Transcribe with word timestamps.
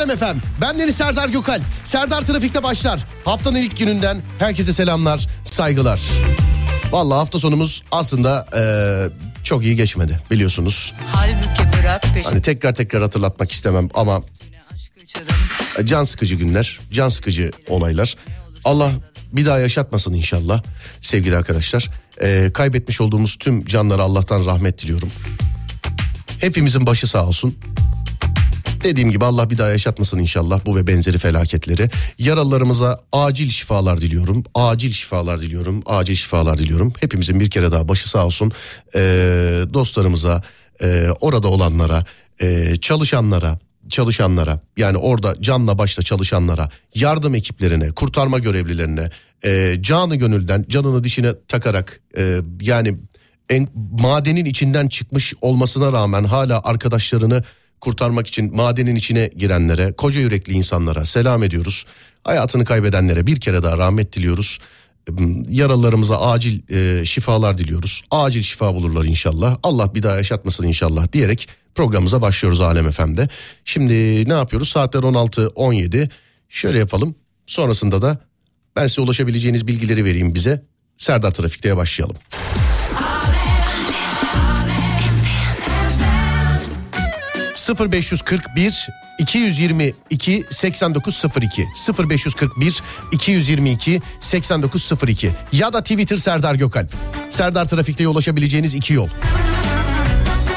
Alem 0.00 0.10
Efem. 0.10 0.36
Ben 0.60 0.78
Deniz 0.78 0.96
Serdar 0.96 1.28
Gökalp. 1.28 1.62
Serdar 1.84 2.20
Trafik'te 2.20 2.62
başlar. 2.62 3.04
Haftanın 3.24 3.58
ilk 3.58 3.78
gününden 3.78 4.22
herkese 4.38 4.72
selamlar, 4.72 5.28
saygılar. 5.44 6.00
Vallahi 6.92 7.18
hafta 7.18 7.38
sonumuz 7.38 7.82
aslında 7.92 8.46
eee, 8.54 9.10
çok 9.44 9.64
iyi 9.64 9.76
geçmedi 9.76 10.20
biliyorsunuz. 10.30 10.94
Hani 12.24 12.42
tekrar 12.42 12.74
tekrar 12.74 13.02
hatırlatmak 13.02 13.52
istemem 13.52 13.88
ama 13.94 14.22
can 15.84 16.04
sıkıcı 16.04 16.34
günler, 16.34 16.78
can 16.92 17.08
sıkıcı 17.08 17.50
olaylar. 17.68 18.16
Allah 18.64 18.90
bir 19.32 19.46
daha 19.46 19.58
yaşatmasın 19.58 20.12
inşallah 20.14 20.62
sevgili 21.00 21.36
arkadaşlar. 21.36 21.90
Ee, 22.22 22.50
kaybetmiş 22.54 23.00
olduğumuz 23.00 23.36
tüm 23.36 23.64
canlara 23.64 24.02
Allah'tan 24.02 24.44
rahmet 24.46 24.82
diliyorum. 24.82 25.10
Hepimizin 26.38 26.86
başı 26.86 27.06
sağ 27.06 27.26
olsun. 27.26 27.56
Dediğim 28.82 29.10
gibi 29.10 29.24
Allah 29.24 29.50
bir 29.50 29.58
daha 29.58 29.68
yaşatmasın 29.68 30.18
inşallah 30.18 30.60
bu 30.66 30.76
ve 30.76 30.86
benzeri 30.86 31.18
felaketleri. 31.18 31.88
Yaralılarımıza 32.18 32.98
acil 33.12 33.50
şifalar 33.50 34.00
diliyorum. 34.00 34.44
Acil 34.54 34.92
şifalar 34.92 35.40
diliyorum. 35.40 35.82
Acil 35.86 36.14
şifalar 36.14 36.58
diliyorum. 36.58 36.92
Hepimizin 37.00 37.40
bir 37.40 37.50
kere 37.50 37.72
daha 37.72 37.88
başı 37.88 38.10
sağ 38.10 38.26
olsun. 38.26 38.52
Ee, 38.94 39.00
dostlarımıza, 39.74 40.42
e, 40.82 41.08
orada 41.20 41.48
olanlara, 41.48 42.04
e, 42.40 42.76
çalışanlara, 42.76 43.58
çalışanlara 43.88 44.60
yani 44.76 44.96
orada 44.96 45.34
canla 45.40 45.78
başla 45.78 46.02
çalışanlara, 46.02 46.68
yardım 46.94 47.34
ekiplerine, 47.34 47.90
kurtarma 47.90 48.38
görevlilerine, 48.38 49.10
e, 49.44 49.76
canı 49.80 50.16
gönülden 50.16 50.64
canını 50.68 51.04
dişine 51.04 51.32
takarak 51.48 52.00
e, 52.16 52.40
yani 52.60 52.96
en, 53.48 53.68
madenin 54.00 54.44
içinden 54.44 54.88
çıkmış 54.88 55.34
olmasına 55.40 55.92
rağmen 55.92 56.24
hala 56.24 56.60
arkadaşlarını 56.64 57.42
kurtarmak 57.80 58.26
için 58.26 58.56
madenin 58.56 58.96
içine 58.96 59.30
girenlere, 59.36 59.92
koca 59.92 60.20
yürekli 60.20 60.52
insanlara 60.52 61.04
selam 61.04 61.42
ediyoruz. 61.42 61.86
Hayatını 62.24 62.64
kaybedenlere 62.64 63.26
bir 63.26 63.40
kere 63.40 63.62
daha 63.62 63.78
rahmet 63.78 64.12
diliyoruz. 64.12 64.58
Yaralılarımıza 65.48 66.20
acil 66.20 66.60
e, 66.70 67.04
şifalar 67.04 67.58
diliyoruz. 67.58 68.02
Acil 68.10 68.42
şifa 68.42 68.74
bulurlar 68.74 69.04
inşallah. 69.04 69.56
Allah 69.62 69.94
bir 69.94 70.02
daha 70.02 70.16
yaşatmasın 70.16 70.66
inşallah 70.66 71.12
diyerek 71.12 71.48
programımıza 71.74 72.22
başlıyoruz 72.22 72.60
Alem 72.60 72.90
FM'de. 72.90 73.28
Şimdi 73.64 73.94
ne 74.28 74.32
yapıyoruz? 74.32 74.68
Saatler 74.68 75.00
16-17. 75.00 76.08
Şöyle 76.48 76.78
yapalım. 76.78 77.14
Sonrasında 77.46 78.02
da 78.02 78.18
ben 78.76 78.86
size 78.86 79.00
ulaşabileceğiniz 79.00 79.66
bilgileri 79.66 80.04
vereyim 80.04 80.34
bize. 80.34 80.62
Serdar 80.96 81.30
Trafik'te 81.30 81.76
başlayalım. 81.76 82.16
0541 87.68 88.88
222 89.18 90.44
8902 90.50 91.66
0541 92.08 92.82
222 93.12 94.00
8902 94.20 95.30
ya 95.52 95.72
da 95.72 95.82
Twitter 95.82 96.16
Serdar 96.16 96.54
Gökalp. 96.54 96.92
Serdar 97.30 97.64
Trafik'te 97.64 98.08
ulaşabileceğiniz 98.08 98.74
iki 98.74 98.92
yol. 98.92 99.08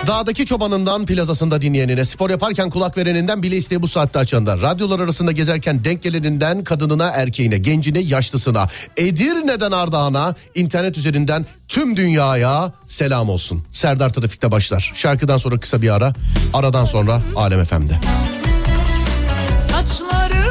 Dağdaki 0.07 0.45
çobanından 0.45 1.05
plazasında 1.05 1.61
dinleyenine, 1.61 2.05
spor 2.05 2.29
yaparken 2.29 2.69
kulak 2.69 2.97
vereninden 2.97 3.43
bile 3.43 3.57
isteği 3.57 3.81
bu 3.81 3.87
saatte 3.87 4.19
açandan, 4.19 4.61
radyolar 4.61 4.99
arasında 4.99 5.31
gezerken 5.31 5.83
denk 5.83 6.01
geleninden 6.01 6.63
kadınına, 6.63 7.09
erkeğine, 7.09 7.57
gencine, 7.57 7.99
yaşlısına, 7.99 8.67
Edirne'den 8.97 9.71
Ardahan'a, 9.71 10.35
internet 10.55 10.97
üzerinden 10.97 11.45
tüm 11.67 11.97
dünyaya 11.97 12.71
selam 12.87 13.29
olsun. 13.29 13.63
Serdar 13.71 14.09
Trafik'te 14.09 14.51
başlar. 14.51 14.91
Şarkıdan 14.95 15.37
sonra 15.37 15.59
kısa 15.59 15.81
bir 15.81 15.89
ara, 15.89 16.13
aradan 16.53 16.85
sonra 16.85 17.21
Alem 17.35 17.65
FM'de. 17.65 17.99
Saçları 19.71 20.42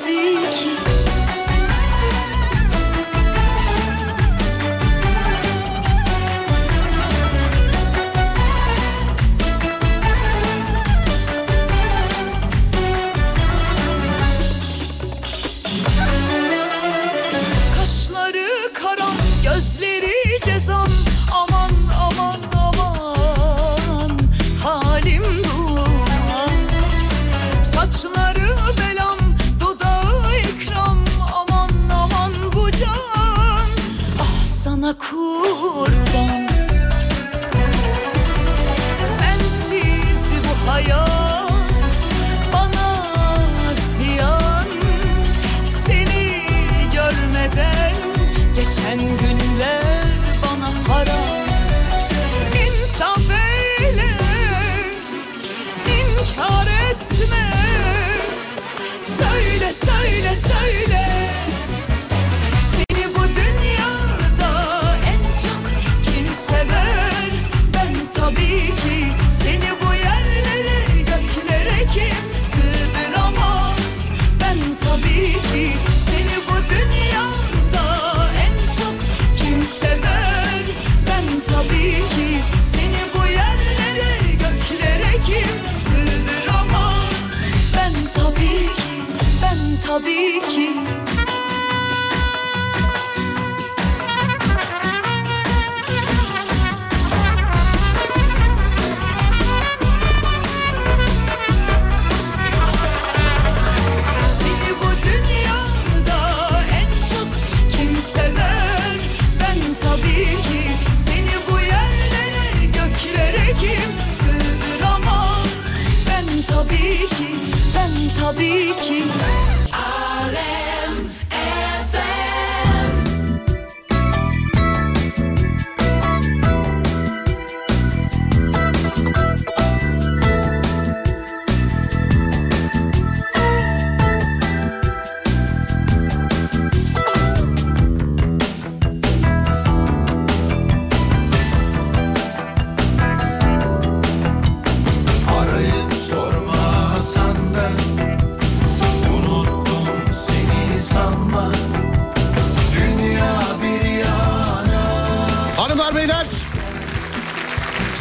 tabii 0.00 0.50
ki 0.58 1.07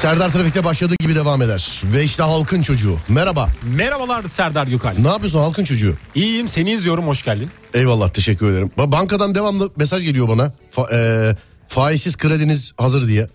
Serdar 0.08 0.30
Trafik'te 0.32 0.64
başladığı 0.64 0.96
gibi 1.00 1.16
devam 1.16 1.42
eder. 1.42 1.82
Ve 1.84 2.04
işte 2.04 2.24
halkın 2.24 2.62
çocuğu. 2.62 2.98
Merhaba. 3.08 3.50
Merhabalar 3.64 4.24
Serdar 4.24 4.68
Gökalp. 4.68 5.00
Ne 5.00 5.08
yapıyorsun 5.08 5.40
halkın 5.40 5.64
çocuğu? 5.64 5.96
İyiyim 6.16 6.48
seni 6.48 6.72
izliyorum 6.72 7.08
hoş 7.08 7.24
geldin. 7.24 7.50
Eyvallah 7.74 8.10
teşekkür 8.10 8.52
ederim. 8.52 8.72
Ba- 8.78 8.92
Bankadan 8.92 9.36
devamlı 9.36 9.72
mesaj 9.78 10.04
geliyor 10.04 10.28
bana. 10.28 10.52
Fa- 10.76 10.94
e, 11.32 11.36
faizsiz 11.68 12.18
krediniz 12.18 12.74
hazır 12.78 13.08
diye. 13.08 13.28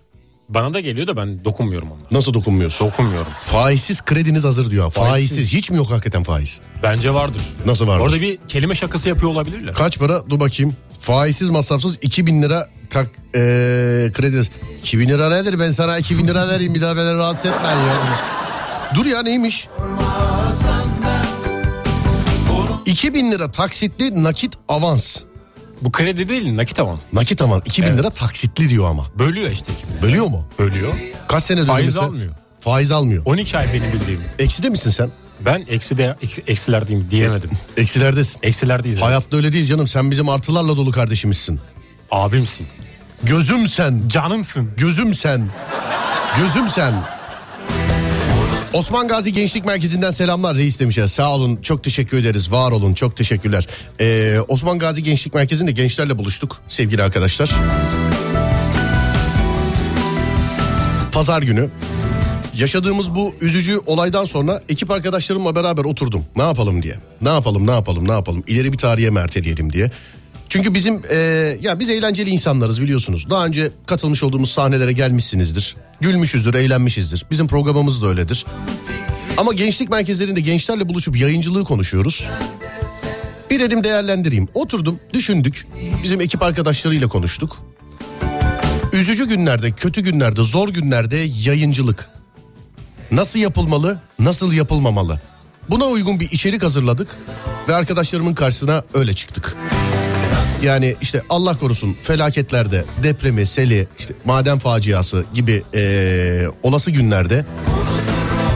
Bana 0.54 0.75
da 0.75 0.80
geliyor 0.80 1.06
da 1.06 1.16
ben 1.16 1.44
dokunmuyorum 1.44 1.90
onlara. 1.90 2.06
Nasıl 2.11 2.35
dokunmuyorsun? 2.35 2.87
Dokunmuyorum. 2.87 3.32
Faizsiz 3.40 4.02
krediniz 4.02 4.44
hazır 4.44 4.71
diyor. 4.71 4.90
Faizsiz. 4.90 5.11
Faizsiz. 5.28 5.52
Hiç 5.52 5.71
mi 5.71 5.76
yok 5.76 5.90
hakikaten 5.90 6.23
faiz? 6.23 6.61
Bence 6.82 7.14
vardır. 7.14 7.42
Nasıl 7.66 7.87
vardır? 7.87 8.04
Orada 8.04 8.21
bir 8.21 8.38
kelime 8.49 8.75
şakası 8.75 9.09
yapıyor 9.09 9.30
olabilirler. 9.30 9.75
Kaç 9.75 9.99
para? 9.99 10.30
Dur 10.30 10.40
bakayım. 10.40 10.76
Faizsiz 11.00 11.49
masrafsız 11.49 11.99
2000 12.02 12.42
lira 12.42 12.66
tak 12.90 13.06
e, 13.35 13.40
kredi. 14.14 14.42
2000 14.78 15.09
lira 15.09 15.28
nedir? 15.28 15.61
Ben 15.61 15.71
sana 15.71 15.99
2000 15.99 16.28
lira 16.28 16.49
vereyim 16.49 16.75
bir 16.75 16.80
daha 16.80 16.97
beni 16.97 17.14
rahatsız 17.14 17.47
etme 17.47 17.68
ya. 17.68 17.97
Dur 18.94 19.06
ya 19.06 19.23
neymiş? 19.23 19.68
2000 22.87 23.32
lira 23.32 23.50
taksitli 23.50 24.23
nakit 24.25 24.54
avans. 24.68 25.16
Bu 25.84 25.92
kredi 25.92 26.28
değil 26.28 26.56
nakit 26.56 26.78
avans. 26.80 27.12
Nakit 27.12 27.42
avans 27.42 27.62
2000 27.66 27.98
lira 27.98 28.10
taksitli 28.10 28.68
diyor 28.68 28.90
ama. 28.90 29.06
Bölüyor 29.18 29.50
işte. 29.50 29.72
Bölüyor 30.02 30.26
mu? 30.26 30.46
Bölüyor. 30.58 30.92
Kaç 31.28 31.44
sene 31.44 31.64
Faiz 31.64 31.84
ödemesi? 31.86 32.00
almıyor. 32.00 32.32
Faiz 32.60 32.90
almıyor. 32.90 33.22
12 33.24 33.58
ay 33.58 33.72
benim 33.72 33.92
bildiğim. 33.92 34.20
Ekside 34.38 34.68
misin 34.68 34.90
sen? 34.90 35.10
Ben 35.40 35.64
eksi 35.68 35.98
de, 35.98 36.16
eksi, 36.22 36.42
eksilerdeyim 36.46 37.06
diyemedim. 37.10 37.50
Eksilerdesin. 37.76 38.40
Eksilerdeyiz. 38.42 38.96
evet. 38.98 39.06
Hayatta 39.08 39.36
öyle 39.36 39.52
değil 39.52 39.66
canım. 39.66 39.86
Sen 39.86 40.10
bizim 40.10 40.28
artılarla 40.28 40.76
dolu 40.76 40.90
kardeşimizsin. 40.90 41.60
Abimsin. 42.10 42.66
Gözüm 43.22 43.68
sen. 43.68 44.02
Canımsın. 44.08 44.70
Gözüm 44.76 45.14
sen. 45.14 45.48
Gözüm 46.38 46.68
sen. 46.68 46.94
Osman 48.72 49.08
Gazi 49.08 49.32
Gençlik 49.32 49.64
Merkezi'nden 49.64 50.10
selamlar 50.10 50.56
reis 50.56 50.80
demişler. 50.80 51.06
Sağ 51.06 51.34
olun 51.34 51.56
çok 51.56 51.84
teşekkür 51.84 52.18
ederiz. 52.18 52.52
Var 52.52 52.72
olun 52.72 52.94
çok 52.94 53.16
teşekkürler. 53.16 53.66
Ee, 54.00 54.38
Osman 54.48 54.78
Gazi 54.78 55.02
Gençlik 55.02 55.34
Merkezi'nde 55.34 55.72
gençlerle 55.72 56.18
buluştuk 56.18 56.60
sevgili 56.68 57.02
arkadaşlar. 57.02 57.52
Pazar 61.12 61.42
günü 61.42 61.70
yaşadığımız 62.54 63.14
bu 63.14 63.34
üzücü 63.40 63.78
olaydan 63.86 64.24
sonra 64.24 64.60
ekip 64.68 64.90
arkadaşlarımla 64.90 65.54
beraber 65.54 65.84
oturdum. 65.84 66.24
Ne 66.36 66.42
yapalım 66.42 66.82
diye. 66.82 66.94
Ne 67.22 67.28
yapalım 67.28 67.66
ne 67.66 67.70
yapalım 67.70 68.08
ne 68.08 68.12
yapalım. 68.12 68.44
İleri 68.46 68.72
bir 68.72 68.78
tarihe 68.78 69.10
mi 69.10 69.18
erteleyelim 69.18 69.72
diye. 69.72 69.90
Çünkü 70.49 70.75
bizim 70.75 71.02
e, 71.11 71.16
ya 71.61 71.80
biz 71.80 71.90
eğlenceli 71.90 72.30
insanlarız 72.30 72.82
biliyorsunuz. 72.82 73.26
Daha 73.30 73.46
önce 73.46 73.70
katılmış 73.87 74.22
olduğumuz 74.22 74.50
sahnelere 74.50 74.92
gelmişsinizdir. 74.92 75.76
Gülmüşüzdür, 76.00 76.54
eğlenmişizdir. 76.54 77.26
Bizim 77.30 77.49
programımız 77.49 78.02
da 78.02 78.06
öyledir. 78.06 78.46
Ama 79.37 79.52
gençlik 79.52 79.90
merkezlerinde 79.90 80.40
gençlerle 80.40 80.88
buluşup 80.88 81.16
yayıncılığı 81.16 81.64
konuşuyoruz. 81.64 82.28
Bir 83.50 83.61
dedim 83.61 83.84
değerlendireyim. 83.84 84.49
Oturdum, 84.54 84.99
düşündük. 85.12 85.66
Bizim 86.02 86.20
ekip 86.20 86.42
arkadaşlarıyla 86.42 87.08
konuştuk. 87.08 87.58
Üzücü 88.92 89.28
günlerde, 89.28 89.72
kötü 89.72 90.00
günlerde, 90.00 90.42
zor 90.42 90.68
günlerde 90.68 91.16
yayıncılık. 91.44 92.11
Nasıl 93.11 93.38
yapılmalı, 93.38 94.00
nasıl 94.18 94.52
yapılmamalı? 94.52 95.20
Buna 95.70 95.84
uygun 95.84 96.20
bir 96.20 96.30
içerik 96.30 96.62
hazırladık 96.62 97.16
ve 97.68 97.75
arkadaşlarımın 97.75 98.34
karşısına 98.34 98.82
öyle 98.94 99.12
çıktık. 99.12 99.56
Yani 100.62 100.94
işte 101.00 101.22
Allah 101.30 101.58
korusun 101.58 101.96
felaketlerde, 102.02 102.84
depremi, 103.02 103.46
seli, 103.46 103.87
işte 103.99 104.14
maden 104.25 104.58
faciası 104.58 105.25
gibi 105.34 105.62
eee, 105.75 106.49
olası 106.62 106.90
günlerde 106.90 107.44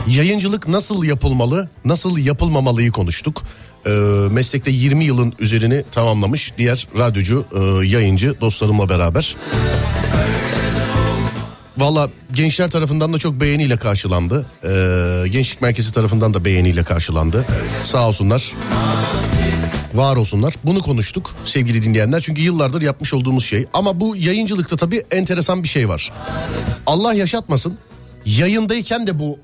yayıncılık 0.07 0.67
nasıl 0.67 1.03
yapılmalı, 1.03 1.69
nasıl 1.85 2.17
yapılmamalıyı 2.17 2.91
konuştuk. 2.91 3.43
Eee, 3.85 3.91
meslekte 4.31 4.71
20 4.71 5.03
yılın 5.05 5.33
üzerini 5.39 5.83
tamamlamış 5.91 6.53
diğer 6.57 6.87
radyocu, 6.97 7.45
eee, 7.55 7.87
yayıncı 7.89 8.41
dostlarımla 8.41 8.89
beraber. 8.89 9.35
Valla 11.77 12.09
gençler 12.31 12.69
tarafından 12.71 13.13
da 13.13 13.17
çok 13.17 13.41
beğeniyle 13.41 13.77
karşılandı. 13.77 14.45
Ee, 14.63 15.29
Gençlik 15.29 15.61
Merkezi 15.61 15.93
tarafından 15.93 16.33
da 16.33 16.45
beğeniyle 16.45 16.83
karşılandı. 16.83 17.45
Sağ 17.83 18.07
olsunlar. 18.07 18.51
Var 19.97 20.15
olsunlar. 20.15 20.53
Bunu 20.63 20.81
konuştuk 20.81 21.35
sevgili 21.45 21.81
dinleyenler. 21.81 22.19
Çünkü 22.21 22.41
yıllardır 22.41 22.81
yapmış 22.81 23.13
olduğumuz 23.13 23.45
şey. 23.45 23.65
Ama 23.73 23.99
bu 23.99 24.15
yayıncılıkta 24.15 24.77
tabii 24.77 25.03
enteresan 25.11 25.63
bir 25.63 25.67
şey 25.67 25.89
var. 25.89 26.11
Allah 26.85 27.13
yaşatmasın. 27.13 27.77
Yayındayken 28.25 29.07
de 29.07 29.19
bu 29.19 29.39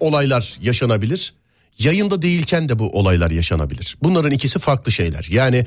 olaylar 0.00 0.58
yaşanabilir. 0.62 1.34
Yayında 1.78 2.22
değilken 2.22 2.68
de 2.68 2.78
bu 2.78 2.98
olaylar 2.98 3.30
yaşanabilir. 3.30 3.96
Bunların 4.02 4.30
ikisi 4.30 4.58
farklı 4.58 4.92
şeyler. 4.92 5.28
Yani 5.30 5.66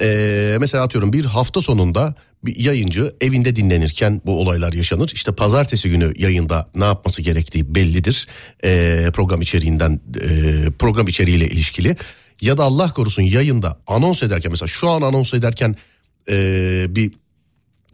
eee, 0.00 0.56
mesela 0.60 0.84
atıyorum 0.84 1.12
bir 1.12 1.24
hafta 1.24 1.60
sonunda 1.60 2.14
bir 2.44 2.56
yayıncı 2.56 3.14
evinde 3.20 3.56
dinlenirken 3.56 4.22
bu 4.26 4.40
olaylar 4.40 4.72
yaşanır. 4.72 5.10
İşte 5.14 5.32
pazartesi 5.32 5.90
günü 5.90 6.12
yayında 6.18 6.68
ne 6.74 6.84
yapması 6.84 7.22
gerektiği 7.22 7.74
bellidir. 7.74 8.26
Eee, 8.64 9.10
program 9.14 9.40
içeriğinden 9.40 10.00
eee, 10.22 10.70
program 10.78 11.08
içeriğiyle 11.08 11.48
ilişkili. 11.48 11.96
Ya 12.40 12.58
da 12.58 12.64
Allah 12.64 12.92
korusun 12.92 13.22
yayında 13.22 13.78
anons 13.86 14.22
ederken 14.22 14.50
mesela 14.52 14.66
şu 14.66 14.88
an 14.88 15.02
anons 15.02 15.34
ederken 15.34 15.76
eee, 16.28 16.86
bir 16.88 17.10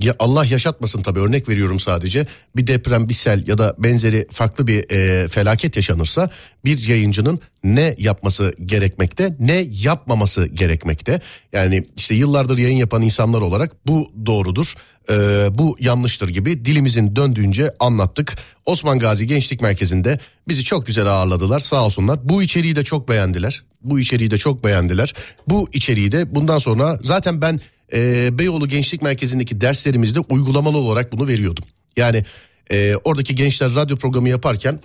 ya 0.00 0.14
Allah 0.18 0.44
yaşatmasın 0.44 1.02
tabii 1.02 1.20
örnek 1.20 1.48
veriyorum 1.48 1.80
sadece. 1.80 2.26
Bir 2.56 2.66
deprem 2.66 3.08
bir 3.08 3.14
sel 3.14 3.48
ya 3.48 3.58
da 3.58 3.74
benzeri 3.78 4.26
farklı 4.32 4.66
bir 4.66 4.90
e, 4.90 5.28
felaket 5.28 5.76
yaşanırsa 5.76 6.30
bir 6.64 6.88
yayıncının 6.88 7.40
ne 7.64 7.94
yapması 7.98 8.52
gerekmekte 8.64 9.36
ne 9.38 9.66
yapmaması 9.70 10.46
gerekmekte. 10.46 11.20
Yani 11.52 11.86
işte 11.96 12.14
yıllardır 12.14 12.58
yayın 12.58 12.76
yapan 12.76 13.02
insanlar 13.02 13.40
olarak 13.40 13.86
bu 13.86 14.08
doğrudur 14.26 14.74
e, 15.10 15.14
bu 15.58 15.76
yanlıştır 15.80 16.28
gibi 16.28 16.64
dilimizin 16.64 17.16
döndüğünce 17.16 17.74
anlattık. 17.80 18.36
Osman 18.66 18.98
Gazi 18.98 19.26
Gençlik 19.26 19.62
Merkezi'nde 19.62 20.18
bizi 20.48 20.64
çok 20.64 20.86
güzel 20.86 21.06
ağırladılar 21.06 21.58
sağ 21.58 21.84
olsunlar. 21.84 22.28
Bu 22.28 22.42
içeriği 22.42 22.76
de 22.76 22.84
çok 22.84 23.08
beğendiler 23.08 23.62
bu 23.82 24.00
içeriği 24.00 24.30
de 24.30 24.38
çok 24.38 24.64
beğendiler 24.64 25.14
bu 25.46 25.68
içeriği 25.72 26.12
de 26.12 26.34
bundan 26.34 26.58
sonra 26.58 26.98
zaten 27.02 27.42
ben 27.42 27.60
e, 27.92 28.38
Beyoğlu 28.38 28.68
Gençlik 28.68 29.02
Merkezi'ndeki 29.02 29.60
derslerimizde 29.60 30.20
uygulamalı 30.20 30.76
olarak 30.76 31.12
bunu 31.12 31.28
veriyordum. 31.28 31.64
Yani 31.96 32.24
e, 32.72 32.94
oradaki 33.04 33.34
gençler 33.34 33.74
radyo 33.74 33.96
programı 33.96 34.28
yaparken 34.28 34.80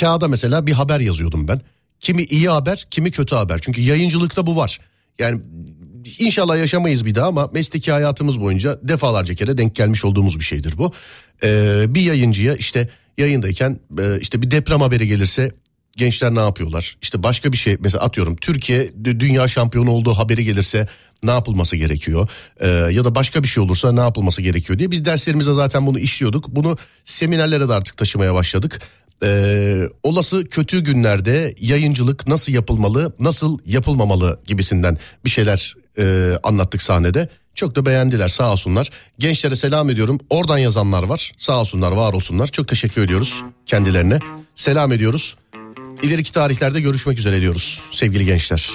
kağıda 0.00 0.28
mesela 0.28 0.66
bir 0.66 0.72
haber 0.72 1.00
yazıyordum 1.00 1.48
ben. 1.48 1.60
Kimi 2.00 2.22
iyi 2.22 2.48
haber, 2.48 2.86
kimi 2.90 3.10
kötü 3.10 3.34
haber. 3.34 3.58
Çünkü 3.62 3.80
yayıncılıkta 3.80 4.46
bu 4.46 4.56
var. 4.56 4.78
Yani 5.18 5.40
inşallah 6.18 6.58
yaşamayız 6.58 7.04
bir 7.04 7.14
daha 7.14 7.26
ama 7.26 7.50
mesleki 7.52 7.92
hayatımız 7.92 8.40
boyunca 8.40 8.78
defalarca 8.82 9.34
kere 9.34 9.58
denk 9.58 9.76
gelmiş 9.76 10.04
olduğumuz 10.04 10.38
bir 10.38 10.44
şeydir 10.44 10.78
bu. 10.78 10.92
Ee, 11.42 11.84
bir 11.88 12.00
yayıncıya 12.00 12.54
işte 12.56 12.88
yayındayken 13.18 13.80
e, 13.98 14.20
işte 14.20 14.42
bir 14.42 14.50
deprem 14.50 14.80
haberi 14.80 15.08
gelirse 15.08 15.52
gençler 15.98 16.34
ne 16.34 16.40
yapıyorlar? 16.40 16.96
İşte 17.02 17.22
başka 17.22 17.52
bir 17.52 17.56
şey 17.56 17.76
mesela 17.80 18.04
atıyorum 18.04 18.36
Türkiye 18.36 18.86
dü- 18.86 19.20
dünya 19.20 19.48
şampiyonu 19.48 19.90
olduğu 19.90 20.14
haberi 20.14 20.44
gelirse 20.44 20.88
ne 21.24 21.30
yapılması 21.30 21.76
gerekiyor? 21.76 22.28
Ee, 22.60 22.68
ya 22.68 23.04
da 23.04 23.14
başka 23.14 23.42
bir 23.42 23.48
şey 23.48 23.62
olursa 23.62 23.92
ne 23.92 24.00
yapılması 24.00 24.42
gerekiyor 24.42 24.78
diye 24.78 24.90
biz 24.90 25.04
derslerimizde 25.04 25.52
zaten 25.52 25.86
bunu 25.86 25.98
işliyorduk. 25.98 26.48
Bunu 26.48 26.76
seminerlere 27.04 27.68
de 27.68 27.74
artık 27.74 27.96
taşımaya 27.96 28.34
başladık. 28.34 28.80
Ee, 29.22 29.82
olası 30.02 30.44
kötü 30.44 30.80
günlerde 30.80 31.54
yayıncılık 31.60 32.26
nasıl 32.26 32.52
yapılmalı, 32.52 33.12
nasıl 33.20 33.58
yapılmamalı 33.66 34.40
gibisinden 34.46 34.98
bir 35.24 35.30
şeyler 35.30 35.74
e, 35.98 36.32
anlattık 36.42 36.82
sahnede. 36.82 37.28
Çok 37.54 37.76
da 37.76 37.86
beğendiler 37.86 38.28
sağ 38.28 38.52
olsunlar. 38.52 38.90
Gençlere 39.18 39.56
selam 39.56 39.90
ediyorum. 39.90 40.20
Oradan 40.30 40.58
yazanlar 40.58 41.02
var. 41.02 41.32
Sağ 41.36 41.60
olsunlar, 41.60 41.92
var 41.92 42.12
olsunlar. 42.12 42.46
Çok 42.46 42.68
teşekkür 42.68 43.02
ediyoruz 43.02 43.42
kendilerine. 43.66 44.18
Selam 44.54 44.92
ediyoruz. 44.92 45.36
İleriki 46.02 46.32
tarihlerde 46.32 46.80
görüşmek 46.80 47.18
üzere 47.18 47.40
diyoruz 47.40 47.80
sevgili 47.92 48.24
gençler. 48.24 48.68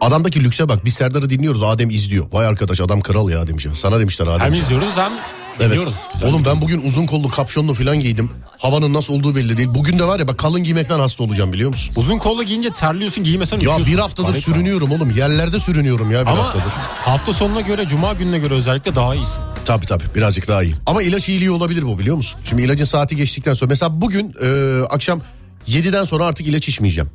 Adamdaki 0.00 0.44
lükse 0.44 0.68
bak 0.68 0.84
biz 0.84 0.94
Serdar'ı 0.94 1.30
dinliyoruz 1.30 1.62
Adem 1.62 1.90
izliyor. 1.90 2.26
Vay 2.32 2.46
arkadaş 2.46 2.80
adam 2.80 3.00
kral 3.00 3.28
ya 3.28 3.46
demiş. 3.46 3.66
Sana 3.74 4.00
demişler 4.00 4.26
Adem. 4.26 4.40
Hem 4.40 4.52
izliyoruz 4.52 4.96
hem 4.96 5.12
Evet. 5.60 5.70
dinliyoruz. 5.70 5.94
Güzel. 6.14 6.28
Oğlum 6.28 6.44
ben 6.44 6.60
bugün 6.60 6.82
uzun 6.86 7.06
kollu 7.06 7.28
kapşonlu 7.30 7.74
falan 7.74 8.00
giydim. 8.00 8.30
Havanın 8.58 8.92
nasıl 8.94 9.14
olduğu 9.14 9.34
belli 9.34 9.56
değil. 9.56 9.68
Bugün 9.74 9.98
de 9.98 10.04
var 10.06 10.18
ya 10.20 10.28
bak 10.28 10.38
kalın 10.38 10.64
giymekten 10.64 10.98
hasta 10.98 11.24
olacağım 11.24 11.52
biliyor 11.52 11.70
musun? 11.70 11.92
Uzun 11.96 12.18
kollu 12.18 12.42
giyince 12.44 12.70
terliyorsun 12.70 13.24
giymesen 13.24 13.60
Ya 13.60 13.78
bir 13.86 13.98
haftadır 13.98 14.28
Harika. 14.28 14.40
sürünüyorum 14.40 14.90
oğlum. 14.92 15.10
Yerlerde 15.10 15.60
sürünüyorum 15.60 16.10
ya 16.10 16.22
bir 16.22 16.26
Ama 16.30 16.44
haftadır. 16.44 16.72
hafta 17.04 17.32
sonuna 17.32 17.60
göre 17.60 17.86
cuma 17.88 18.12
gününe 18.12 18.38
göre 18.38 18.54
özellikle 18.54 18.94
daha 18.94 19.14
iyisin. 19.14 19.40
Tabii 19.64 19.86
tabii 19.86 20.04
birazcık 20.14 20.48
daha 20.48 20.62
iyi. 20.62 20.74
Ama 20.86 21.02
ilaç 21.02 21.28
iyiliği 21.28 21.50
olabilir 21.50 21.82
bu 21.82 21.98
biliyor 21.98 22.16
musun? 22.16 22.40
Şimdi 22.44 22.62
ilacın 22.62 22.84
saati 22.84 23.16
geçtikten 23.16 23.52
sonra 23.54 23.68
mesela 23.68 24.00
bugün 24.00 24.34
e, 24.42 24.80
akşam 24.90 25.20
7'den 25.68 26.04
sonra 26.04 26.26
artık 26.26 26.46
ilaç 26.46 26.68
içmeyeceğim. 26.68 27.10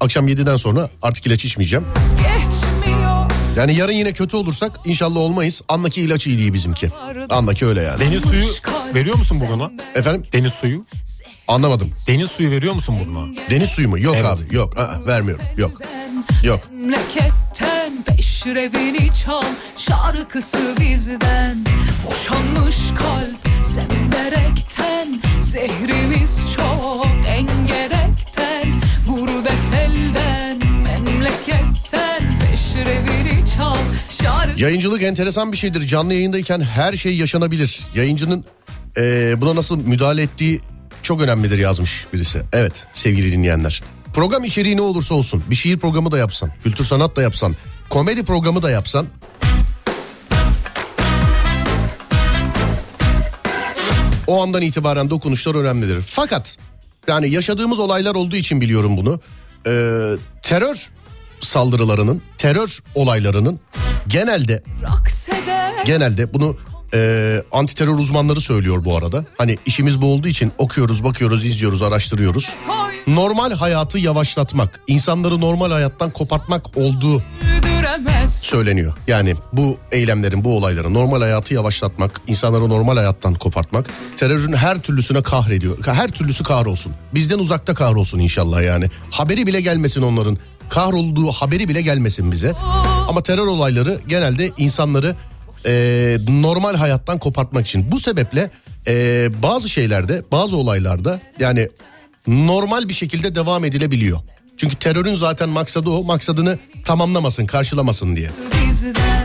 Akşam 0.00 0.28
7'den 0.28 0.56
sonra 0.56 0.88
artık 1.02 1.26
ilaç 1.26 1.44
içmeyeceğim. 1.44 1.84
Geçmiyor 2.18 3.30
Yani 3.56 3.74
yarın 3.74 3.92
yine 3.92 4.12
kötü 4.12 4.36
olursak 4.36 4.72
inşallah 4.84 5.16
olmayız. 5.16 5.62
Andaki 5.68 6.02
ilaç 6.02 6.26
iyiliği 6.26 6.54
bizimki. 6.54 6.90
Andaki 7.30 7.66
öyle 7.66 7.82
yani. 7.82 8.00
Deniz 8.00 8.22
suyu 8.22 8.44
veriyor 8.94 9.16
musun 9.16 9.40
buguna? 9.40 9.70
Efendim 9.94 10.22
Deniz 10.32 10.52
suyu. 10.52 10.84
anlamadım. 11.48 11.90
Deniz 12.08 12.30
suyu 12.30 12.50
veriyor 12.50 12.74
musun 12.74 12.96
buguna? 13.00 13.26
Deniz 13.50 13.68
suyu 13.70 13.88
mu? 13.88 13.98
Yok 13.98 14.14
Evet. 14.16 14.26
abi 14.26 14.42
yok 14.54 14.78
Aa, 14.78 15.06
vermiyorum 15.06 15.44
yok. 15.56 15.80
Yok. 16.42 16.60
Peşrevini 18.46 19.14
çal 19.24 19.42
Şarkısı 19.76 20.74
bizden 20.80 21.56
Boşanmış 22.06 22.76
kalp 22.98 23.66
semberekten 23.74 25.20
Zehrimiz 25.42 26.38
çok 26.56 27.06
engerekten 27.26 28.68
Gurbet 29.08 29.74
elden 29.80 30.58
memleketten 30.82 32.22
Peşrevini 32.40 33.44
çal 33.56 33.76
Şarkı 34.10 34.60
Yayıncılık 34.62 35.02
enteresan 35.02 35.52
bir 35.52 35.56
şeydir. 35.56 35.86
Canlı 35.86 36.14
yayındayken 36.14 36.60
her 36.60 36.92
şey 36.92 37.16
yaşanabilir. 37.16 37.80
Yayıncının 37.94 38.44
eee, 38.96 39.34
buna 39.38 39.56
nasıl 39.56 39.78
müdahale 39.86 40.22
ettiği 40.22 40.60
çok 41.02 41.20
önemlidir 41.22 41.58
yazmış 41.58 42.06
birisi. 42.12 42.42
Evet 42.52 42.86
sevgili 42.92 43.32
dinleyenler. 43.32 43.82
Program 44.16 44.44
içeriği 44.44 44.76
ne 44.76 44.80
olursa 44.80 45.14
olsun 45.14 45.44
bir 45.50 45.54
şiir 45.54 45.78
programı 45.78 46.10
da 46.10 46.18
yapsan, 46.18 46.50
kültür 46.64 46.84
sanat 46.84 47.16
da 47.16 47.22
yapsan, 47.22 47.56
komedi 47.88 48.24
programı 48.24 48.62
da 48.62 48.70
yapsan 48.70 49.06
o 54.26 54.42
andan 54.42 54.62
itibaren 54.62 55.10
dokunuşlar 55.10 55.54
önemlidir. 55.54 56.02
Fakat 56.02 56.56
yani 57.08 57.30
yaşadığımız 57.30 57.78
olaylar 57.78 58.14
olduğu 58.14 58.36
için 58.36 58.60
biliyorum 58.60 58.96
bunu. 58.96 59.20
Ee, 59.66 60.12
terör 60.42 60.90
saldırılarının, 61.40 62.22
terör 62.38 62.78
olaylarının 62.94 63.60
genelde 64.08 64.62
genelde 65.86 66.34
bunu 66.34 66.56
e, 66.94 67.42
anti 67.52 67.74
terör 67.74 67.98
uzmanları 67.98 68.40
söylüyor 68.40 68.84
bu 68.84 68.96
arada. 68.96 69.24
Hani 69.38 69.56
işimiz 69.66 70.00
bu 70.00 70.06
olduğu 70.06 70.28
için 70.28 70.52
okuyoruz, 70.58 71.04
bakıyoruz, 71.04 71.44
izliyoruz, 71.44 71.82
araştırıyoruz. 71.82 72.52
Normal 73.06 73.52
hayatı 73.52 73.98
yavaşlatmak, 73.98 74.80
insanları 74.86 75.40
normal 75.40 75.70
hayattan 75.70 76.10
kopartmak 76.10 76.76
olduğu 76.76 77.22
söyleniyor. 78.28 78.96
Yani 79.06 79.34
bu 79.52 79.76
eylemlerin, 79.92 80.44
bu 80.44 80.56
olayların 80.56 80.94
normal 80.94 81.20
hayatı 81.20 81.54
yavaşlatmak, 81.54 82.20
insanları 82.26 82.68
normal 82.68 82.96
hayattan 82.96 83.34
kopartmak, 83.34 83.86
terörün 84.16 84.52
her 84.52 84.78
türlüsüne 84.78 85.22
kahrediyor. 85.22 85.86
Her 85.86 86.08
türlüsü 86.08 86.44
kahrolsun. 86.44 86.92
Bizden 87.14 87.38
uzakta 87.38 87.74
kahrolsun 87.74 88.18
inşallah 88.18 88.62
yani. 88.62 88.90
Haberi 89.10 89.46
bile 89.46 89.60
gelmesin 89.60 90.02
onların. 90.02 90.38
Kahrolduğu 90.68 91.32
haberi 91.32 91.68
bile 91.68 91.82
gelmesin 91.82 92.32
bize. 92.32 92.52
Ama 93.08 93.22
terör 93.22 93.46
olayları 93.46 93.98
genelde 94.08 94.50
insanları 94.56 95.16
e, 95.66 96.16
normal 96.28 96.76
hayattan 96.76 97.18
kopartmak 97.18 97.66
için. 97.66 97.92
Bu 97.92 98.00
sebeple 98.00 98.50
e, 98.86 99.28
bazı 99.42 99.68
şeylerde, 99.68 100.22
bazı 100.32 100.56
olaylarda 100.56 101.20
yani 101.38 101.68
normal 102.26 102.88
bir 102.88 102.94
şekilde 102.94 103.34
devam 103.34 103.64
edilebiliyor. 103.64 104.18
Çünkü 104.56 104.76
terörün 104.76 105.14
zaten 105.14 105.48
maksadı 105.48 105.90
o. 105.90 106.04
Maksadını 106.04 106.58
tamamlamasın, 106.84 107.46
karşılamasın 107.46 108.16
diye. 108.16 108.30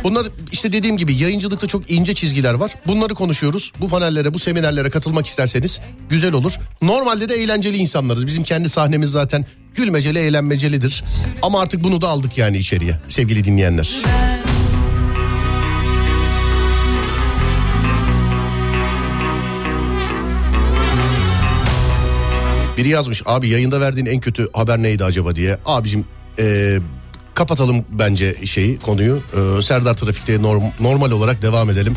Bunlar 0.04 0.28
işte 0.52 0.74
dediğim 0.74 0.98
gibi 0.98 1.16
yayıncılıkta 1.16 1.68
çok 1.68 1.92
ince 1.92 2.14
çizgiler 2.14 2.54
var. 2.54 2.72
Bunları 2.88 3.14
konuşuyoruz. 3.14 3.74
Bu 3.82 3.88
panellere, 3.88 4.34
bu 4.34 4.40
seminerlere 4.40 4.90
katılmak 4.90 5.28
isterseniz 5.28 5.82
güzel 6.10 6.34
olur. 6.34 6.54
Normalde 6.82 7.30
de 7.30 7.36
eğlenceli 7.36 7.78
insanlarız. 7.78 8.28
Bizim 8.28 8.44
kendi 8.44 8.70
sahnemiz 8.70 9.12
zaten 9.12 9.46
gülmeceli, 9.76 10.20
eğlenmecelidir. 10.20 11.04
Ama 11.42 11.62
artık 11.62 11.84
bunu 11.84 12.02
da 12.02 12.10
aldık 12.10 12.38
yani 12.38 12.58
içeriye 12.58 13.00
sevgili 13.08 13.44
dinleyenler. 13.44 14.02
Biri 22.82 22.90
yazmış 22.90 23.22
abi 23.26 23.50
yayında 23.50 23.82
verdiğin 23.82 24.06
en 24.06 24.20
kötü 24.20 24.48
haber 24.54 24.78
neydi 24.84 25.06
acaba 25.06 25.36
diye. 25.36 25.58
Abicim 25.66 26.06
e, 26.40 26.78
kapatalım 27.34 27.86
bence 27.90 28.36
şeyi 28.46 28.80
konuyu. 28.80 29.22
E, 29.58 29.62
Serdar 29.62 29.94
Trafik'te 29.94 30.36
norm- 30.36 30.72
normal 30.80 31.12
olarak 31.12 31.42
devam 31.42 31.70
edelim. 31.70 31.94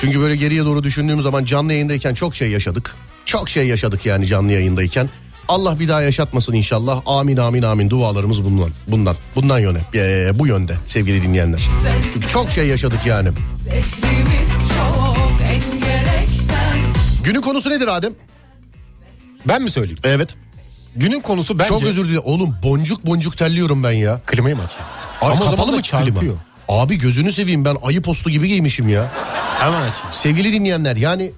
Çünkü 0.00 0.20
böyle 0.20 0.36
geriye 0.36 0.64
doğru 0.64 0.82
düşündüğüm 0.82 1.20
zaman 1.20 1.44
canlı 1.44 1.72
yayındayken 1.72 2.14
çok 2.14 2.34
şey 2.36 2.50
yaşadık. 2.50 2.94
Çok 3.24 3.48
şey 3.48 3.66
yaşadık 3.66 4.06
yani 4.06 4.26
canlı 4.26 4.52
yayındayken. 4.52 5.08
Allah 5.48 5.80
bir 5.80 5.88
daha 5.88 6.02
yaşatmasın 6.02 6.52
inşallah. 6.52 7.02
Amin 7.06 7.36
amin 7.36 7.62
amin 7.62 7.90
dualarımız 7.90 8.44
bundan. 8.44 8.70
Bundan. 8.88 9.16
Bundan 9.36 9.58
yöne. 9.58 9.78
e, 9.94 10.30
bu 10.38 10.46
yönde 10.46 10.76
sevgili 10.86 11.22
dinleyenler. 11.22 11.60
Çünkü 12.14 12.28
çok 12.28 12.50
şey 12.50 12.66
yaşadık 12.66 13.06
yani. 13.06 13.28
Günün 17.24 17.40
konusu 17.40 17.70
nedir 17.70 17.88
Adem? 17.96 18.12
Ben 19.48 19.62
mi 19.62 19.70
söyleyeyim? 19.70 19.98
Evet. 20.04 20.34
Günün 20.96 21.20
konusu 21.20 21.58
bence... 21.58 21.68
Çok 21.68 21.82
özür 21.82 22.04
dilerim. 22.04 22.22
Oğlum 22.24 22.56
boncuk 22.62 23.06
boncuk 23.06 23.36
terliyorum 23.36 23.84
ben 23.84 23.92
ya. 23.92 24.20
Klimayı 24.26 24.56
mı 24.56 24.62
açayım? 24.62 24.88
Ay, 25.20 25.30
Ama 25.32 25.50
kapalı 25.50 25.72
mı 25.72 25.82
klima? 25.82 26.20
Abi 26.68 26.98
gözünü 26.98 27.32
seveyim 27.32 27.64
ben 27.64 27.76
ayı 27.82 28.02
postu 28.02 28.30
gibi 28.30 28.48
giymişim 28.48 28.88
ya. 28.88 29.10
Hemen 29.58 29.80
açayım. 29.80 30.12
Sevgili 30.12 30.52
dinleyenler 30.52 30.96
yani 30.96 31.32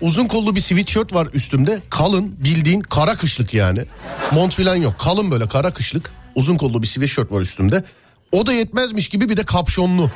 uzun 0.00 0.28
kollu 0.28 0.56
bir 0.56 0.60
sweatshirt 0.60 1.14
var 1.14 1.28
üstümde. 1.32 1.80
Kalın 1.90 2.36
bildiğin 2.38 2.80
kara 2.80 3.14
kışlık 3.16 3.54
yani. 3.54 3.84
Mont 4.32 4.54
falan 4.54 4.76
yok. 4.76 4.98
Kalın 4.98 5.30
böyle 5.30 5.48
kara 5.48 5.70
kışlık. 5.72 6.12
Uzun 6.34 6.56
kollu 6.56 6.82
bir 6.82 6.86
sweatshirt 6.86 7.32
var 7.32 7.40
üstümde. 7.40 7.84
O 8.32 8.46
da 8.46 8.52
yetmezmiş 8.52 9.08
gibi 9.08 9.28
bir 9.28 9.36
de 9.36 9.44
kapşonlu. 9.44 10.10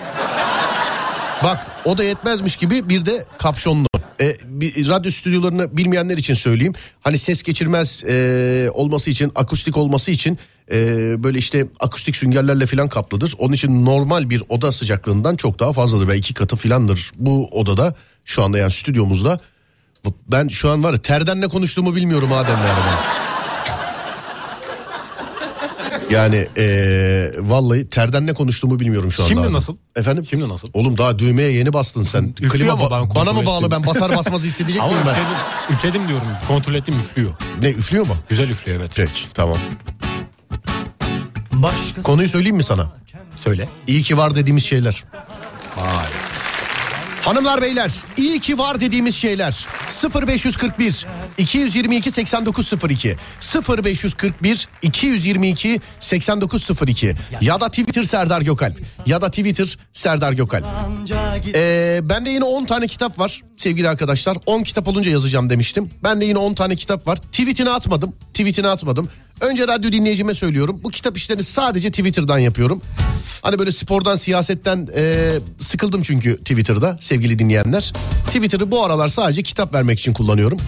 Bak 1.44 1.66
o 1.84 1.98
da 1.98 2.04
yetmezmiş 2.04 2.56
gibi 2.56 2.88
bir 2.88 3.06
de 3.06 3.24
kapşonlu. 3.38 3.89
E, 4.20 4.36
bir, 4.44 4.88
radyo 4.88 5.10
stüdyolarını 5.10 5.76
bilmeyenler 5.76 6.18
için 6.18 6.34
söyleyeyim. 6.34 6.72
Hani 7.00 7.18
ses 7.18 7.42
geçirmez 7.42 8.04
e, 8.04 8.70
olması 8.74 9.10
için, 9.10 9.32
akustik 9.34 9.76
olması 9.76 10.10
için 10.10 10.38
e, 10.72 10.76
böyle 11.22 11.38
işte 11.38 11.66
akustik 11.80 12.16
süngerlerle 12.16 12.66
falan 12.66 12.88
kaplıdır. 12.88 13.34
Onun 13.38 13.52
için 13.52 13.86
normal 13.86 14.30
bir 14.30 14.42
oda 14.48 14.72
sıcaklığından 14.72 15.36
çok 15.36 15.58
daha 15.58 15.72
fazladır 15.72 16.08
ve 16.08 16.16
iki 16.16 16.34
katı 16.34 16.56
filandır 16.56 17.12
bu 17.16 17.48
odada. 17.52 17.94
Şu 18.24 18.42
anda 18.42 18.58
yani 18.58 18.72
stüdyomuzda. 18.72 19.38
Ben 20.30 20.48
şu 20.48 20.70
an 20.70 20.84
var 20.84 20.92
ya 20.92 20.98
terden 20.98 21.40
ne 21.40 21.48
konuştuğumu 21.48 21.96
bilmiyorum 21.96 22.32
Adem 22.32 22.58
yani. 22.58 23.29
Yani 26.10 26.46
e, 26.56 27.32
vallahi 27.38 27.88
terden 27.88 28.26
ne 28.26 28.32
konuştuğumu 28.32 28.80
bilmiyorum 28.80 29.12
şu 29.12 29.22
anda. 29.22 29.34
Şimdi 29.34 29.52
nasıl? 29.52 29.76
Efendim? 29.96 30.26
Şimdi 30.30 30.48
nasıl? 30.48 30.68
Oğlum 30.72 30.98
daha 30.98 31.18
düğmeye 31.18 31.50
yeni 31.52 31.72
bastın 31.72 32.02
sen. 32.02 32.34
Üflüyor 32.40 32.50
Klima 32.52 32.72
ba- 32.72 33.14
bana 33.14 33.32
mı 33.32 33.46
bağlı 33.46 33.70
ben 33.70 33.86
basar 33.86 34.16
basmaz 34.16 34.44
hissedecek 34.44 34.82
miyim 34.86 34.96
ben? 35.06 35.10
üfledim, 35.10 35.28
üfledim 35.70 36.08
diyorum. 36.08 36.26
Kontrol 36.48 36.74
ettim 36.74 36.94
üflüyor. 37.00 37.30
Ne 37.62 37.68
üflüyor 37.70 38.06
mu? 38.06 38.14
Güzel 38.28 38.48
üflüyor 38.50 38.80
evet. 38.80 38.90
Peki 38.96 39.32
tamam. 39.34 39.56
Başka 41.52 42.02
Konuyu 42.02 42.28
söyleyeyim 42.28 42.56
mi 42.56 42.64
sana? 42.64 42.92
Söyle. 43.44 43.68
İyi 43.86 44.02
ki 44.02 44.16
var 44.16 44.34
dediğimiz 44.34 44.64
şeyler. 44.64 45.04
Hanımlar 47.24 47.62
beyler 47.62 47.92
iyi 48.16 48.40
ki 48.40 48.58
var 48.58 48.80
dediğimiz 48.80 49.14
şeyler 49.16 49.66
0541 50.26 51.06
222 51.38 52.10
8902 52.10 53.16
0541 53.68 54.68
222 54.82 55.80
8902 56.00 57.14
ya 57.40 57.60
da 57.60 57.68
Twitter 57.68 58.02
Serdar 58.02 58.40
Gökalp 58.40 58.80
ya 59.06 59.20
da 59.20 59.30
Twitter 59.30 59.76
Serdar 59.92 60.32
Gökalp. 60.32 60.66
Ee, 61.54 62.00
bende 62.02 62.30
yine 62.30 62.44
10 62.44 62.64
tane 62.64 62.86
kitap 62.86 63.18
var 63.18 63.40
sevgili 63.56 63.88
arkadaşlar. 63.88 64.36
10 64.46 64.62
kitap 64.62 64.88
olunca 64.88 65.10
yazacağım 65.10 65.50
demiştim. 65.50 65.90
Bende 66.04 66.24
yine 66.24 66.38
10 66.38 66.54
tane 66.54 66.76
kitap 66.76 67.06
var. 67.06 67.16
Tweetini 67.16 67.70
atmadım. 67.70 68.14
Tweetini 68.34 68.68
atmadım. 68.68 69.08
Önce 69.40 69.68
radyo 69.68 69.92
dinleyicime 69.92 70.34
söylüyorum. 70.34 70.80
Bu 70.84 70.90
kitap 70.90 71.16
işlerini 71.16 71.44
sadece 71.44 71.90
Twitter'dan 71.90 72.38
yapıyorum. 72.38 72.82
Hani 73.42 73.58
böyle 73.58 73.72
spordan, 73.72 74.16
siyasetten 74.16 74.88
e, 74.96 75.30
sıkıldım 75.58 76.02
çünkü 76.02 76.36
Twitter'da 76.36 76.98
sevgili 77.00 77.38
dinleyenler. 77.38 77.92
Twitter'ı 78.26 78.70
bu 78.70 78.84
aralar 78.84 79.08
sadece 79.08 79.42
kitap 79.42 79.74
vermek 79.74 79.98
için 79.98 80.12
kullanıyorum. 80.12 80.58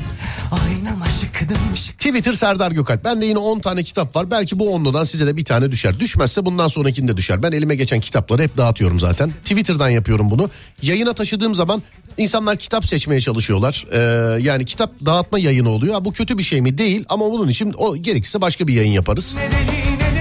Aynama 0.51 1.07
şıkıdım 1.07 1.77
şık 1.77 1.99
Twitter 1.99 2.33
Serdar 2.33 2.73
Gökalp. 2.73 3.05
Bende 3.05 3.27
yine 3.27 3.39
10 3.39 3.59
tane 3.59 3.83
kitap 3.83 4.17
var. 4.17 4.31
Belki 4.31 4.59
bu 4.59 4.75
onludan 4.75 5.05
size 5.05 5.27
de 5.27 5.37
bir 5.37 5.45
tane 5.45 5.73
düşer. 5.73 6.01
Düşmezse 6.01 6.45
bundan 6.47 6.69
sonrakinde 6.69 7.17
düşer. 7.17 7.43
Ben 7.43 7.53
elime 7.53 7.75
geçen 7.75 8.01
kitapları 8.01 8.43
hep 8.43 8.57
dağıtıyorum 8.57 9.01
zaten. 9.01 9.31
Twitter'dan 9.31 9.89
yapıyorum 9.89 10.31
bunu. 10.31 10.51
Yayına 10.83 11.13
taşıdığım 11.13 11.55
zaman 11.55 11.83
insanlar 12.16 12.57
kitap 12.57 12.87
seçmeye 12.87 13.20
çalışıyorlar. 13.20 13.87
Ee, 13.92 13.98
yani 14.42 14.64
kitap 14.64 14.92
dağıtma 15.07 15.38
yayını 15.38 15.70
oluyor. 15.70 16.05
Bu 16.05 16.12
kötü 16.12 16.38
bir 16.38 16.42
şey 16.42 16.61
mi? 16.61 16.79
Değil 16.79 17.05
ama 17.09 17.31
bunun 17.31 17.48
için 17.48 17.75
o 17.79 17.96
gerekirse 17.96 18.40
başka 18.40 18.66
bir 18.66 18.75
yayın 18.75 18.92
yaparız. 18.92 19.37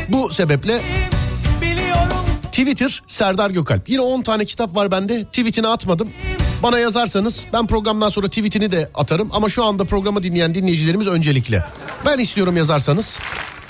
Bu 0.10 0.30
sebeple 0.30 0.82
Twitter 2.52 3.04
Serdar 3.08 3.50
Gökalp. 3.50 3.90
Yine 3.90 4.02
10 4.02 4.22
tane 4.22 4.46
kitap 4.46 4.76
var 4.76 4.92
bende. 4.92 5.24
Tweetini 5.24 5.68
atmadım. 5.68 6.10
Bana 6.64 6.80
yazarsanız 6.80 7.46
ben 7.54 7.68
programdan 7.68 8.10
sonra 8.10 8.28
tweetini 8.28 8.72
de 8.72 8.90
atarım. 8.96 9.30
Ama 9.34 9.50
şu 9.50 9.64
anda 9.64 9.86
programı 9.86 10.24
dinleyen 10.24 10.56
dinleyicilerimiz 10.56 11.08
öncelikle. 11.08 11.66
Ben 12.06 12.18
istiyorum 12.18 12.58
yazarsanız. 12.58 13.20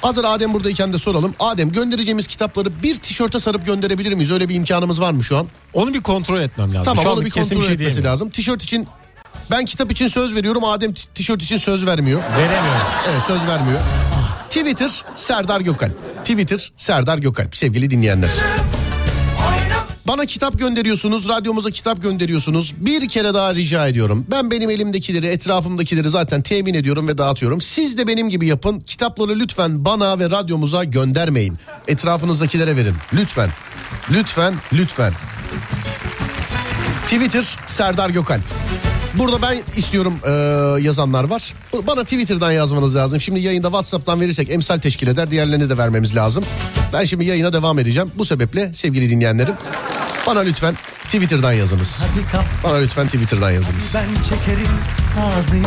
Hazır 0.01 0.23
Adem 0.23 0.53
buradayken 0.53 0.93
de 0.93 0.97
soralım. 0.97 1.35
Adem 1.39 1.71
göndereceğimiz 1.71 2.27
kitapları 2.27 2.83
bir 2.83 2.95
tişörte 2.95 3.39
sarıp 3.39 3.65
gönderebilir 3.65 4.13
miyiz? 4.13 4.31
Öyle 4.31 4.49
bir 4.49 4.55
imkanımız 4.55 5.01
var 5.01 5.11
mı 5.11 5.23
şu 5.23 5.37
an? 5.37 5.47
Onu 5.73 5.93
bir 5.93 6.01
kontrol 6.01 6.41
etmem 6.41 6.69
lazım. 6.69 6.83
Tamam 6.83 7.05
Şu 7.05 7.09
onu 7.11 7.25
bir 7.25 7.29
kontrol 7.31 7.63
şey 7.63 7.73
etmesi 7.73 8.03
lazım. 8.03 8.29
Tişört 8.29 8.63
için 8.63 8.87
ben 9.51 9.65
kitap 9.65 9.91
için 9.91 10.07
söz 10.07 10.35
veriyorum. 10.35 10.63
Adem 10.63 10.93
tişört 11.15 11.41
için 11.43 11.57
söz 11.57 11.85
vermiyor. 11.85 12.21
Veremiyorum. 12.37 12.81
Evet 13.11 13.21
söz 13.27 13.47
vermiyor. 13.47 13.79
Twitter 14.49 15.03
Serdar 15.15 15.61
Gökalp. 15.61 15.93
Twitter 16.25 16.71
Serdar 16.77 17.17
Gökalp 17.17 17.55
sevgili 17.55 17.89
dinleyenler. 17.89 18.29
Bana 20.11 20.25
kitap 20.25 20.59
gönderiyorsunuz, 20.59 21.29
radyomuza 21.29 21.71
kitap 21.71 22.01
gönderiyorsunuz. 22.01 22.73
Bir 22.77 23.07
kere 23.07 23.33
daha 23.33 23.55
rica 23.55 23.87
ediyorum. 23.87 24.25
Ben 24.31 24.51
benim 24.51 24.69
elimdekileri, 24.69 25.27
etrafımdakileri 25.27 26.09
zaten 26.09 26.41
temin 26.41 26.73
ediyorum 26.73 27.07
ve 27.07 27.17
dağıtıyorum. 27.17 27.61
Siz 27.61 27.97
de 27.97 28.07
benim 28.07 28.29
gibi 28.29 28.47
yapın. 28.47 28.79
Kitapları 28.79 29.39
lütfen 29.39 29.85
bana 29.85 30.19
ve 30.19 30.29
radyomuza 30.29 30.83
göndermeyin. 30.83 31.57
Etrafınızdakilere 31.87 32.75
verin. 32.75 32.95
Lütfen. 33.13 33.49
Lütfen, 34.11 34.53
lütfen. 34.73 35.13
Twitter 37.07 37.57
Serdar 37.65 38.09
Gökalp. 38.09 38.43
Burada 39.17 39.41
ben 39.41 39.57
istiyorum 39.75 40.13
e, 40.25 40.31
yazanlar 40.81 41.23
var. 41.23 41.53
Bana 41.87 42.03
Twitter'dan 42.03 42.51
yazmanız 42.51 42.95
lazım. 42.95 43.21
Şimdi 43.21 43.39
yayında 43.39 43.67
WhatsApp'tan 43.67 44.21
verirsek 44.21 44.49
emsal 44.49 44.77
teşkil 44.77 45.07
eder. 45.07 45.31
Diğerlerini 45.31 45.69
de 45.69 45.77
vermemiz 45.77 46.15
lazım. 46.15 46.43
Ben 46.93 47.05
şimdi 47.05 47.25
yayına 47.25 47.53
devam 47.53 47.79
edeceğim. 47.79 48.11
Bu 48.15 48.25
sebeple 48.25 48.73
sevgili 48.73 49.09
dinleyenlerim 49.09 49.53
bana 50.27 50.39
lütfen 50.39 50.75
Twitter'dan 51.03 51.53
yazınız. 51.53 52.03
Bana 52.63 52.75
lütfen 52.75 53.05
Twitter'dan 53.05 53.51
yazınız. 53.51 53.95
ben 53.95 54.23
çekerim 54.23 54.67
ağzıyım 55.21 55.65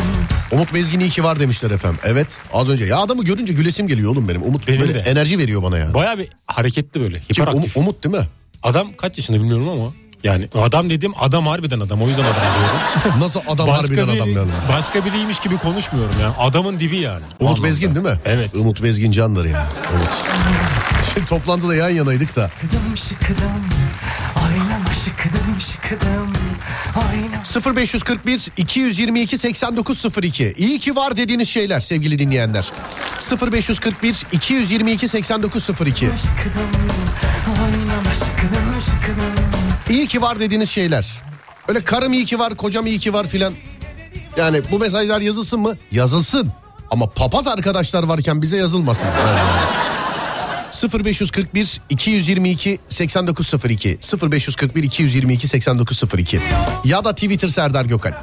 Umut 0.52 0.74
Bezgin 0.74 1.00
iyi 1.00 1.11
ki 1.11 1.24
var 1.24 1.40
demişler 1.40 1.70
efendim. 1.70 1.98
Evet 2.04 2.42
az 2.52 2.68
önce. 2.68 2.85
Ya 2.85 2.98
adamı 2.98 3.24
görünce 3.24 3.52
gülesim 3.52 3.87
geliyor 3.88 4.12
oğlum 4.12 4.28
benim. 4.28 4.42
Umut 4.42 4.68
Benim 4.68 4.80
böyle 4.80 4.94
de. 4.94 4.98
enerji 4.98 5.38
veriyor 5.38 5.62
bana 5.62 5.78
ya. 5.78 5.94
Baya 5.94 6.18
bir 6.18 6.28
hareketli 6.46 7.00
böyle. 7.00 7.20
Kim? 7.33 7.44
Um-. 7.48 7.64
Umut 7.74 8.04
değil 8.04 8.14
mi? 8.16 8.24
Adam 8.62 8.88
kaç 8.96 9.18
yaşında 9.18 9.37
bilmiyorum 9.37 9.68
ama. 9.68 9.92
Yani 10.24 10.48
adam 10.54 10.90
dediğim 10.90 11.14
adam 11.20 11.46
harbiden 11.46 11.80
adam. 11.80 12.02
O 12.02 12.08
yüzden 12.08 12.22
adam 12.22 12.34
diyorum. 12.34 13.20
Nasıl 13.20 13.40
adam 13.48 13.68
harbiden 13.68 14.08
biri- 14.08 14.16
adam 14.16 14.28
yani. 14.32 14.50
Başka 14.68 15.04
biriymiş 15.04 15.38
gibi 15.38 15.58
konuşmuyorum 15.58 16.20
ya. 16.20 16.34
Adamın 16.38 16.78
dibi 16.80 16.96
yani. 16.96 17.22
Umut 17.40 17.50
anlamda. 17.50 17.68
Bezgin 17.68 17.94
değil 17.94 18.06
mi? 18.06 18.20
Evet. 18.24 18.54
Umut 18.54 18.82
Bezgin 18.82 19.12
candır 19.12 19.44
ya. 19.44 19.66
Umut. 19.94 20.10
Şimdi 21.14 21.26
toplantıda 21.26 21.74
yan 21.74 21.88
yanaydık 21.88 22.37
da. 22.37 22.50
Şıkıdım 22.60 22.96
şıkıdım 22.96 23.50
Aynama 24.48 24.94
şıkıdım 25.04 25.60
şıkıdım 25.60 26.32
Aynama 27.10 27.76
0541 27.76 28.50
222 28.56 29.38
8902. 29.38 30.54
İyi 30.56 30.78
ki 30.78 30.96
var 30.96 31.16
dediğiniz 31.16 31.48
şeyler 31.48 31.80
sevgili 31.80 32.18
dinleyenler. 32.18 32.70
0541 33.52 34.26
222 34.32 35.08
8902. 35.08 36.00
şıkıdım 36.06 36.70
Aynama 37.64 38.14
şıkıdım 38.14 38.80
şıkıdım 38.80 39.43
İyi 39.90 40.07
ki 40.07 40.23
var 40.23 40.40
dediğiniz 40.40 40.70
şeyler. 40.70 41.07
Öyle 41.68 41.85
karım 41.85 42.12
iyi 42.12 42.25
ki 42.25 42.38
var, 42.38 42.55
kocam 42.55 42.87
iyi 42.87 42.99
ki 42.99 43.12
var 43.12 43.27
filan. 43.27 43.53
Yani 44.37 44.61
bu 44.70 44.79
mesajlar 44.79 45.20
yazılsın 45.20 45.61
mı? 45.61 45.77
Yazılsın. 45.92 46.53
Ama 46.90 47.11
papaz 47.11 47.47
arkadaşlar 47.47 48.03
varken 48.03 48.42
bize 48.42 48.57
yazılmasın. 48.57 49.07
Evet. 49.29 51.05
0541 51.05 51.81
222 51.90 52.79
8902 52.88 53.99
0541 54.31 54.83
222 54.83 55.49
8902 55.49 56.40
ya 56.85 57.05
da 57.05 57.14
Twitter 57.14 57.49
Serdar 57.49 57.85
Gökalp 57.85 58.14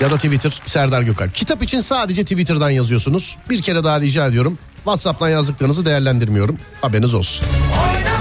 ya 0.00 0.10
da 0.10 0.16
Twitter 0.16 0.60
Serdar 0.64 1.02
Gökalp. 1.02 1.34
Kitap 1.34 1.62
için 1.62 1.80
sadece 1.80 2.22
Twitter'dan 2.22 2.70
yazıyorsunuz. 2.70 3.36
Bir 3.50 3.62
kere 3.62 3.84
daha 3.84 4.00
rica 4.00 4.26
ediyorum. 4.26 4.58
WhatsApp'tan 4.76 5.28
yazdıklarınızı 5.28 5.84
değerlendirmiyorum. 5.86 6.58
Haberiniz 6.80 7.14
olsun. 7.14 7.46
Oynama 7.72 8.11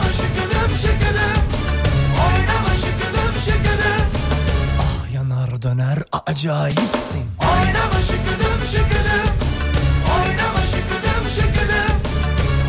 acayipsin 6.26 7.26
Oynama 7.40 8.02
şıkıdım 8.02 8.60
şıkıdım 8.72 9.34
Oynama 10.16 10.62
şıkıdım 10.72 11.30
şıkıdım 11.36 11.98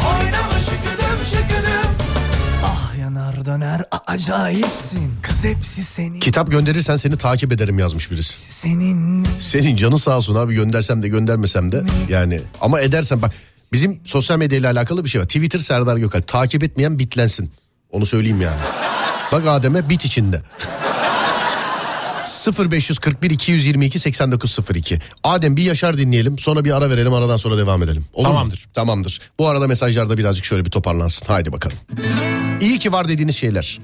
Oynama 0.09 0.59
şıkıdım 0.61 1.19
şıkıdım 1.31 1.93
Ah 2.65 2.99
yanar 3.01 3.45
döner 3.47 3.85
acayipsin 4.07 5.13
Kız 5.23 5.45
hepsi 5.45 5.85
senin 5.85 6.21
Kitap 6.21 6.51
gönderirsen 6.51 6.97
seni 6.97 7.17
takip 7.17 7.53
ederim 7.53 7.79
yazmış 7.79 8.11
birisi. 8.11 8.39
Senin 8.39 9.27
Senin 9.39 9.77
canı 9.77 9.99
sağ 9.99 10.17
olsun 10.17 10.35
abi 10.35 10.55
göndersem 10.55 11.03
de 11.03 11.09
göndermesem 11.09 11.73
de 11.73 11.85
yani 12.09 12.41
ama 12.61 12.81
edersen 12.81 13.23
bak 13.23 13.33
bizim 13.73 14.01
sosyal 14.05 14.39
medyayla 14.39 14.73
alakalı 14.73 15.05
bir 15.05 15.09
şey 15.11 15.21
var. 15.21 15.25
Twitter 15.27 15.59
Serdar 15.59 15.97
Gökalp 15.97 16.29
takip 16.29 16.65
etmeyen 16.65 16.99
bitlensin. 16.99 17.53
Onu 17.91 18.07
söyleyeyim 18.07 18.41
yani. 18.41 18.61
Bak 19.33 19.47
Adem'e 19.47 19.89
bit 19.89 20.05
içinde. 20.05 20.43
0541 22.51 23.31
222 23.31 23.99
8902. 23.99 24.99
Adem 25.25 25.57
bir 25.57 25.63
Yaşar 25.63 25.99
dinleyelim 25.99 26.39
sonra 26.39 26.65
bir 26.65 26.77
ara 26.77 26.91
verelim 26.91 27.13
aradan 27.13 27.37
sonra 27.37 27.59
devam 27.59 27.83
edelim. 27.83 28.05
Olur 28.13 28.27
mu? 28.29 28.33
Tamamdır. 28.35 28.67
Tamamdır. 28.75 29.21
Bu 29.39 29.49
arada 29.49 29.67
mesajlarda 29.67 30.19
birazcık 30.19 30.45
şöyle 30.45 30.65
bir 30.65 30.71
toparlansın. 30.71 31.27
Haydi 31.27 31.53
bakalım. 31.53 31.77
İyi 32.61 32.79
ki 32.79 32.93
var 32.93 33.09
dediğiniz 33.09 33.37
şeyler. 33.37 33.79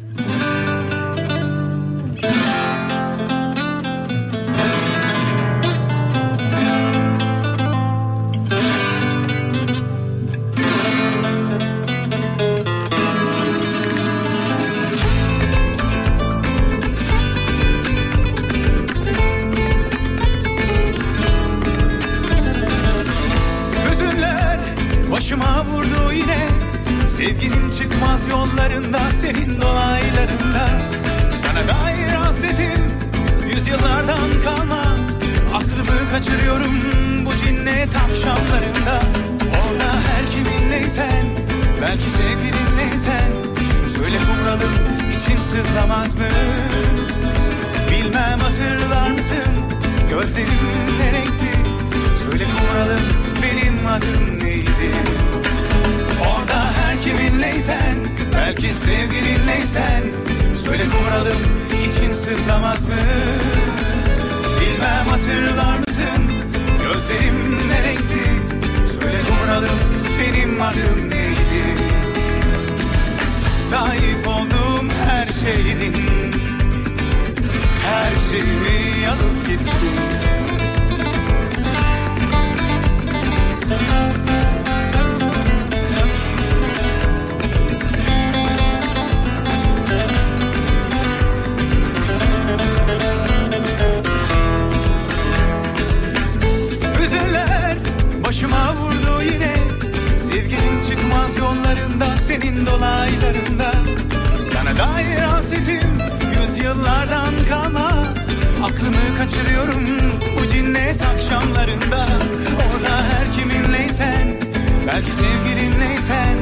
Belki 114.98 115.10
sevgilinleysen 115.12 116.36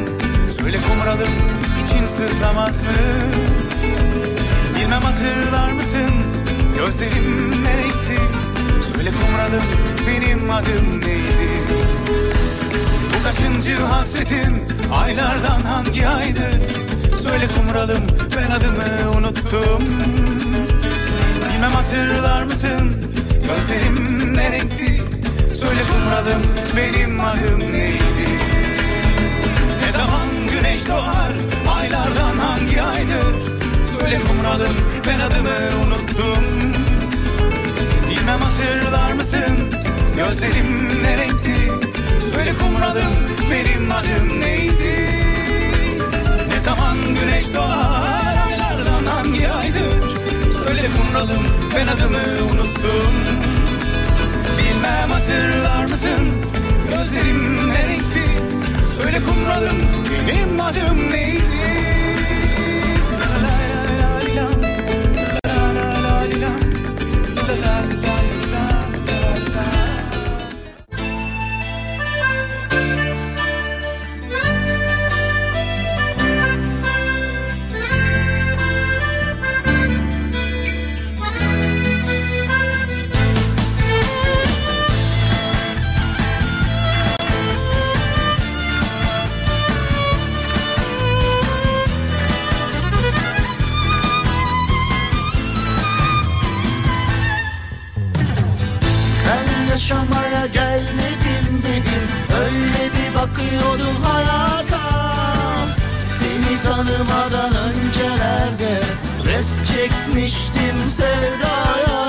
Söyle 0.60 0.76
kumralım 0.88 1.34
için 1.82 2.06
sızlamaz 2.06 2.78
mı? 2.78 2.84
Bilmem 4.76 5.02
hatırlar 5.02 5.72
mısın 5.72 6.10
Gözlerim 6.78 7.64
ne 7.64 7.76
renkti 7.76 8.22
Söyle 8.94 9.10
kumralım 9.10 9.64
benim 10.06 10.50
adım 10.50 11.00
neydi? 11.00 11.48
Bu 13.14 13.24
kaçıncı 13.24 13.76
hasretim 13.76 14.64
Aylardan 14.94 15.60
hangi 15.60 16.08
aydı? 16.08 16.48
Söyle 17.22 17.46
kumralım 17.48 18.02
ben 18.36 18.50
adımı 18.50 19.18
unuttum. 19.18 19.84
Bilmem 21.54 21.70
hatırlar 21.70 22.42
mısın 22.42 22.92
Gözlerim 23.46 24.34
ne 24.34 24.52
renkti 24.52 25.05
Söyle 25.60 25.80
kumralım 25.92 26.42
benim 26.76 27.20
adım 27.20 27.60
neydi 27.60 28.28
Ne 29.82 29.92
zaman 29.92 30.28
güneş 30.52 30.88
doğar? 30.88 31.32
Aylardan 31.78 32.38
hangi 32.38 32.82
aydır? 32.82 33.34
Söyle 34.00 34.18
kumralım 34.28 34.76
ben 35.06 35.20
adımı 35.20 35.86
unuttum. 35.86 36.44
Bilmem 38.10 38.40
hatırlar 38.40 39.12
mısın? 39.12 39.56
Gözlerim 40.16 41.02
ne 41.02 41.18
renkti? 41.18 41.56
Söyle 42.34 42.52
kumralım 42.54 43.14
benim 43.50 43.90
adım 43.90 44.40
neydi? 44.40 45.10
Ne 46.48 46.60
zaman 46.60 46.96
güneş 47.20 47.54
doğar? 47.54 48.36
Aylardan 48.46 49.06
hangi 49.06 49.48
aydır? 49.48 50.16
Söyle 50.64 50.88
kumralım 50.96 51.42
ben 51.74 51.86
adımı 51.86 52.52
unuttum 52.52 53.45
Bilmem 54.76 55.10
hatırlar 55.10 55.84
mısın? 55.84 56.32
Gözlerim 56.90 57.56
ne 57.68 57.88
renkti 57.88 58.30
Söyle 58.96 59.18
kumralım 59.22 59.76
benim 60.28 60.60
adım 60.60 61.12
neydi 61.12 61.95
tanımadan 106.76 107.54
öncelerde 107.54 108.80
Res 109.26 109.72
çekmiştim 109.72 110.88
sevdaya. 110.88 112.06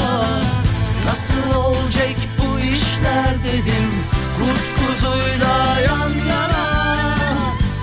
Nasıl 1.06 1.60
olacak 1.60 2.16
bu 2.40 2.60
işler 2.60 3.36
dedim 3.46 3.92
Kurt 4.38 4.88
kuzuyla 4.88 5.80
yan 5.80 6.10
yana. 6.30 6.68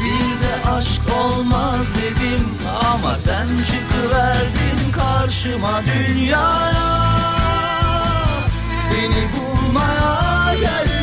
Bir 0.01 0.44
de 0.44 0.70
aşk 0.77 1.03
olmaz 1.25 1.87
dedim 1.94 2.49
Ama 2.92 3.14
sen 3.14 3.47
çıkıverdin 3.47 4.92
karşıma 4.92 5.81
dünyaya. 5.87 6.94
Seni 8.90 9.29
bulmaya 9.33 10.55
geldim 10.55 10.94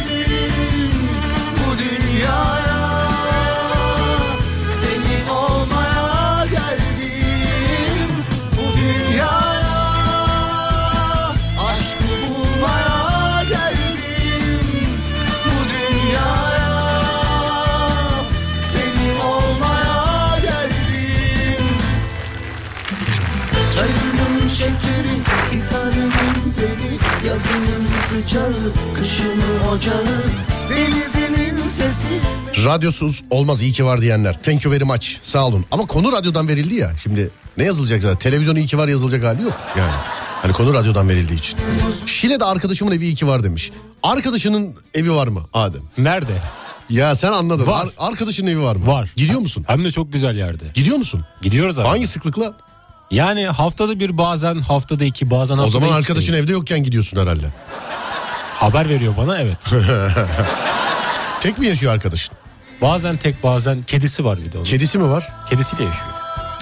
Yazının 27.46 27.88
sıcağı, 28.10 28.54
kışımın 28.94 29.68
ocağı 29.72 30.06
Denizimin 30.70 31.68
sesi 31.68 32.08
Radyosuz 32.66 33.24
olmaz 33.30 33.62
iyi 33.62 33.72
ki 33.72 33.86
var 33.86 34.02
diyenler. 34.02 34.34
Thank 34.44 34.66
you 34.66 34.74
very 34.74 34.84
much. 34.84 35.08
Sağ 35.22 35.48
olun. 35.48 35.66
Ama 35.72 35.86
konu 35.86 36.12
radyodan 36.12 36.48
verildi 36.48 36.76
ya. 36.76 36.92
Şimdi 37.04 37.30
ne 37.58 37.64
yazılacak 37.64 38.02
zaten? 38.02 38.18
Televizyon 38.18 38.56
iyi 38.56 38.66
ki 38.66 38.78
var 38.78 38.88
yazılacak 38.88 39.24
hali 39.24 39.44
yok. 39.44 39.54
Yani. 39.78 39.92
Hani 40.42 40.54
konu 40.54 40.74
radyodan 40.74 41.10
verildiği 41.10 41.40
için. 41.40 41.58
Şile'de 42.06 42.46
arkadaşımın 42.46 42.92
evi 42.92 43.04
iyi 43.06 43.16
ki 43.16 43.28
var 43.28 43.44
demiş. 43.44 43.72
Arkadaşının 44.04 44.76
evi 44.94 45.12
var 45.14 45.28
mı 45.28 45.42
Adem? 45.54 45.82
Nerede? 45.98 46.34
Ya 46.90 47.16
sen 47.16 47.32
anladın. 47.32 47.68
Var. 47.68 47.86
Ar- 47.98 48.08
arkadaşının 48.10 48.52
evi 48.52 48.62
var 48.62 48.76
mı? 48.76 48.88
Var. 48.88 49.10
Gidiyor 49.16 49.40
musun? 49.40 49.64
Hem 49.68 49.84
de 49.86 49.92
çok 49.92 50.14
güzel 50.14 50.38
yerde. 50.38 50.64
Gidiyor 50.74 50.98
musun? 50.98 51.26
Gidiyoruz 51.42 51.80
abi. 51.80 51.88
Hangi 51.88 52.08
sıklıkla? 52.08 52.54
Yani 53.12 53.46
haftada 53.46 54.00
bir 54.00 54.18
bazen 54.18 54.60
haftada 54.60 55.04
iki 55.06 55.30
bazen 55.30 55.58
haftada 55.58 55.68
O 55.78 55.80
zaman 55.80 55.88
iki. 55.88 55.98
arkadaşın 55.98 56.34
evde 56.34 56.52
yokken 56.52 56.84
gidiyorsun 56.84 57.18
herhalde. 57.20 57.46
Haber 58.56 58.90
veriyor 58.90 59.14
bana 59.18 59.38
evet. 59.38 59.58
Tek 61.42 61.58
mi 61.58 61.68
yaşıyor 61.68 61.94
arkadaşın? 61.94 62.36
bazen 62.82 63.18
tek 63.18 63.44
bazen 63.44 63.82
kedisi 63.82 64.26
var 64.26 64.40
bir 64.44 64.52
de 64.52 64.58
onun. 64.58 64.66
Kedisi 64.66 64.98
mi 64.98 65.10
var? 65.10 65.30
Kedisiyle 65.50 65.84
yaşıyor. 65.84 66.06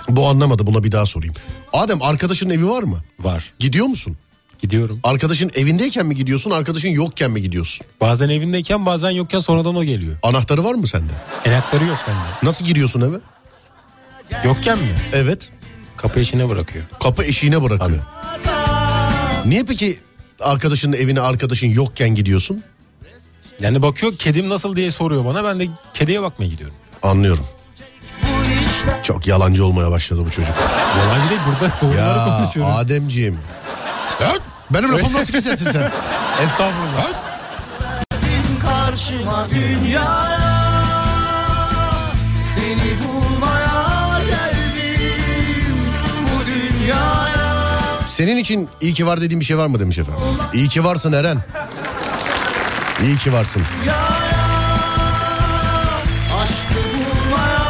Bu 0.10 0.28
anlamadı 0.28 0.68
buna 0.68 0.84
bir 0.84 0.92
daha 0.92 1.06
sorayım. 1.06 1.36
Adem 1.74 2.02
arkadaşının 2.02 2.54
evi 2.54 2.70
var 2.70 2.84
mı? 2.84 2.98
Var. 3.20 3.54
Gidiyor 3.60 3.86
musun? 3.86 4.18
Gidiyorum. 4.60 5.00
Arkadaşın 5.04 5.52
evindeyken 5.56 6.06
mi 6.06 6.16
gidiyorsun 6.16 6.52
arkadaşın 6.52 6.90
yokken 6.90 7.32
mi 7.32 7.42
gidiyorsun? 7.42 7.88
Bazen 8.02 8.30
evindeyken 8.30 8.86
bazen 8.86 9.10
yokken 9.10 9.40
sonradan 9.40 9.76
o 9.76 9.84
geliyor. 9.84 10.16
Anahtarı 10.24 10.64
var 10.64 10.74
mı 10.74 10.88
sende? 10.88 11.12
Enakları 11.46 11.86
yok 11.86 11.98
bende. 12.08 12.20
Nasıl 12.50 12.66
giriyorsun 12.66 13.02
eve? 13.02 13.18
Yokken 14.48 14.78
mi? 14.80 14.88
Evet. 15.14 15.50
Kapı 16.02 16.20
eşine 16.20 16.50
bırakıyor. 16.50 16.86
Kapı 17.04 17.24
eşiğine 17.24 17.64
bırakıyor. 17.64 18.00
Niye 19.46 19.64
peki 19.64 20.00
arkadaşının 20.42 20.98
evine 20.98 21.22
arkadaşın 21.22 21.68
yokken 21.68 22.16
gidiyorsun? 22.16 22.64
Yani 23.60 23.82
bakıyor 23.82 24.16
kedim 24.18 24.50
nasıl 24.50 24.76
diye 24.76 24.92
soruyor 24.92 25.26
bana. 25.26 25.44
Ben 25.44 25.60
de 25.60 25.68
kediye 25.94 26.22
bakmaya 26.22 26.48
gidiyorum. 26.48 26.76
Anlıyorum. 27.04 27.48
Çok 29.04 29.28
yalancı 29.28 29.66
olmaya 29.66 29.92
başladı 29.92 30.22
bu 30.26 30.30
çocuk. 30.32 30.56
Yalancı 31.00 31.30
değil 31.30 31.42
burada 31.48 31.74
doğruları 31.82 32.18
Ya 32.20 32.38
konuşuyoruz. 32.40 32.76
Ademciğim. 32.78 33.40
Evet. 34.22 34.42
Benim 34.70 34.94
lafımı 34.94 35.14
nasıl 35.20 35.34
kesersin 35.34 35.72
sen? 35.72 35.92
Estağfurullah. 36.44 37.06
Evet. 37.06 37.16
karşıma 38.62 39.48
dünyaya 39.50 40.39
Senin 48.20 48.38
için 48.38 48.70
iyi 48.82 48.94
ki 48.94 49.06
var 49.06 49.22
dediğim 49.22 49.40
bir 49.40 49.46
şey 49.46 49.58
var 49.58 49.68
mı 49.68 49.80
demiş 49.80 49.98
efendim. 49.98 50.22
İyi 50.54 50.70
ki 50.70 50.84
varsın 50.84 51.14
Eren. 51.14 51.38
İyi 53.04 53.18
ki 53.18 53.34
varsın. 53.34 53.62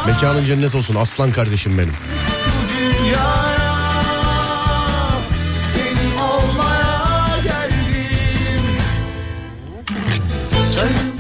Mekanın 0.07 0.45
cennet 0.45 0.75
olsun 0.75 0.95
aslan 0.95 1.31
kardeşim 1.31 1.77
benim. 1.77 1.93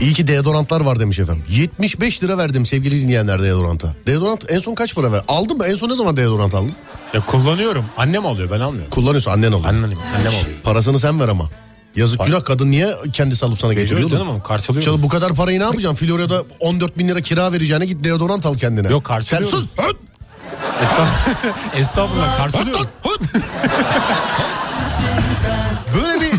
İyi 0.01 0.13
ki 0.13 0.27
deodorantlar 0.27 0.81
var 0.81 0.99
demiş 0.99 1.19
efendim. 1.19 1.43
75 1.49 2.23
lira 2.23 2.37
verdim 2.37 2.65
sevgili 2.65 3.01
dinleyenler 3.01 3.43
deodoranta. 3.43 3.95
Deodorant 4.07 4.51
en 4.51 4.59
son 4.59 4.75
kaç 4.75 4.95
para 4.95 5.11
ver? 5.11 5.23
Aldın 5.27 5.57
mı? 5.57 5.65
En 5.67 5.73
son 5.73 5.89
ne 5.89 5.95
zaman 5.95 6.17
deodorant 6.17 6.53
aldın? 6.53 6.73
Ya 7.13 7.25
kullanıyorum. 7.25 7.85
Annem 7.97 8.25
alıyor 8.25 8.51
ben 8.51 8.59
almıyorum. 8.59 8.89
Kullanıyorsun 8.91 9.31
annen 9.31 9.51
alıyor. 9.51 9.69
Annem, 9.69 9.83
annem 9.83 10.27
alıyor. 10.27 10.45
Parasını 10.63 10.99
sen 10.99 11.19
ver 11.19 11.27
ama. 11.27 11.49
Yazık 11.95 12.25
günah 12.25 12.43
kadın 12.43 12.71
niye 12.71 12.95
kendisi 13.13 13.45
alıp 13.45 13.59
sana 13.59 13.73
getiriyor? 13.73 13.95
Veriyoruz 13.95 14.13
oğlum? 14.13 14.21
canım 14.25 14.35
ama 14.35 14.43
karşılıyoruz. 14.43 14.85
Çalı 14.85 15.03
bu 15.03 15.09
kadar 15.09 15.33
parayı 15.33 15.59
ne 15.59 15.63
yapacaksın? 15.63 16.05
Florya'da 16.05 16.43
14 16.59 16.97
bin 16.97 17.07
lira 17.07 17.21
kira 17.21 17.53
vereceğine 17.53 17.85
git 17.85 18.03
deodorant 18.03 18.45
al 18.45 18.55
kendine. 18.57 18.87
Yok, 18.91 19.03
karşılıyoruz. 19.03 19.49
Sen 19.49 19.57
sus. 19.57 19.67
Höt, 19.77 19.95
Estağfurullah, 20.83 21.75
Estağfurullah 21.75 22.31
höt, 22.31 22.37
karşılıyorum. 22.53 22.85
höt, 23.03 23.19
höt. 23.21 23.43
Böyle 25.95 26.21
bir 26.21 26.31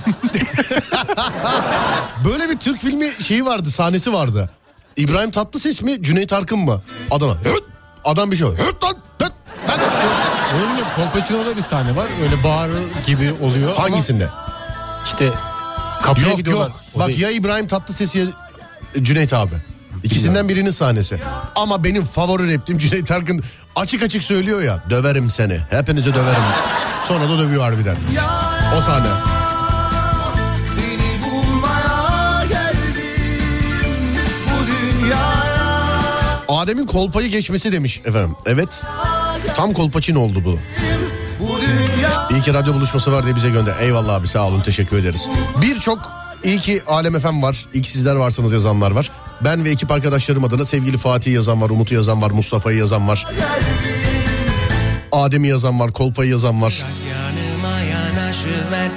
böyle 2.31 2.49
bir 2.51 2.59
Türk 2.59 2.79
filmi 2.81 3.11
şeyi 3.23 3.45
vardı 3.45 3.71
sahnesi 3.71 4.13
vardı. 4.13 4.51
İbrahim 4.97 5.31
Tatlıses 5.31 5.83
mi 5.83 6.03
Cüneyt 6.03 6.33
Arkın 6.33 6.59
mı? 6.59 6.83
Adam 7.11 7.31
höt, 7.45 7.63
adam 8.05 8.31
bir 8.31 8.37
şey 8.37 8.49
höt 8.49 8.85
lan 8.85 8.95
höt, 9.23 9.33
gibi 9.69 10.85
Kolpaçino'da 10.97 11.57
bir 11.57 11.63
sahne 11.63 11.97
var. 11.97 12.07
Öyle 12.23 12.45
bağırır 12.45 12.83
gibi 13.07 13.35
oluyor. 13.43 13.75
Hangisinde? 13.77 14.29
işte 15.05 15.29
kapıya 16.03 16.29
Yok 16.29 16.37
gidiyorlar. 16.37 16.67
yok. 16.69 16.81
O 16.95 16.99
Bak 17.01 17.09
değil. 17.09 17.21
ya 17.21 17.31
İbrahim 17.31 17.67
Tatlıses 17.67 18.17
ya 18.17 18.25
Cüneyt 19.03 19.33
abi. 19.33 19.55
İkisinden 20.05 20.49
birinin 20.49 20.71
sahnesi. 20.71 21.21
Ama 21.55 21.85
benim 21.85 22.03
favori 22.05 22.53
replim 22.53 22.79
Cüneyt 22.79 23.11
Arkın 23.11 23.43
açık 23.77 24.03
açık 24.03 24.23
söylüyor 24.23 24.63
ya. 24.63 24.83
Döverim 24.91 25.31
seni. 25.31 25.61
Hepinizi 25.71 26.15
döverim. 26.15 26.43
Sonra 27.09 27.29
da 27.29 27.39
dövüyor 27.39 27.63
harbiden. 27.63 27.97
O 28.79 28.81
sahne. 28.81 29.07
Seni 30.75 31.23
bulmaya 31.31 32.45
geldim 32.49 34.17
bu 34.47 34.67
dünyaya 34.67 35.61
Adem'in 36.49 36.87
kolpayı 36.87 37.29
geçmesi 37.29 37.73
demiş 37.73 38.01
efendim. 38.05 38.37
Evet. 38.47 38.83
Tam 39.57 39.73
kolpaçin 39.73 40.15
oldu 40.15 40.43
bu. 40.45 40.59
İyi 42.31 42.43
ki 42.43 42.55
radyo 42.55 42.75
buluşması 42.75 43.13
var 43.13 43.25
diye 43.25 43.37
bize 43.37 43.51
gönder. 43.51 43.75
Eyvallah 43.81 44.15
abi 44.15 44.29
sağ 44.29 44.47
olun 44.47 44.61
teşekkür 44.61 44.97
ederiz. 44.99 45.29
Birçok 45.63 45.99
iyi 46.45 46.59
ki 46.59 46.83
Alem 46.87 47.17
efem 47.17 47.43
var. 47.43 47.67
İyi 47.75 47.83
ki 47.83 47.91
sizler 47.91 48.15
varsınız 48.17 48.53
yazanlar 48.53 48.91
var. 48.91 49.11
Ben 49.45 49.65
ve 49.65 49.71
ekip 49.71 49.91
arkadaşlarım 49.91 50.45
adına 50.45 50.65
sevgili 50.65 50.97
Fatih 50.99 51.33
yazan 51.33 51.61
var, 51.63 51.71
Umut'u 51.71 51.95
yazan 51.95 52.23
var, 52.23 52.31
Mustafa'yı 52.31 52.79
yazan 52.79 53.09
var. 53.09 53.27
Adem'i 55.13 55.49
yazan 55.49 55.81
var, 55.81 55.93
Kolpa'yı 55.93 56.31
yazan 56.31 56.63
var. 56.63 56.85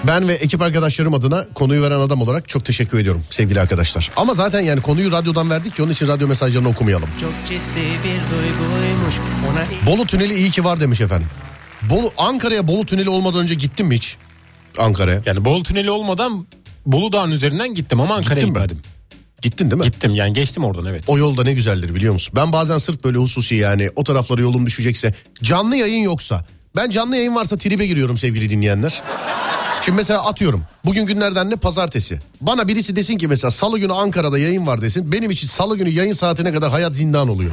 Ben 0.08 0.27
ve 0.27 0.34
ekip 0.34 0.62
arkadaşlarım 0.62 1.13
adına 1.13 1.45
konuyu 1.53 1.82
veren 1.82 1.99
adam 1.99 2.21
olarak 2.21 2.49
çok 2.49 2.65
teşekkür 2.65 2.99
ediyorum 2.99 3.23
sevgili 3.29 3.60
arkadaşlar. 3.62 4.12
Ama 4.15 4.34
zaten 4.34 4.62
yani 4.62 4.82
konuyu 4.82 5.12
radyodan 5.12 5.49
verdik 5.49 5.75
ki 5.75 5.84
onun 5.84 5.91
için 5.91 6.08
radyo 6.08 6.27
mesajlarını 6.27 6.69
okumayalım. 6.69 7.10
Çok 7.21 7.34
ciddi 7.45 7.82
bir 8.03 8.36
duyguymuş 8.36 9.15
ona 9.51 9.91
Bolu 9.91 10.06
tüneli 10.06 10.34
iyi 10.36 10.51
ki 10.51 10.63
var 10.63 10.79
demiş 10.82 11.01
efendim. 11.01 11.27
Bolu 11.82 12.12
Ankara'ya 12.17 12.67
Bolu 12.67 12.86
tüneli 12.86 13.10
olmadan 13.10 13.41
önce 13.41 13.56
gittin 13.56 13.88
mi 13.88 13.95
hiç? 13.95 14.17
Ankara'ya. 14.77 15.21
Yani 15.25 15.45
Bolu 15.45 15.63
tüneli 15.63 15.91
olmadan 15.91 16.45
Bolu 16.86 17.12
Dağı'nın 17.12 17.32
üzerinden 17.32 17.73
gittim 17.73 18.01
ama 18.01 18.15
Ankara'ya 18.15 18.45
Gittin 18.45 18.53
mi? 18.53 18.67
gitmedim. 18.67 18.82
Gittin 19.41 19.71
değil 19.71 19.79
mi? 19.82 19.86
Gittim 19.86 20.15
yani 20.15 20.34
geçtim 20.34 20.63
oradan 20.65 20.86
evet. 20.86 21.03
O 21.08 21.17
yolda 21.17 21.43
ne 21.43 21.53
güzeldir 21.53 21.95
biliyor 21.95 22.13
musun? 22.13 22.34
Ben 22.36 22.51
bazen 22.53 22.77
sırf 22.77 23.03
böyle 23.03 23.17
hususi 23.17 23.56
yani 23.56 23.89
o 23.95 24.03
taraflara 24.03 24.41
yolum 24.41 24.65
düşecekse 24.65 25.13
canlı 25.43 25.75
yayın 25.75 26.03
yoksa 26.03 26.45
ben 26.75 26.89
canlı 26.89 27.15
yayın 27.15 27.36
varsa 27.36 27.57
tribe 27.57 27.86
giriyorum 27.86 28.17
sevgili 28.17 28.49
dinleyenler. 28.49 29.01
Şimdi 29.81 29.95
mesela 29.95 30.25
atıyorum 30.25 30.63
bugün 30.86 31.05
günlerden 31.05 31.49
ne 31.49 31.55
pazartesi. 31.55 32.19
Bana 32.41 32.67
birisi 32.67 32.95
desin 32.95 33.17
ki 33.17 33.27
mesela 33.27 33.51
salı 33.51 33.79
günü 33.79 33.93
Ankara'da 33.93 34.39
yayın 34.39 34.67
var 34.67 34.81
desin. 34.81 35.12
Benim 35.12 35.31
için 35.31 35.47
salı 35.47 35.77
günü 35.77 35.89
yayın 35.89 36.13
saatine 36.13 36.53
kadar 36.53 36.71
hayat 36.71 36.93
zindan 36.93 37.27
oluyor. 37.29 37.51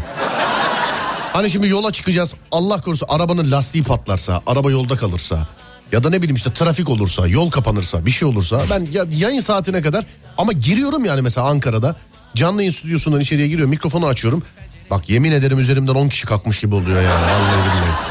Hani 1.32 1.50
şimdi 1.50 1.68
yola 1.68 1.92
çıkacağız 1.92 2.34
Allah 2.52 2.80
korusun 2.80 3.06
arabanın 3.10 3.50
lastiği 3.50 3.84
patlarsa 3.84 4.42
araba 4.46 4.70
yolda 4.70 4.96
kalırsa 4.96 5.48
ya 5.92 6.04
da 6.04 6.10
ne 6.10 6.18
bileyim 6.18 6.36
işte 6.36 6.52
trafik 6.52 6.88
olursa 6.88 7.26
yol 7.26 7.50
kapanırsa 7.50 8.06
bir 8.06 8.10
şey 8.10 8.28
olursa 8.28 8.64
ben 8.70 8.88
ya, 8.92 9.04
yayın 9.10 9.40
saatine 9.40 9.82
kadar 9.82 10.04
ama 10.38 10.52
giriyorum 10.52 11.04
yani 11.04 11.22
mesela 11.22 11.46
Ankara'da 11.46 11.96
canlı 12.34 12.62
yayın 12.62 12.72
stüdyosundan 12.72 13.20
içeriye 13.20 13.48
giriyorum 13.48 13.70
mikrofonu 13.70 14.06
açıyorum. 14.06 14.42
Bak 14.90 15.08
yemin 15.10 15.32
ederim 15.32 15.58
üzerimden 15.58 15.94
10 15.94 16.08
kişi 16.08 16.26
kalkmış 16.26 16.60
gibi 16.60 16.74
oluyor 16.74 17.02
yani 17.02 17.22
vallahi 17.22 17.64
billahi. 17.64 18.09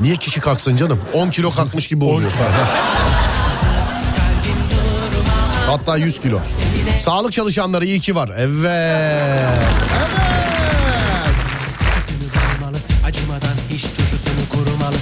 Niye 0.00 0.16
kişi 0.16 0.40
kalksın 0.40 0.76
canım 0.76 1.00
10 1.14 1.30
kilo 1.30 1.50
kalkmış 1.50 1.86
gibi 1.86 2.04
oluyor. 2.04 2.30
Hatta 5.66 5.96
100 5.96 6.20
kilo. 6.20 6.40
Sağlık 7.00 7.32
çalışanları 7.32 7.84
iyi 7.84 8.00
ki 8.00 8.14
var. 8.14 8.30
Evet. 8.36 8.60
kurumalı 14.52 14.96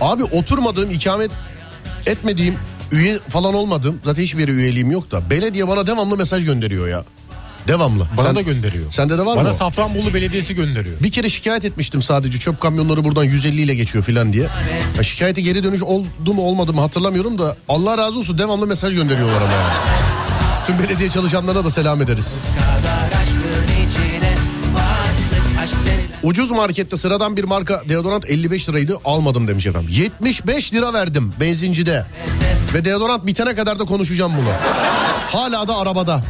Abi 0.00 0.24
oturmadığım, 0.24 0.90
ikamet 0.90 1.30
etmediğim, 2.06 2.56
üye 2.92 3.18
falan 3.18 3.54
olmadığım, 3.54 4.00
zaten 4.04 4.22
hiçbir 4.22 4.40
yere 4.40 4.50
üyeliğim 4.50 4.90
yok 4.90 5.10
da 5.10 5.30
belediye 5.30 5.68
bana 5.68 5.86
devamlı 5.86 6.16
mesaj 6.16 6.44
gönderiyor 6.44 6.88
ya. 6.88 7.02
Devamlı. 7.68 8.06
Bana 8.16 8.26
Sen- 8.26 8.36
da 8.36 8.40
gönderiyor. 8.40 8.90
Sende 8.90 9.18
de 9.18 9.26
var 9.26 9.36
Bana 9.36 9.42
mı? 9.42 9.48
o? 9.48 9.52
Safranbolu 9.52 10.14
Belediyesi 10.14 10.54
gönderiyor. 10.54 11.00
Bir 11.00 11.10
kere 11.10 11.28
şikayet 11.28 11.64
etmiştim 11.64 12.02
sadece 12.02 12.38
çöp 12.38 12.60
kamyonları 12.60 13.04
buradan 13.04 13.24
150 13.24 13.60
ile 13.60 13.74
geçiyor 13.74 14.04
filan 14.04 14.32
diye. 14.32 14.48
Ya 14.96 15.02
şikayete 15.02 15.40
geri 15.40 15.62
dönüş 15.62 15.82
oldu 15.82 16.34
mu 16.34 16.42
olmadı 16.42 16.72
mı 16.72 16.80
hatırlamıyorum 16.80 17.38
da 17.38 17.56
Allah 17.68 17.98
razı 17.98 18.18
olsun 18.18 18.38
devamlı 18.38 18.66
mesaj 18.66 18.94
gönderiyorlar 18.94 19.42
ama 19.42 19.52
yani. 19.52 19.72
Tüm 20.66 20.78
belediye 20.78 21.08
çalışanlarına 21.08 21.64
da 21.64 21.70
selam 21.70 22.02
ederiz. 22.02 22.38
Ucuz 26.22 26.50
markette 26.50 26.96
sıradan 26.96 27.36
bir 27.36 27.44
marka 27.44 27.82
deodorant 27.88 28.24
55 28.30 28.68
liraydı 28.68 28.96
almadım 29.04 29.48
demiş 29.48 29.66
efendim. 29.66 29.88
75 29.92 30.72
lira 30.74 30.92
verdim 30.92 31.32
benzincide. 31.40 32.06
Ve 32.74 32.84
deodorant 32.84 33.26
bitene 33.26 33.54
kadar 33.54 33.78
da 33.78 33.84
konuşacağım 33.84 34.32
bunu. 34.36 34.48
Hala 35.32 35.68
da 35.68 35.76
arabada. 35.76 36.24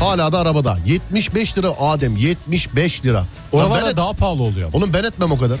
Hala 0.00 0.32
da 0.32 0.38
arabada. 0.38 0.78
75 0.86 1.58
lira 1.58 1.68
Adem 1.80 2.16
75 2.16 3.04
lira. 3.04 3.24
Oralarda 3.52 3.84
ben 3.84 3.90
et- 3.90 3.96
daha 3.96 4.12
pahalı 4.12 4.42
oluyor. 4.42 4.70
Oğlum 4.72 4.90
ben 4.94 5.04
etmem 5.04 5.32
o 5.32 5.38
kadar. 5.38 5.58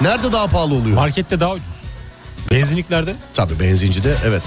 Nerede 0.00 0.32
daha 0.32 0.46
pahalı 0.46 0.74
oluyor? 0.74 0.96
Markette 0.96 1.40
daha 1.40 1.52
ucuz. 1.52 1.66
Benzinliklerde 2.50 3.14
Tabii 3.34 3.60
benzincide 3.60 4.14
evet. 4.26 4.42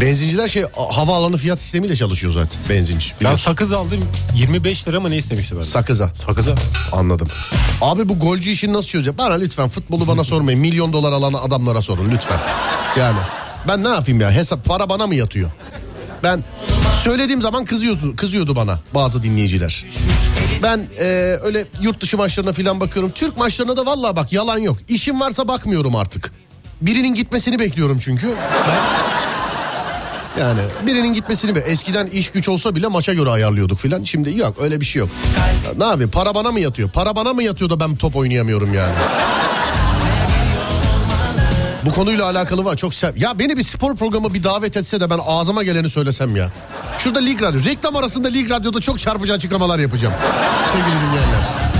Bencinciler 0.00 0.48
şey 0.48 0.64
havaalanı 0.90 1.36
fiyat 1.36 1.58
sistemiyle 1.58 1.96
çalışıyor 1.96 2.32
zaten 2.32 2.58
benzinci. 2.68 3.10
ben 3.12 3.20
biliyorsun. 3.20 3.44
sakız 3.44 3.72
aldım 3.72 4.04
25 4.36 4.88
lira 4.88 5.00
mı 5.00 5.10
ne 5.10 5.16
istemişti 5.16 5.54
benden? 5.54 5.66
Sakıza. 5.66 6.10
Sakıza. 6.26 6.54
Anladım. 6.92 7.28
Abi 7.80 8.08
bu 8.08 8.18
golcü 8.18 8.50
işini 8.50 8.72
nasıl 8.72 8.88
çözeceğim? 8.88 9.18
Bana 9.18 9.34
lütfen 9.34 9.68
futbolu 9.68 10.06
bana 10.06 10.24
sormayın. 10.24 10.60
Milyon 10.60 10.92
dolar 10.92 11.12
alan 11.12 11.32
adamlara 11.32 11.82
sorun 11.82 12.10
lütfen. 12.10 12.38
Yani 12.98 13.18
ben 13.68 13.84
ne 13.84 13.88
yapayım 13.88 14.20
ya? 14.20 14.30
Hesap 14.32 14.64
para 14.64 14.88
bana 14.88 15.06
mı 15.06 15.14
yatıyor? 15.14 15.50
Ben 16.22 16.44
söylediğim 17.02 17.42
zaman 17.42 17.64
kızıyordu, 17.64 18.16
kızıyordu 18.16 18.56
bana 18.56 18.80
bazı 18.94 19.22
dinleyiciler. 19.22 19.84
Ben 20.62 20.86
e, 20.98 21.04
öyle 21.42 21.64
yurt 21.80 22.00
dışı 22.00 22.16
maçlarına 22.16 22.52
falan 22.52 22.80
bakıyorum. 22.80 23.10
Türk 23.14 23.38
maçlarına 23.38 23.76
da 23.76 23.86
vallahi 23.86 24.16
bak 24.16 24.32
yalan 24.32 24.58
yok. 24.58 24.76
İşim 24.88 25.20
varsa 25.20 25.48
bakmıyorum 25.48 25.96
artık. 25.96 26.32
Birinin 26.80 27.14
gitmesini 27.14 27.58
bekliyorum 27.58 27.98
çünkü. 27.98 28.28
Ben 28.68 29.08
yani 30.40 30.60
birinin 30.86 31.14
gitmesini 31.14 31.54
be. 31.54 31.58
Eskiden 31.58 32.06
iş 32.06 32.30
güç 32.30 32.48
olsa 32.48 32.76
bile 32.76 32.86
maça 32.86 33.14
göre 33.14 33.30
ayarlıyorduk 33.30 33.78
filan. 33.78 34.04
Şimdi 34.04 34.38
yok 34.38 34.56
öyle 34.60 34.80
bir 34.80 34.84
şey 34.84 35.00
yok. 35.00 35.08
Ne 35.78 35.84
yapayım 35.84 36.10
para 36.10 36.34
bana 36.34 36.52
mı 36.52 36.60
yatıyor? 36.60 36.90
Para 36.90 37.16
bana 37.16 37.32
mı 37.32 37.42
yatıyor 37.42 37.70
da 37.70 37.80
ben 37.80 37.96
top 37.96 38.16
oynayamıyorum 38.16 38.74
yani? 38.74 38.92
Bu 41.86 41.92
konuyla 41.92 42.24
alakalı 42.24 42.64
var 42.64 42.76
çok 42.76 42.94
sev. 42.94 43.16
Ya 43.16 43.38
beni 43.38 43.56
bir 43.56 43.62
spor 43.62 43.96
programı 43.96 44.34
bir 44.34 44.44
davet 44.44 44.76
etse 44.76 45.00
de 45.00 45.10
ben 45.10 45.20
ağzıma 45.26 45.62
geleni 45.62 45.90
söylesem 45.90 46.36
ya. 46.36 46.50
Şurada 46.98 47.18
Lig 47.18 47.42
Radyo. 47.42 47.64
Reklam 47.64 47.96
arasında 47.96 48.28
Lig 48.28 48.50
Radyo'da 48.50 48.80
çok 48.80 48.98
çarpıcı 48.98 49.32
açıklamalar 49.32 49.78
yapacağım. 49.78 50.14
Sevgili 50.72 50.94
dinleyenler. 50.94 51.77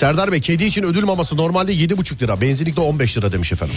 Serdar 0.00 0.32
Bey 0.32 0.40
kedi 0.40 0.64
için 0.64 0.82
ödül 0.82 1.04
maması 1.04 1.36
normalde 1.36 1.72
7,5 1.74 2.22
lira. 2.22 2.40
Benzinlikte 2.40 2.80
15 2.80 3.16
lira 3.16 3.32
demiş 3.32 3.52
efendim. 3.52 3.76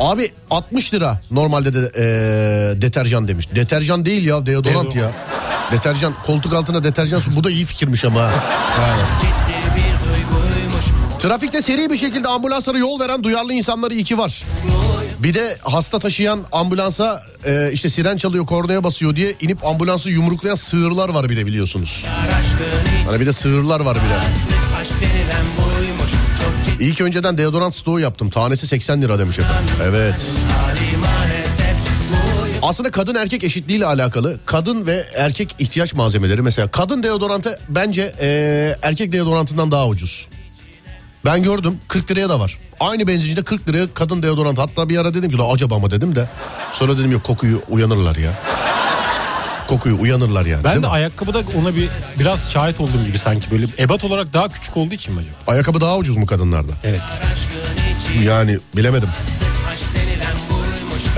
Abi 0.00 0.30
60 0.50 0.94
lira 0.94 1.20
normalde 1.30 1.74
de 1.74 1.78
eee, 1.78 2.82
deterjan 2.82 3.28
demiş. 3.28 3.48
Deterjan 3.54 4.04
değil 4.04 4.24
ya 4.26 4.46
deodorant 4.46 4.96
ya. 4.96 5.10
Deterjan 5.72 6.14
koltuk 6.22 6.54
altına 6.54 6.84
deterjan 6.84 7.18
su 7.18 7.36
bu 7.36 7.44
da 7.44 7.50
iyi 7.50 7.64
fikirmiş 7.64 8.04
ama. 8.04 8.30
Trafikte 11.18 11.62
seri 11.62 11.90
bir 11.90 11.96
şekilde 11.96 12.28
ambulanslara 12.28 12.78
yol 12.78 13.00
veren 13.00 13.22
duyarlı 13.22 13.52
insanları 13.52 13.94
iki 13.94 14.18
var. 14.18 14.44
Bir 15.22 15.34
de 15.34 15.56
hasta 15.62 15.98
taşıyan 15.98 16.44
ambulansa 16.52 17.22
e, 17.46 17.70
işte 17.72 17.88
siren 17.88 18.16
çalıyor 18.16 18.46
kornaya 18.46 18.84
basıyor 18.84 19.16
diye 19.16 19.34
inip 19.40 19.64
ambulansı 19.64 20.10
yumruklayan 20.10 20.54
sığırlar 20.54 21.08
var 21.08 21.28
bir 21.30 21.36
de 21.36 21.46
biliyorsunuz. 21.46 22.04
Hani 23.06 23.20
bir 23.20 23.26
de 23.26 23.32
sığırlar 23.32 23.80
var 23.80 23.96
bir 23.96 24.00
de. 24.10 24.14
İlk 26.80 27.00
önceden 27.00 27.38
deodorant 27.38 27.74
stoğu 27.74 28.00
yaptım. 28.00 28.30
Tanesi 28.30 28.66
80 28.66 29.02
lira 29.02 29.18
demiş 29.18 29.38
efendim. 29.38 29.74
Evet. 29.82 30.14
Aslında 32.62 32.90
kadın 32.90 33.14
erkek 33.14 33.44
eşitliğiyle 33.44 33.86
alakalı 33.86 34.38
kadın 34.46 34.86
ve 34.86 35.06
erkek 35.16 35.54
ihtiyaç 35.58 35.94
malzemeleri 35.94 36.42
mesela 36.42 36.68
kadın 36.68 37.02
deodorantı 37.02 37.58
bence 37.68 38.14
eee, 38.20 38.76
erkek 38.82 39.12
deodorantından 39.12 39.70
daha 39.72 39.86
ucuz. 39.86 40.28
Ben 41.24 41.42
gördüm 41.42 41.78
40 41.88 42.10
liraya 42.10 42.28
da 42.28 42.40
var. 42.40 42.58
Aynı 42.80 43.06
benzincide 43.06 43.42
40 43.42 43.68
liraya 43.68 43.94
kadın 43.94 44.22
deodorant. 44.22 44.58
Hatta 44.58 44.88
bir 44.88 44.98
ara 44.98 45.14
dedim 45.14 45.30
ki 45.30 45.38
"La 45.38 45.52
acaba 45.52 45.78
mı 45.78 45.90
dedim 45.90 46.14
de. 46.14 46.28
Sonra 46.72 46.98
dedim 46.98 47.12
yok 47.12 47.24
kokuyu 47.24 47.62
uyanırlar 47.68 48.16
ya. 48.16 48.30
Kokuyu 49.68 50.00
uyanırlar 50.00 50.46
yani. 50.46 50.64
Ben 50.64 50.74
de 50.74 50.78
mi? 50.78 50.86
ayakkabıda 50.86 51.42
ona 51.60 51.76
bir 51.76 51.88
biraz 52.18 52.50
şahit 52.50 52.80
olduğum 52.80 53.04
gibi 53.06 53.18
sanki 53.18 53.50
böyle 53.50 53.66
ebat 53.78 54.04
olarak 54.04 54.32
daha 54.32 54.48
küçük 54.48 54.76
olduğu 54.76 54.94
için 54.94 55.14
mi 55.14 55.20
acaba? 55.20 55.36
Ayakkabı 55.52 55.80
daha 55.80 55.96
ucuz 55.96 56.16
mu 56.16 56.26
kadınlarda? 56.26 56.72
Evet. 56.84 57.00
Yani 58.24 58.58
bilemedim. 58.76 59.08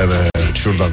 Evet 0.01 0.31
şuradan. 0.55 0.91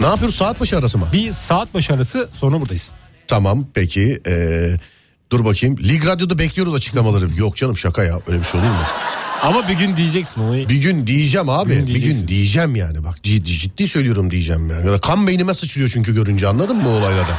Ne 0.00 0.06
yapıyoruz 0.06 0.34
saat 0.34 0.60
başı 0.60 0.78
arası 0.78 0.98
mı? 0.98 1.06
Bir 1.12 1.32
saat 1.32 1.74
başı 1.74 1.92
arası 1.94 2.28
sonra 2.32 2.60
buradayız. 2.60 2.90
Tamam 3.28 3.66
peki. 3.74 4.20
Ee, 4.26 4.76
dur 5.32 5.44
bakayım. 5.44 5.76
Lig 5.78 6.06
Radyo'da 6.06 6.38
bekliyoruz 6.38 6.74
açıklamaları. 6.74 7.28
Yok 7.36 7.56
canım 7.56 7.76
şaka 7.76 8.04
ya 8.04 8.18
öyle 8.28 8.38
bir 8.38 8.44
şey 8.44 8.60
olur 8.60 8.68
mu? 8.68 8.74
Ama 9.42 9.68
bir 9.68 9.72
gün 9.74 9.96
diyeceksin 9.96 10.40
onu. 10.40 10.54
Bir 10.54 10.80
gün 10.80 11.06
diyeceğim 11.06 11.48
abi. 11.48 11.70
Bir 11.70 11.76
gün 11.76 11.86
bir 11.86 12.02
gün 12.02 12.28
diyeceğim 12.28 12.76
yani. 12.76 13.04
Bak 13.04 13.22
ciddi, 13.22 13.52
ciddi 13.58 13.88
söylüyorum 13.88 14.30
diyeceğim 14.30 14.70
yani. 14.70 14.86
Yani 14.86 15.00
Kan 15.00 15.26
beynime 15.26 15.54
sıçrıyor 15.54 15.88
çünkü 15.88 16.14
görünce 16.14 16.48
anladın 16.48 16.76
mı 16.76 16.84
bu 16.84 16.88
olayları? 16.88 17.32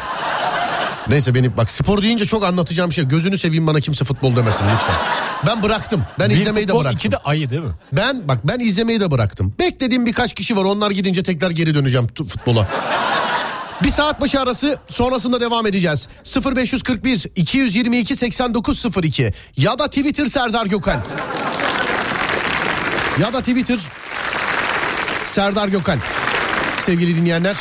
Neyse 1.09 1.35
beni 1.35 1.57
bak 1.57 1.71
spor 1.71 2.01
deyince 2.01 2.25
çok 2.25 2.43
anlatacağım 2.45 2.91
şey. 2.91 3.03
Gözünü 3.03 3.37
seveyim 3.37 3.67
bana 3.67 3.79
kimse 3.79 4.05
futbol 4.05 4.35
demesin 4.35 4.63
lütfen. 4.73 4.95
Ben 5.47 5.63
bıraktım. 5.63 6.03
Ben 6.19 6.29
Bir 6.29 6.35
izlemeyi 6.35 6.67
de 6.67 6.73
bıraktım. 6.73 6.95
iki 6.97 7.11
de 7.11 7.17
ayı 7.17 7.49
değil 7.49 7.61
mi? 7.61 7.71
Ben 7.93 8.27
bak 8.27 8.37
ben 8.43 8.59
izlemeyi 8.59 8.99
de 8.99 9.11
bıraktım. 9.11 9.53
Beklediğim 9.59 10.05
birkaç 10.05 10.33
kişi 10.33 10.55
var. 10.57 10.63
Onlar 10.63 10.91
gidince 10.91 11.23
tekrar 11.23 11.51
geri 11.51 11.75
döneceğim 11.75 12.07
futbola. 12.07 12.67
Bir 13.83 13.89
saat 13.89 14.21
başı 14.21 14.39
arası 14.39 14.77
sonrasında 14.87 15.41
devam 15.41 15.67
edeceğiz. 15.67 16.07
0541 16.55 17.25
222 17.35 18.15
8902 18.15 19.31
ya 19.57 19.79
da 19.79 19.87
Twitter 19.87 20.25
Serdar 20.25 20.65
Gökal. 20.65 20.99
Ya 23.21 23.33
da 23.33 23.39
Twitter 23.39 23.79
Serdar 25.25 25.67
Gökal. 25.67 25.97
Sevgili 26.85 27.15
dinleyenler 27.15 27.57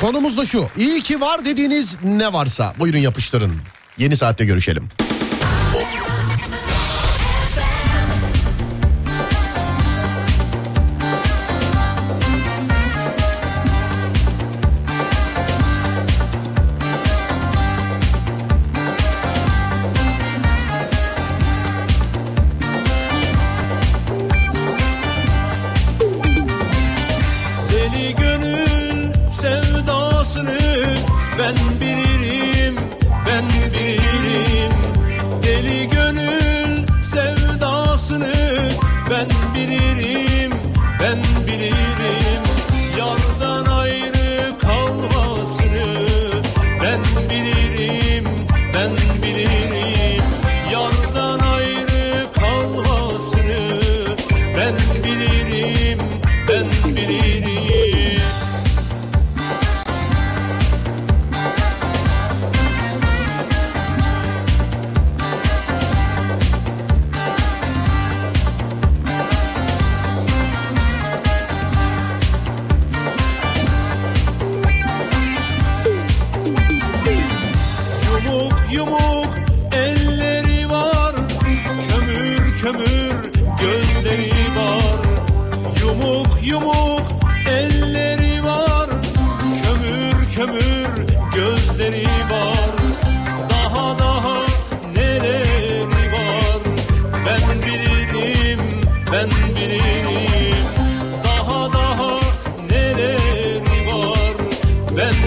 konumuz 0.00 0.36
da 0.36 0.44
şu. 0.44 0.68
İyi 0.76 1.00
ki 1.00 1.20
var 1.20 1.44
dediğiniz 1.44 1.96
ne 2.04 2.32
varsa 2.32 2.74
buyurun 2.78 2.98
yapıştırın. 2.98 3.52
Yeni 3.98 4.16
saatte 4.16 4.44
görüşelim. 4.44 4.88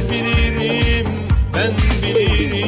Bilirim 0.10 1.08
ben 1.54 1.74
bilirim 2.04 2.59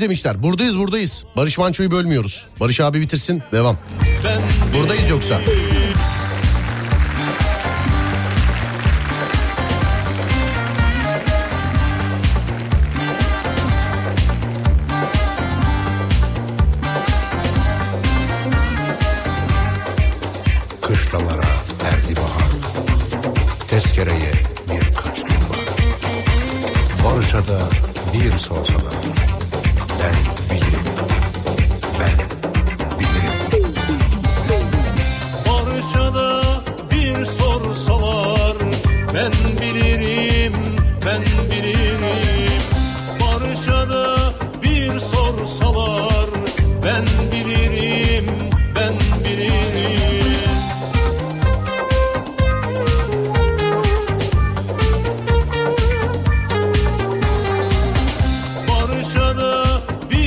da 0.00 0.04
Neredesiniz 0.04 0.24
demişler. 0.24 0.42
Buradayız 0.42 0.78
buradayız. 0.78 1.24
Barış 1.36 1.58
Manço'yu 1.58 1.90
bölmüyoruz. 1.90 2.46
Barış 2.60 2.80
abi 2.80 3.00
bitirsin. 3.00 3.42
Devam. 3.52 3.76
Buradayız 4.74 5.08
yoksa. 5.08 5.40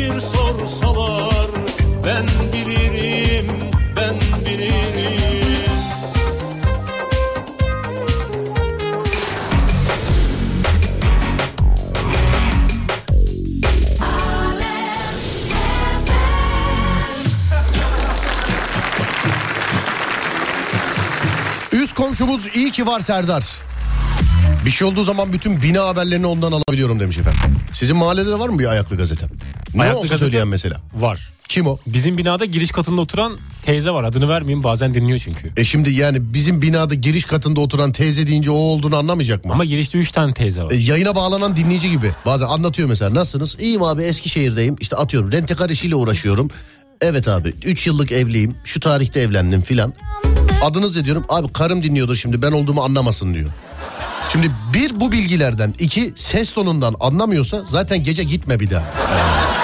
Bir 0.03 0.21
sorsalar 0.21 1.47
ben 2.05 2.25
bilirim, 2.53 3.47
ben 3.95 4.45
bilirim. 4.45 4.73
Üst 21.71 21.93
komşumuz 21.93 22.47
iyi 22.55 22.71
ki 22.71 22.87
var 22.87 22.99
Serdar. 22.99 23.45
Bir 24.65 24.71
şey 24.71 24.87
olduğu 24.87 25.03
zaman 25.03 25.33
bütün 25.33 25.61
bina 25.61 25.85
haberlerini 25.87 26.27
ondan 26.27 26.51
alabiliyorum 26.51 26.99
demiş 26.99 27.17
efendim. 27.17 27.41
Sizin 27.73 27.97
mahallede 27.97 28.29
de 28.29 28.39
var 28.39 28.49
mı 28.49 28.59
bir 28.59 28.65
ayaklı 28.65 28.97
gazete? 28.97 29.25
Ne 29.73 29.81
Ayaklı 29.81 29.99
olsa 29.99 30.17
söyleyen 30.17 30.47
mesela. 30.47 30.77
Var. 30.95 31.29
Kim 31.49 31.67
o? 31.67 31.77
Bizim 31.87 32.17
binada 32.17 32.45
giriş 32.45 32.71
katında 32.71 33.01
oturan 33.01 33.33
teyze 33.65 33.91
var. 33.91 34.03
Adını 34.03 34.29
vermeyeyim 34.29 34.63
bazen 34.63 34.93
dinliyor 34.93 35.19
çünkü. 35.19 35.51
E 35.57 35.63
şimdi 35.63 35.91
yani 35.91 36.33
bizim 36.33 36.61
binada 36.61 36.93
giriş 36.95 37.25
katında 37.25 37.59
oturan 37.59 37.91
teyze 37.91 38.27
deyince 38.27 38.51
o 38.51 38.55
olduğunu 38.55 38.95
anlamayacak 38.97 39.45
mı? 39.45 39.53
Ama 39.53 39.65
girişte 39.65 39.97
3 39.97 40.11
tane 40.11 40.33
teyze 40.33 40.63
var. 40.63 40.71
E, 40.71 40.75
yayına 40.75 41.15
bağlanan 41.15 41.55
dinleyici 41.55 41.89
gibi. 41.89 42.11
Bazen 42.25 42.45
anlatıyor 42.45 42.89
mesela. 42.89 43.13
Nasılsınız? 43.13 43.59
İyiyim 43.59 43.83
abi 43.83 44.03
Eskişehir'deyim. 44.03 44.75
İşte 44.79 44.95
atıyorum 44.95 45.31
rentekar 45.31 45.69
işiyle 45.69 45.95
uğraşıyorum. 45.95 46.49
Evet 47.01 47.27
abi 47.27 47.53
3 47.65 47.87
yıllık 47.87 48.11
evliyim. 48.11 48.55
Şu 48.65 48.79
tarihte 48.79 49.19
evlendim 49.19 49.61
filan. 49.61 49.93
Adınız 50.63 50.95
ne 50.95 51.05
diyorum? 51.05 51.25
Abi 51.29 51.53
karım 51.53 51.83
dinliyordur 51.83 52.15
şimdi 52.15 52.41
ben 52.41 52.51
olduğumu 52.51 52.83
anlamasın 52.83 53.33
diyor. 53.33 53.49
Şimdi 54.31 54.51
bir 54.73 54.99
bu 54.99 55.11
bilgilerden 55.11 55.73
iki 55.79 56.13
ses 56.15 56.53
tonundan 56.53 56.95
anlamıyorsa 56.99 57.63
zaten 57.69 58.03
gece 58.03 58.23
gitme 58.23 58.59
bir 58.59 58.69
daha. 58.69 58.81
Yani. 58.81 59.62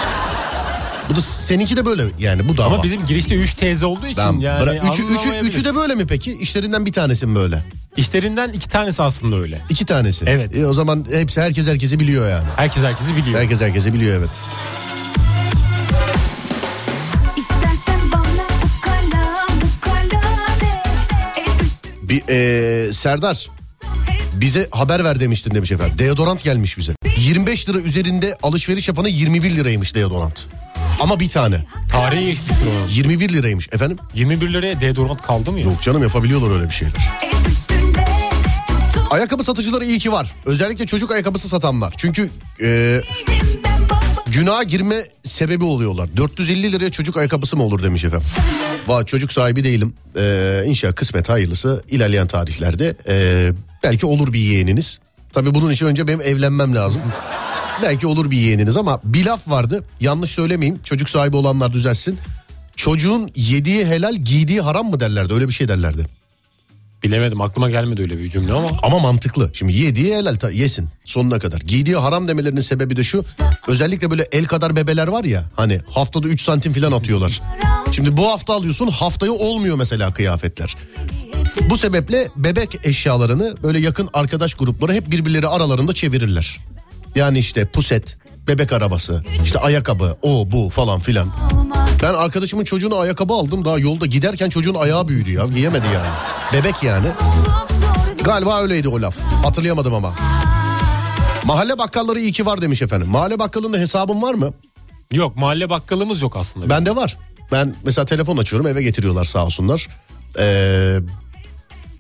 Bu 1.10 1.16
da 1.16 1.22
seninki 1.22 1.78
de 1.78 1.86
böyle 1.86 2.04
yani 2.20 2.50
bu 2.50 2.58
da 2.58 2.66
Ama 2.66 2.84
bizim 2.84 3.06
girişte 3.06 3.36
3 3.36 3.54
teyze 3.54 3.86
olduğu 3.86 4.06
için 4.08 4.18
Ben, 4.18 4.40
yani 4.40 4.62
bırak- 4.62 4.76
üçü, 4.94 5.04
üçü, 5.04 5.16
anlamayabilir. 5.18 5.50
üçü 5.50 5.66
de 5.66 5.76
böyle 5.76 5.96
mi 5.96 6.08
peki? 6.08 6.34
İşlerinden 6.38 6.86
bir 6.86 6.92
tanesi 6.94 7.28
mi 7.28 7.36
böyle? 7.36 7.64
İşlerinden 7.98 8.52
iki 8.54 8.70
tanesi 8.70 9.04
aslında 9.04 9.36
öyle. 9.36 9.62
İki 9.70 9.86
tanesi. 9.86 10.26
Evet. 10.28 10.58
E, 10.58 10.66
o 10.68 10.74
zaman 10.74 11.06
hepsi 11.12 11.42
herkes 11.42 11.68
herkesi 11.68 12.00
biliyor 12.00 12.30
yani. 12.30 12.46
Herkes 12.56 12.84
herkesi 12.84 13.16
biliyor. 13.18 13.40
Herkes 13.40 13.62
herkesi 13.62 13.94
biliyor 13.94 14.18
evet. 14.20 14.30
İstersen 17.38 18.00
bana 18.14 18.46
ukala 18.78 19.46
ukala 19.78 20.22
de 20.62 20.82
El 21.38 21.66
üstü 21.66 21.90
Bir, 22.02 22.24
e, 22.30 22.94
Serdar 22.94 23.50
bize 24.34 24.68
haber 24.72 25.04
ver 25.04 25.20
demiştin 25.20 25.56
demiş 25.56 25.72
efendim. 25.72 26.00
Deodorant 26.00 26.44
gelmiş 26.44 26.78
bize. 26.78 26.94
25 27.18 27.70
lira 27.70 27.78
üzerinde 27.78 28.36
alışveriş 28.44 28.88
yapana 28.88 29.08
21 29.08 29.52
liraymış 29.56 29.96
deodorant. 29.96 30.48
Ama 31.00 31.20
bir 31.20 31.30
tane. 31.30 31.66
Geçmiştir 32.12 32.56
o. 32.68 32.90
21 32.90 33.30
liraymış 33.34 33.70
efendim. 33.72 33.98
21 34.14 34.54
liraya 34.54 34.82
deodorant 34.82 35.22
kaldı 35.22 35.52
mı 35.52 35.60
ya? 35.60 35.66
Yok 35.66 35.82
canım 35.82 36.04
yapabiliyorlar 36.04 36.56
öyle 36.56 36.66
bir 36.70 36.74
şeyler. 36.74 36.96
Ayakkabı 39.10 39.44
satıcıları 39.44 39.86
iyi 39.86 40.00
ki 40.00 40.12
var. 40.12 40.34
Özellikle 40.46 40.86
çocuk 40.86 41.12
ayakkabısı 41.12 41.50
satanlar. 41.50 41.94
Çünkü 41.98 42.30
e, 42.62 43.02
günaha 44.28 44.68
girme 44.68 45.04
sebebi 45.24 45.64
oluyorlar. 45.64 46.10
450 46.18 46.72
liraya 46.72 46.90
çocuk 46.90 47.18
ayakkabısı 47.18 47.58
mı 47.58 47.64
olur 47.64 47.84
demiş 47.84 48.04
efendim. 48.04 48.28
Va 48.88 49.06
çocuk 49.06 49.32
sahibi 49.32 49.64
değilim. 49.64 49.94
Ee, 50.18 50.64
inşallah 50.66 50.96
kısmet 50.96 51.30
hayırlısı 51.30 51.84
ilerleyen 51.90 52.28
tarihlerde 52.28 52.96
ee, 53.08 53.52
belki 53.84 54.06
olur 54.06 54.34
bir 54.34 54.40
yeğeniniz. 54.40 55.00
Tabii 55.34 55.56
bunun 55.56 55.72
için 55.72 55.86
önce 55.86 56.08
benim 56.08 56.22
evlenmem 56.22 56.76
lazım. 56.76 57.02
Belki 57.84 58.08
olur 58.08 58.32
bir 58.32 58.38
yeğeniniz 58.38 58.78
ama 58.78 59.00
bir 59.04 59.26
laf 59.26 59.50
vardı. 59.50 59.84
Yanlış 60.02 60.32
söylemeyeyim. 60.32 60.80
Çocuk 60.84 61.10
sahibi 61.10 61.36
olanlar 61.36 61.74
düzelsin. 61.74 62.18
Çocuğun 62.76 63.32
yediği 63.36 63.86
helal 63.86 64.16
giydiği 64.16 64.62
haram 64.62 64.90
mı 64.90 65.00
derlerdi 65.00 65.34
öyle 65.34 65.48
bir 65.48 65.54
şey 65.54 65.68
derlerdi. 65.68 66.08
Bilemedim 67.04 67.42
aklıma 67.42 67.70
gelmedi 67.70 68.02
öyle 68.02 68.18
bir 68.18 68.30
cümle 68.30 68.54
ama. 68.54 68.70
Ama 68.84 69.00
mantıklı. 69.00 69.52
Şimdi 69.54 69.74
yediği 69.78 70.16
helal 70.16 70.36
ta- 70.36 70.52
yesin 70.52 70.90
sonuna 71.06 71.40
kadar. 71.40 71.60
Giydiği 71.62 71.96
haram 71.96 72.28
demelerinin 72.28 72.62
sebebi 72.62 72.96
de 72.98 73.04
şu. 73.04 73.24
Özellikle 73.68 74.12
böyle 74.12 74.28
el 74.32 74.46
kadar 74.46 74.76
bebeler 74.76 75.08
var 75.08 75.24
ya. 75.24 75.44
Hani 75.56 75.80
haftada 75.90 76.28
3 76.28 76.42
santim 76.42 76.74
falan 76.74 76.92
atıyorlar. 76.92 77.42
Şimdi 77.92 78.18
bu 78.18 78.28
hafta 78.32 78.54
alıyorsun 78.54 78.88
haftaya 78.88 79.32
olmuyor 79.32 79.78
mesela 79.78 80.14
kıyafetler. 80.14 80.76
Bu 81.70 81.78
sebeple 81.78 82.28
bebek 82.36 82.76
eşyalarını 82.88 83.56
böyle 83.64 83.80
yakın 83.80 84.10
arkadaş 84.14 84.54
grupları 84.54 84.94
hep 84.94 85.12
birbirleri 85.12 85.48
aralarında 85.48 85.94
çevirirler. 85.94 86.58
Yani 87.16 87.38
işte 87.40 87.66
puset, 87.66 88.18
bebek 88.48 88.74
arabası, 88.74 89.24
işte 89.44 89.60
ayakkabı, 89.60 90.18
o 90.22 90.52
bu 90.52 90.70
falan 90.70 91.00
filan. 91.00 91.32
Ben 92.04 92.14
arkadaşımın 92.14 92.64
çocuğuna 92.64 92.96
ayakkabı 92.96 93.34
aldım 93.34 93.66
daha 93.66 93.80
yolda 93.80 94.06
giderken 94.06 94.50
çocuğun 94.50 94.76
ayağı 94.76 95.08
büyüdü 95.08 95.32
ya 95.32 95.46
giyemedi 95.46 95.86
yani. 95.94 96.10
Bebek 96.54 96.84
yani. 96.84 97.08
Galiba 98.24 98.62
öyleydi 98.62 98.88
o 98.88 99.02
laf. 99.02 99.18
Hatırlayamadım 99.44 99.94
ama. 99.94 100.14
Mahalle 101.46 101.78
bakkalları 101.78 102.20
iyi 102.20 102.32
ki 102.32 102.46
var 102.46 102.62
demiş 102.62 102.82
efendim. 102.82 103.08
Mahalle 103.08 103.40
bakkalında 103.40 103.78
hesabın 103.78 104.22
var 104.22 104.34
mı? 104.34 104.54
Yok 105.12 105.36
mahalle 105.36 105.70
bakkalımız 105.70 106.22
yok 106.22 106.36
aslında. 106.36 106.70
Bende 106.70 106.96
var. 106.96 107.18
Ben 107.52 107.76
mesela 107.84 108.06
telefon 108.06 108.38
açıyorum 108.38 108.68
eve 108.68 108.84
getiriyorlar 108.84 109.24
sağ 109.24 109.46
olsunlar. 109.46 109.88
Ee, 110.40 110.98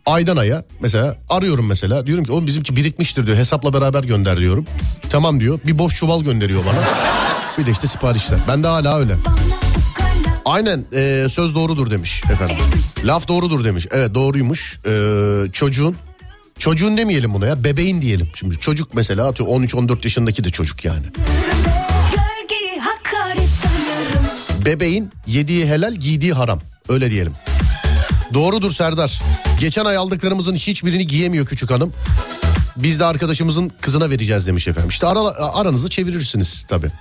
aydan 0.10 0.38
aya 0.38 0.64
mesela 0.80 1.16
arıyorum 1.30 1.68
mesela 1.68 2.06
diyorum 2.06 2.26
ki 2.26 2.32
oğlum 2.32 2.48
bizimki 2.48 2.76
birikmiştir 2.76 3.28
diyor 3.28 3.38
hesapla 3.38 3.74
beraber 3.74 4.04
gönder 4.04 4.38
diyorum. 4.38 4.66
Tamam 5.10 5.40
diyor 5.40 5.60
bir 5.66 5.80
boş 5.80 5.96
çuval 5.96 6.24
gönderiyor 6.24 6.66
bana. 6.66 6.84
Bir 7.58 7.66
de 7.66 7.72
işte 7.72 7.88
siparişler. 7.88 8.40
Bende 8.48 8.68
hala 8.68 9.00
öyle. 9.00 9.16
Aynen 10.46 10.86
e, 10.94 11.28
söz 11.30 11.56
doğrudur 11.56 11.92
demiş 11.92 12.24
efendim. 12.32 12.56
Laf 13.04 13.28
doğrudur 13.28 13.64
demiş. 13.64 13.88
Evet 13.92 14.16
doğruymuş. 14.16 14.80
Ee, 14.88 15.52
çocuğun 15.54 15.96
çocuğun 16.60 16.98
demeyelim 16.98 17.34
buna 17.34 17.46
ya 17.46 17.64
bebeğin 17.64 18.02
diyelim. 18.02 18.28
Şimdi 18.36 18.60
çocuk 18.60 18.94
mesela 18.94 19.28
atıyor 19.28 19.50
13-14 19.50 19.98
yaşındaki 20.04 20.44
de 20.44 20.50
çocuk 20.50 20.86
yani. 20.86 21.06
Bebeğin 24.66 25.12
yediği 25.28 25.66
helal 25.66 25.94
giydiği 25.94 26.34
haram. 26.34 26.60
Öyle 26.90 27.12
diyelim. 27.12 27.34
Doğrudur 28.34 28.72
Serdar. 28.72 29.22
Geçen 29.60 29.86
ay 29.86 29.98
aldıklarımızın 29.98 30.56
hiçbirini 30.56 31.08
giyemiyor 31.08 31.46
küçük 31.46 31.72
hanım. 31.72 31.94
Biz 32.78 33.00
de 33.00 33.06
arkadaşımızın 33.06 33.72
kızına 33.82 34.10
vereceğiz 34.10 34.48
demiş 34.48 34.68
efendim. 34.68 34.90
İşte 34.90 35.08
ara, 35.08 35.20
aranızı 35.54 35.90
çevirirsiniz 35.90 36.64
tabii. 36.68 36.92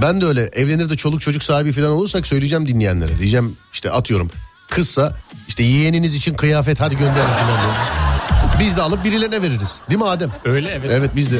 Ben 0.00 0.20
de 0.20 0.26
öyle 0.26 0.40
evlenir 0.52 0.90
de 0.90 0.96
çoluk 0.96 1.20
çocuk 1.20 1.42
sahibi 1.42 1.72
falan 1.72 1.90
olursak 1.90 2.26
söyleyeceğim 2.26 2.68
dinleyenlere. 2.68 3.18
Diyeceğim 3.18 3.56
işte 3.72 3.90
atıyorum 3.90 4.30
kızsa 4.70 5.16
işte 5.48 5.62
yeğeniniz 5.62 6.14
için 6.14 6.34
kıyafet 6.34 6.80
hadi 6.80 6.96
gönderin 6.96 7.14
falan. 7.14 7.74
Biz 8.60 8.76
de 8.76 8.82
alıp 8.82 9.04
birilerine 9.04 9.42
veririz. 9.42 9.80
Değil 9.90 10.00
mi 10.00 10.08
Adem? 10.08 10.30
Öyle 10.44 10.70
evet. 10.70 10.90
Evet 10.92 11.10
biz 11.16 11.32
de. 11.32 11.36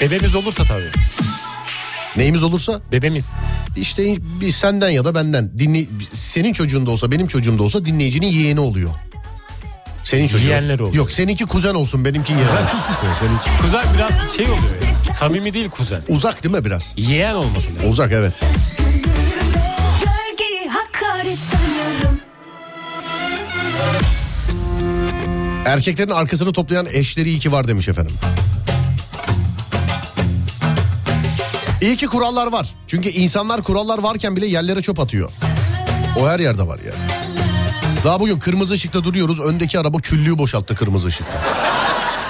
Bebemiz 0.00 0.34
olursa 0.34 0.64
tabii. 0.64 0.90
Neyimiz 2.16 2.42
olursa 2.42 2.80
Bebemiz. 2.92 3.32
işte 3.76 4.16
bir 4.40 4.52
senden 4.52 4.90
ya 4.90 5.04
da 5.04 5.14
benden 5.14 5.58
dinle 5.58 5.84
senin 6.12 6.52
çocuğun 6.52 6.86
da 6.86 6.90
olsa 6.90 7.10
benim 7.10 7.26
çocuğum 7.26 7.58
da 7.58 7.62
olsa 7.62 7.84
dinleyicinin 7.84 8.26
yeğeni 8.26 8.60
oluyor. 8.60 8.90
Senin 10.04 10.28
çocuğun. 10.28 10.48
Yeğenler 10.48 10.78
oluyor. 10.78 10.94
Yok 10.94 11.12
seninki 11.12 11.44
kuzen 11.44 11.74
olsun 11.74 12.04
benimki 12.04 12.32
yeğen 12.32 12.44
olsun. 12.46 12.78
Seninki 13.20 13.62
Kuzen 13.62 13.84
biraz 13.94 14.36
şey 14.36 14.44
oluyor 14.46 14.82
ya. 15.08 15.14
Samimi 15.14 15.54
değil 15.54 15.68
kuzen. 15.68 16.02
uzak 16.08 16.44
değil 16.44 16.54
mi 16.54 16.64
biraz? 16.64 16.94
Yeğen 16.96 17.34
olması 17.34 17.74
lazım. 17.74 17.90
Uzak 17.90 18.12
evet. 18.12 18.42
Erkeklerin 25.66 26.10
arkasını 26.10 26.52
toplayan 26.52 26.86
eşleri 26.92 27.28
iyi 27.28 27.38
ki 27.38 27.52
var 27.52 27.68
demiş 27.68 27.88
efendim. 27.88 28.14
İyi 31.80 31.96
ki 31.96 32.06
kurallar 32.06 32.46
var. 32.52 32.74
Çünkü 32.86 33.08
insanlar 33.08 33.62
kurallar 33.62 33.98
varken 33.98 34.36
bile 34.36 34.46
yerlere 34.46 34.80
çöp 34.80 35.00
atıyor. 35.00 35.30
O 36.20 36.28
her 36.28 36.40
yerde 36.40 36.66
var 36.66 36.78
yani. 36.78 37.10
Daha 38.04 38.20
bugün 38.20 38.38
kırmızı 38.38 38.74
ışıkta 38.74 39.04
duruyoruz. 39.04 39.40
Öndeki 39.40 39.78
araba 39.78 39.98
küllüğü 39.98 40.38
boşalttı 40.38 40.74
kırmızı 40.74 41.06
ışıkta. 41.06 41.38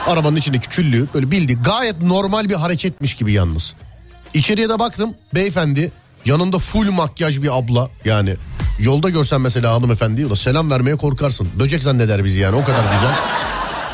Arabanın 0.06 0.36
içindeki 0.36 0.68
küllüğü 0.68 1.08
böyle 1.14 1.30
bildi. 1.30 1.54
Gayet 1.54 2.02
normal 2.02 2.48
bir 2.48 2.54
hareketmiş 2.54 3.14
gibi 3.14 3.32
yalnız. 3.32 3.74
İçeriye 4.34 4.68
de 4.68 4.78
baktım 4.78 5.14
beyefendi 5.34 5.92
yanında 6.24 6.58
full 6.58 6.90
makyaj 6.90 7.42
bir 7.42 7.58
abla 7.58 7.88
yani 8.04 8.36
yolda 8.78 9.10
görsen 9.10 9.40
mesela 9.40 9.74
hanımefendi 9.74 10.36
selam 10.36 10.70
vermeye 10.70 10.96
korkarsın. 10.96 11.48
Böcek 11.58 11.82
zanneder 11.82 12.24
bizi 12.24 12.40
yani 12.40 12.56
o 12.56 12.64
kadar 12.64 12.82
güzel. 12.92 13.14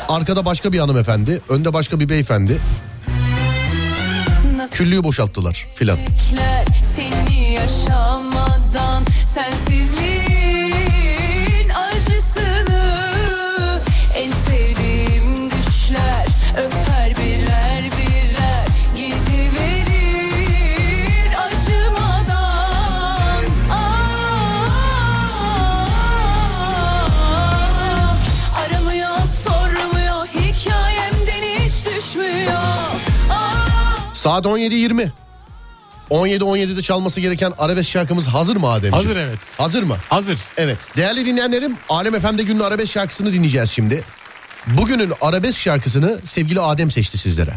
Arkada 0.09 0.45
başka 0.45 0.73
bir 0.73 0.79
hanımefendi 0.79 1.41
önde 1.49 1.73
başka 1.73 1.99
bir 1.99 2.09
beyefendi 2.09 2.57
küllüğü 4.75 5.03
boşalttılar 5.03 5.67
filan. 5.73 5.97
Saat 34.35 34.45
17.20. 34.45 35.09
17-17'de 36.09 36.81
çalması 36.81 37.21
gereken 37.21 37.53
arabesk 37.57 37.89
şarkımız 37.89 38.27
hazır 38.27 38.55
mı 38.55 38.69
Ademciğim? 38.69 38.93
Hazır 38.93 39.15
evet. 39.15 39.39
Hazır 39.57 39.83
mı? 39.83 39.97
Hazır. 40.09 40.37
Evet. 40.57 40.77
Değerli 40.97 41.25
dinleyenlerim 41.25 41.75
Alem 41.89 42.19
FM'de 42.19 42.43
günün 42.43 42.59
arabesk 42.59 42.91
şarkısını 42.91 43.33
dinleyeceğiz 43.33 43.69
şimdi. 43.69 44.03
Bugünün 44.67 45.11
arabesk 45.21 45.59
şarkısını 45.59 46.19
sevgili 46.23 46.61
Adem 46.61 46.91
seçti 46.91 47.17
sizlere. 47.17 47.53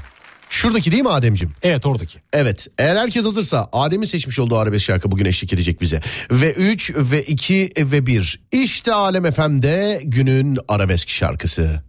Şuradaki 0.50 0.92
değil 0.92 1.02
mi 1.02 1.08
Ademciğim? 1.08 1.54
Evet 1.62 1.86
oradaki. 1.86 2.18
Evet 2.32 2.66
eğer 2.78 2.96
herkes 2.96 3.24
hazırsa 3.24 3.68
Adem'in 3.72 4.06
seçmiş 4.06 4.38
olduğu 4.38 4.58
arabesk 4.58 4.84
şarkı 4.84 5.10
bugün 5.10 5.24
eşlik 5.24 5.52
edecek 5.52 5.80
bize. 5.80 6.00
Ve 6.30 6.52
3 6.52 6.92
ve 6.96 7.22
2 7.22 7.70
ve 7.78 8.06
1 8.06 8.40
işte 8.52 8.92
Alem 8.92 9.30
FM'de 9.30 10.00
günün 10.04 10.58
arabesk 10.68 11.08
şarkısı. 11.08 11.82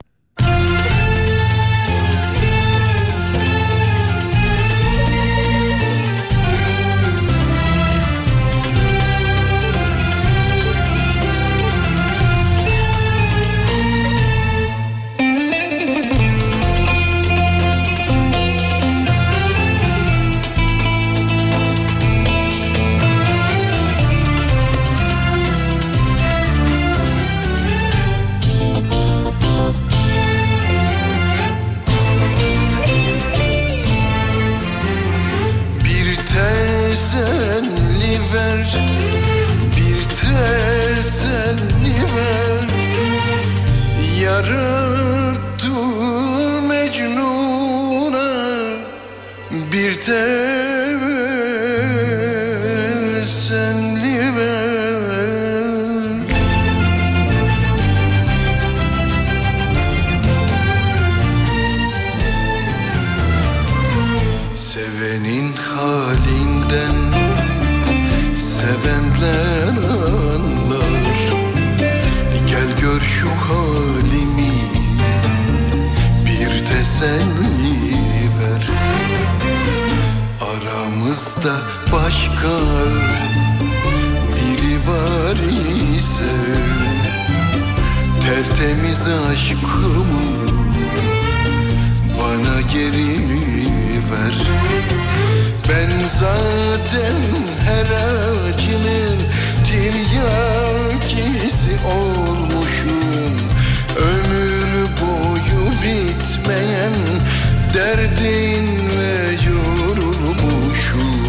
Zaten 96.10 97.18
her 97.66 97.86
acının 98.50 99.18
tiryakisi 99.66 101.08
olmuşum. 101.86 103.34
Ömür 103.98 104.88
boyu 105.02 105.64
bitmeyen 105.84 106.96
derdin 107.74 108.68
ve 108.90 109.12
yorulmuşum. 109.50 111.20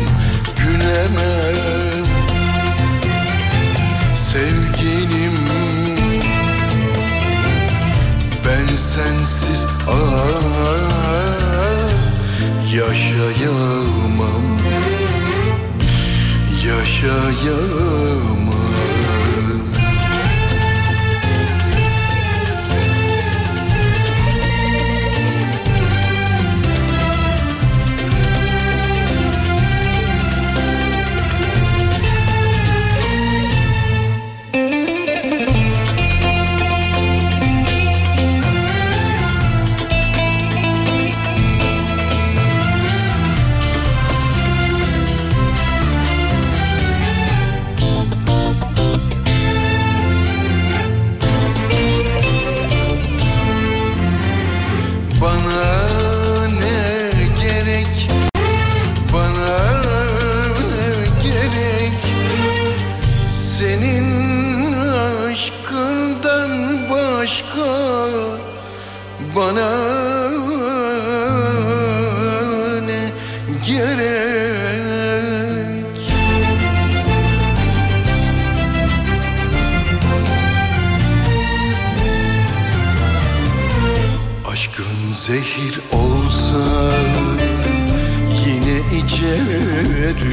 Gülemem. 0.56 2.06
Sevgilim 4.14 5.38
ben 8.44 8.66
sensiz 8.76 9.66
ah, 9.88 10.70
yaşayamam 12.74 14.59
Yaşayamam 16.70 18.39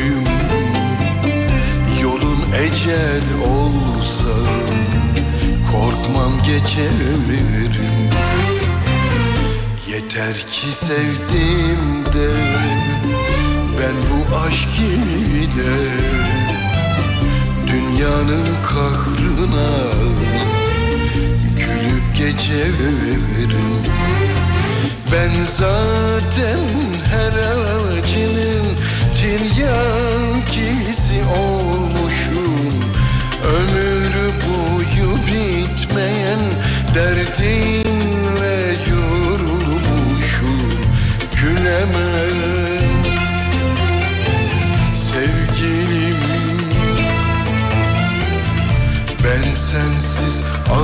içerim 0.07 0.23
Yolun 2.01 2.39
ecel 2.53 3.23
olsa 3.45 4.33
korkmam 5.71 6.31
geçerim 6.43 8.09
Yeter 9.87 10.33
ki 10.33 10.67
sevdim 10.71 12.05
de 12.13 12.29
ben 13.79 13.95
bu 14.09 14.35
aşk 14.37 14.79
ile 14.79 15.77
Dünyanın 17.67 18.47
kahrına 18.63 19.69
gülüp 21.57 22.17
geçerim 22.17 23.23
Ben 25.11 25.43
zaten 25.57 26.59
her 27.11 27.33
acının 27.97 28.86
tiryakisi 29.27 31.19
olmuşum. 31.39 32.55
Ömür 33.57 34.13
boyu 34.43 35.09
bitmeyen 35.27 36.39
derdinle 36.95 38.57
yorulmuşum. 38.89 40.59
Gülemem. 41.41 42.87
Sevgilim 44.93 46.21
Ben 49.23 49.55
sensiz 49.55 50.43
ah, 50.71 50.77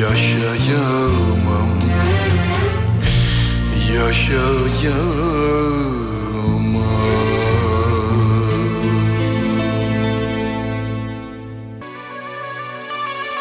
yaşayamam 0.00 1.43
Yaşayamam 3.94 5.74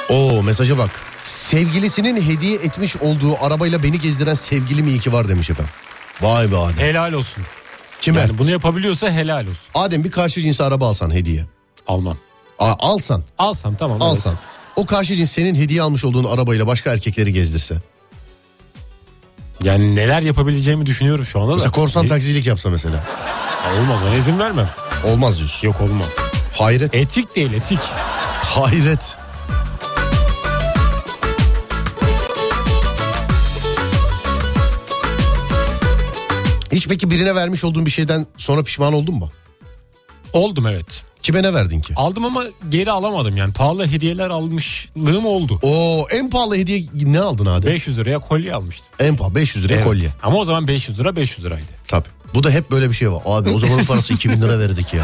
Oo 0.10 0.44
mesaja 0.44 0.78
bak. 0.78 0.90
Sevgilisinin 1.24 2.22
hediye 2.22 2.56
etmiş 2.56 2.96
olduğu 2.98 3.44
arabayla 3.46 3.84
beni 3.84 4.00
gezdiren 4.00 4.34
sevgilim 4.34 4.88
iyi 4.88 5.00
ki 5.00 5.14
var 5.14 5.30
demiş 5.30 5.50
efendim. 5.50 5.74
Vay 6.22 6.52
be 6.52 6.58
Adem. 6.58 6.78
Helal 6.78 7.14
olsun. 7.14 7.44
Kime? 8.02 8.20
Yani 8.20 8.38
bunu 8.38 8.52
yapabiliyorsa 8.52 9.12
helal 9.12 9.42
olsun. 9.42 9.64
Adem 9.76 10.04
bir 10.04 10.12
karşı 10.12 10.42
cins 10.42 10.62
araba 10.62 10.88
alsan 10.88 11.12
hediye. 11.12 11.46
Almam. 11.88 12.18
A- 12.60 12.76
alsan, 12.80 13.24
Alsam 13.38 13.76
tamam. 13.76 13.98
evet. 14.02 14.12
alsan. 14.12 14.34
O 14.76 14.86
karşı 14.86 15.16
cins 15.16 15.32
senin 15.32 15.56
hediye 15.56 15.82
almış 15.82 16.06
olduğun 16.06 16.24
arabayla 16.24 16.68
başka 16.68 16.92
erkekleri 16.94 17.34
gezdirse. 17.34 17.76
Yani 19.64 19.96
neler 19.96 20.22
yapabileceğimi 20.22 20.86
düşünüyorum 20.86 21.26
şu 21.26 21.40
anda 21.40 21.52
da. 21.52 21.56
Mesela 21.56 21.72
korsan 21.72 22.08
taksicilik 22.08 22.48
yapsa 22.48 22.70
mesela. 22.70 23.04
Olmaz 23.80 24.00
ona 24.08 24.16
izin 24.16 24.40
vermem. 24.40 24.70
Olmaz 25.06 25.38
diyorsun. 25.38 25.68
Yok 25.68 25.82
olmaz. 25.82 26.10
Hayret. 26.54 26.96
Etik 26.96 27.36
değil 27.36 27.54
etik. 27.54 27.80
Hayret. 28.44 29.18
Hiç 36.72 36.88
peki 36.88 37.10
birine 37.12 37.36
vermiş 37.36 37.64
olduğun 37.64 37.86
bir 37.86 37.92
şeyden 37.92 38.28
sonra 38.38 38.64
pişman 38.64 38.94
oldun 38.94 39.16
mu? 39.16 39.30
Oldum 40.34 40.68
evet. 40.68 41.04
Kime 41.24 41.44
ne 41.44 41.54
verdin 41.54 41.82
ki? 41.82 41.94
Aldım 41.96 42.26
ama 42.26 42.44
geri 42.70 42.92
alamadım 42.92 43.38
yani. 43.38 43.54
Pahalı 43.54 43.88
hediyeler 43.88 44.30
almışlığım 44.30 45.26
oldu. 45.26 45.60
Oo 45.62 46.06
en 46.12 46.30
pahalı 46.30 46.56
hediye 46.56 46.84
ne 46.94 47.20
aldın 47.20 47.46
Adem? 47.46 47.72
500 47.72 47.98
liraya 47.98 48.20
kolye 48.20 48.56
almıştım. 48.56 48.88
En 49.00 49.16
pahalı 49.16 49.36
500 49.36 49.66
liraya 49.66 49.76
Evet. 49.76 49.86
kolye. 49.86 50.10
Ama 50.24 50.38
o 50.38 50.46
zaman 50.46 50.68
500 50.68 51.00
lira 51.00 51.16
500 51.16 51.46
liraydı. 51.46 51.66
Tabii. 51.88 52.08
Bu 52.34 52.44
da 52.44 52.50
hep 52.50 52.72
böyle 52.72 52.90
bir 52.90 52.94
şey 52.94 53.12
var. 53.12 53.22
Abi 53.26 53.50
o 53.50 53.60
zamanın 53.60 53.84
parası 53.86 54.14
2000 54.14 54.42
lira 54.42 54.60
verdik 54.60 54.94
ya. 54.94 55.04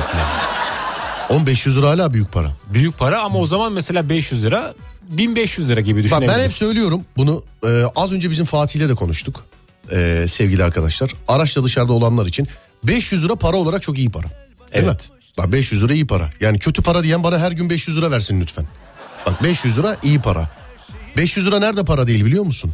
1500 1.29 1.77
lira 1.77 1.89
hala 1.89 2.13
büyük 2.13 2.31
para. 2.31 2.51
Büyük 2.73 2.97
para 2.97 3.21
ama 3.21 3.39
o 3.39 3.45
zaman 3.45 3.73
mesela 3.73 4.09
500 4.09 4.43
lira 4.43 4.73
1500 5.01 5.69
lira 5.69 5.81
gibi 5.81 6.11
Bak 6.11 6.21
ben 6.21 6.39
hep 6.39 6.51
söylüyorum 6.51 7.05
bunu. 7.17 7.43
Ee, 7.65 7.83
az 7.95 8.13
önce 8.13 8.29
bizim 8.31 8.45
Fatih'le 8.45 8.89
de 8.89 8.95
konuştuk. 8.95 9.45
Ee, 9.91 10.25
sevgili 10.29 10.63
arkadaşlar. 10.63 11.11
Araçla 11.27 11.63
dışarıda 11.63 11.93
olanlar 11.93 12.25
için 12.25 12.47
500 12.83 13.23
lira 13.25 13.35
para 13.35 13.57
olarak 13.57 13.81
çok 13.81 13.97
iyi 13.97 14.09
para. 14.09 14.27
Değil 14.27 14.85
Evet. 14.85 15.09
Bak 15.39 15.51
500 15.51 15.83
lira 15.83 15.93
iyi 15.93 16.07
para. 16.07 16.29
Yani 16.41 16.59
kötü 16.59 16.81
para 16.81 17.03
diyen 17.03 17.23
bana 17.23 17.39
her 17.39 17.51
gün 17.51 17.69
500 17.69 17.97
lira 17.97 18.11
versin 18.11 18.41
lütfen. 18.41 18.65
Bak 19.25 19.43
500 19.43 19.77
lira 19.77 19.97
iyi 20.03 20.19
para. 20.21 20.49
500 21.17 21.47
lira 21.47 21.59
nerede 21.59 21.83
para 21.83 22.07
değil 22.07 22.25
biliyor 22.25 22.43
musun? 22.43 22.73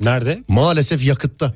Nerede? 0.00 0.42
Maalesef 0.48 1.04
yakıtta. 1.04 1.54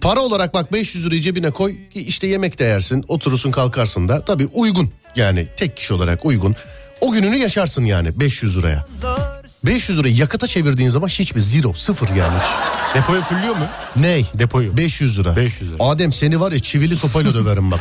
Para 0.00 0.20
olarak 0.20 0.54
bak 0.54 0.72
500 0.72 1.06
lirayı 1.06 1.20
cebine 1.20 1.50
koy 1.50 1.76
ki 1.90 2.00
işte 2.00 2.26
yemek 2.26 2.58
de 2.58 2.64
yersin 2.64 3.04
oturursun 3.08 3.50
kalkarsın 3.50 4.08
da 4.08 4.24
tabii 4.24 4.46
uygun 4.46 4.92
yani 5.16 5.48
tek 5.56 5.76
kişi 5.76 5.94
olarak 5.94 6.24
uygun. 6.24 6.56
O 7.00 7.12
gününü 7.12 7.36
yaşarsın 7.36 7.84
yani 7.84 8.20
500 8.20 8.58
liraya. 8.58 8.86
500 9.64 9.98
lirayı 9.98 10.14
yakıta 10.16 10.46
çevirdiğin 10.46 10.90
zaman 10.90 11.08
hiçbir 11.08 11.40
zero 11.40 11.72
sıfır 11.72 12.08
yani. 12.08 12.38
Depoyu 12.94 13.22
fulluyor 13.22 13.56
mu? 13.56 13.66
Ney? 13.96 14.26
Depoyu. 14.34 14.76
500 14.76 15.18
lira. 15.18 15.36
500 15.36 15.70
lira. 15.70 15.84
Adem 15.84 16.12
seni 16.12 16.40
var 16.40 16.52
ya 16.52 16.58
çivili 16.58 16.96
sopayla 16.96 17.34
döverim 17.34 17.70
bak. 17.70 17.80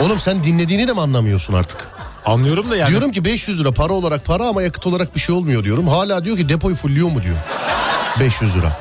Oğlum 0.00 0.18
sen 0.18 0.44
dinlediğini 0.44 0.88
de 0.88 0.92
mi 0.92 1.00
anlamıyorsun 1.00 1.54
artık? 1.54 1.88
Anlıyorum 2.24 2.70
da 2.70 2.76
yani. 2.76 2.90
Diyorum 2.90 3.12
ki 3.12 3.24
500 3.24 3.60
lira 3.60 3.72
para 3.72 3.92
olarak 3.92 4.24
para 4.24 4.46
ama 4.46 4.62
yakıt 4.62 4.86
olarak 4.86 5.14
bir 5.14 5.20
şey 5.20 5.34
olmuyor 5.34 5.64
diyorum. 5.64 5.88
Hala 5.88 6.24
diyor 6.24 6.36
ki 6.36 6.48
depoyu 6.48 6.76
fulluyor 6.76 7.08
mu 7.08 7.22
diyor. 7.22 7.36
500 8.20 8.56
lira. 8.56 8.76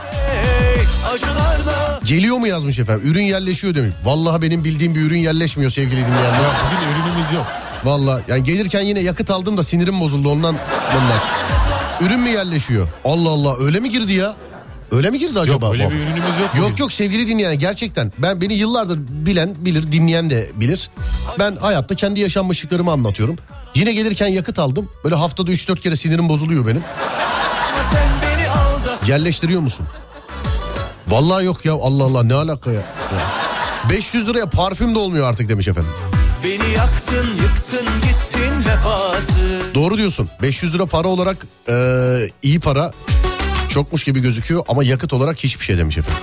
Geliyor 2.03 2.37
mu 2.37 2.47
yazmış 2.47 2.79
efendim. 2.79 3.11
Ürün 3.11 3.23
yerleşiyor 3.23 3.75
demiş. 3.75 3.93
Vallahi 4.03 4.41
benim 4.41 4.63
bildiğim 4.63 4.95
bir 4.95 5.01
ürün 5.01 5.17
yerleşmiyor 5.17 5.71
sevgili 5.71 6.05
dinleyenler. 6.05 6.41
Ya 6.41 6.51
bugün 6.65 6.87
ürünümüz 6.93 7.33
yok. 7.35 7.45
Vallahi 7.83 8.23
yani 8.27 8.43
gelirken 8.43 8.81
yine 8.81 8.99
yakıt 8.99 9.31
aldım 9.31 9.57
da 9.57 9.63
sinirim 9.63 9.99
bozuldu 9.99 10.29
ondan 10.29 10.55
bunlar. 10.93 11.21
Ürün 12.01 12.19
mü 12.19 12.29
yerleşiyor? 12.29 12.87
Allah 13.05 13.29
Allah 13.29 13.57
öyle 13.59 13.79
mi 13.79 13.89
girdi 13.89 14.13
ya? 14.13 14.35
Öyle 14.91 15.09
mi 15.09 15.19
girdi 15.19 15.39
acaba? 15.39 15.65
Yok 15.65 15.73
öyle 15.73 15.85
bu? 15.85 15.91
bir 15.91 15.95
ürünümüz 15.95 16.39
yok. 16.39 16.49
bugün. 16.53 16.63
Yok 16.67 16.79
yok 16.79 16.91
sevgili 16.91 17.27
dinleyen 17.27 17.59
gerçekten 17.59 18.11
ben 18.17 18.41
beni 18.41 18.53
yıllardır 18.53 18.99
bilen 19.09 19.55
bilir 19.57 19.91
dinleyen 19.91 20.29
de 20.29 20.51
bilir. 20.55 20.89
Ben 21.39 21.55
hayatta 21.55 21.95
kendi 21.95 22.19
yaşanmışlıklarımı 22.19 22.91
anlatıyorum. 22.91 23.35
Yine 23.75 23.93
gelirken 23.93 24.27
yakıt 24.27 24.59
aldım. 24.59 24.89
Böyle 25.03 25.15
haftada 25.15 25.51
3-4 25.51 25.79
kere 25.79 25.95
sinirim 25.95 26.29
bozuluyor 26.29 26.67
benim. 26.67 26.83
sen 27.91 28.07
beni 28.21 29.09
Yerleştiriyor 29.09 29.61
musun? 29.61 29.85
Vallahi 31.07 31.45
yok 31.45 31.65
ya 31.65 31.73
Allah 31.73 32.03
Allah 32.03 32.23
ne 32.23 32.33
alaka 32.33 32.71
ya. 32.71 32.79
Ya. 32.79 33.29
500 33.89 34.27
liraya 34.27 34.45
parfüm 34.45 34.95
de 34.95 34.99
olmuyor 34.99 35.29
artık 35.29 35.49
demiş 35.49 35.67
efendim. 35.67 35.91
Beni 36.43 36.71
yaktın 36.77 37.27
yıktın 37.41 37.85
gittin 38.01 38.65
vefasız 38.69 39.75
Doğru 39.75 39.97
diyorsun. 39.97 40.29
500 40.41 40.73
lira 40.75 40.85
para 40.85 41.07
olarak 41.07 41.37
eee, 41.69 42.29
iyi 42.43 42.59
para 42.59 42.91
çokmuş 43.69 44.03
gibi 44.03 44.19
gözüküyor 44.19 44.63
ama 44.67 44.83
yakıt 44.83 45.13
olarak 45.13 45.37
hiçbir 45.43 45.65
şey 45.65 45.77
demiş 45.77 45.97
efendim. 45.97 46.21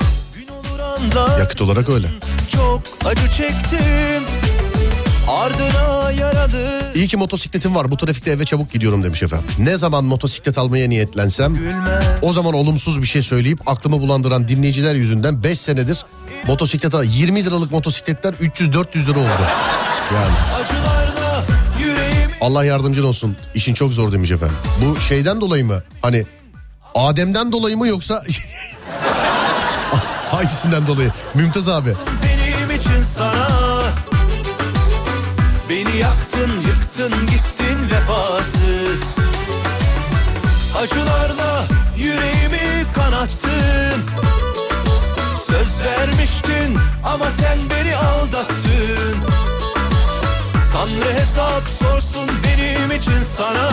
Yakıt 1.38 1.60
olarak 1.62 1.88
öyle. 1.88 2.06
çok 2.52 2.80
acı 3.04 3.28
çektim 3.36 4.22
Ardına 5.28 6.12
yaralı 6.12 6.92
İyi 6.94 7.06
ki 7.08 7.16
motosikletim 7.16 7.74
var. 7.74 7.90
Bu 7.90 7.96
trafikte 7.96 8.30
eve 8.30 8.44
çabuk 8.44 8.72
gidiyorum 8.72 9.02
demiş 9.02 9.22
efendim. 9.22 9.46
Ne 9.58 9.76
zaman 9.76 10.04
motosiklet 10.04 10.58
almaya 10.58 10.88
niyetlensem 10.88 11.54
gülme 11.54 12.00
o 12.22 12.32
zaman 12.32 12.54
olumsuz 12.54 13.02
bir 13.02 13.06
şey 13.06 13.22
söyleyip 13.22 13.68
aklımı 13.68 14.00
bulandıran 14.00 14.48
dinleyiciler 14.48 14.94
yüzünden 14.94 15.42
5 15.44 15.60
senedir 15.60 16.04
motosiklet 16.46 16.94
al- 16.94 17.04
20 17.04 17.44
liralık 17.44 17.72
motosikletler 17.72 18.32
300-400 18.34 19.06
lira 19.06 19.18
oldu. 19.18 19.28
Yani 20.14 20.34
Acılarda 20.62 21.44
Allah 22.40 22.64
yardımcın 22.64 23.02
olsun. 23.02 23.36
İşin 23.54 23.74
çok 23.74 23.92
zor 23.92 24.12
demiş 24.12 24.30
efendim. 24.30 24.56
Bu 24.84 25.00
şeyden 25.00 25.40
dolayı 25.40 25.64
mı? 25.64 25.82
Hani 26.02 26.26
Adem'den 26.96 27.52
dolayı 27.52 27.76
mı 27.76 27.88
yoksa 27.88 28.14
hangisinden 30.30 30.86
dolayı? 30.86 31.12
Mümtaz 31.34 31.68
abi. 31.68 31.94
benim 32.22 32.70
için 32.80 33.02
sana. 33.16 33.48
Beni 35.70 35.96
yaktın 35.96 36.50
yıktın 36.66 37.12
gittin 37.26 37.90
vefasız. 37.90 39.16
Acılarla 40.82 41.64
yüreğimi 41.96 42.86
kanattın. 42.94 44.02
Söz 45.46 45.86
vermiştin 45.86 46.78
ama 47.04 47.24
sen 47.30 47.58
beni 47.70 47.96
aldattın. 47.96 49.16
Tanrı 50.72 51.18
hesap 51.20 51.62
sorsun 51.78 52.30
benim 52.44 52.90
için 52.92 53.20
sana 53.36 53.70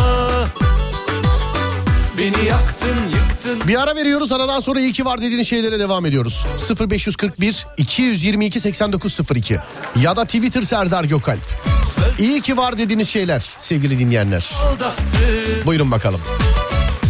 Beni 2.17 2.45
yaktın 2.45 2.97
yıktın 3.13 3.67
Bir 3.67 3.83
ara 3.83 3.95
veriyoruz 3.95 4.31
aradan 4.31 4.59
sonra 4.59 4.79
iyi 4.79 4.91
ki 4.91 5.05
var 5.05 5.21
dediğin 5.21 5.43
şeylere 5.43 5.79
devam 5.79 6.05
ediyoruz. 6.05 6.45
0541 6.89 7.67
222 7.77 8.59
8902 8.59 9.59
ya 10.01 10.15
da 10.15 10.25
Twitter 10.25 10.61
Serdar 10.61 11.03
Gökalp. 11.03 11.39
İyi 12.19 12.41
ki 12.41 12.57
var 12.57 12.77
dediğiniz 12.77 13.09
şeyler 13.09 13.49
sevgili 13.57 13.99
dinleyenler. 13.99 14.51
aldattın 14.69 15.65
Buyurun 15.65 15.91
bakalım. 15.91 16.21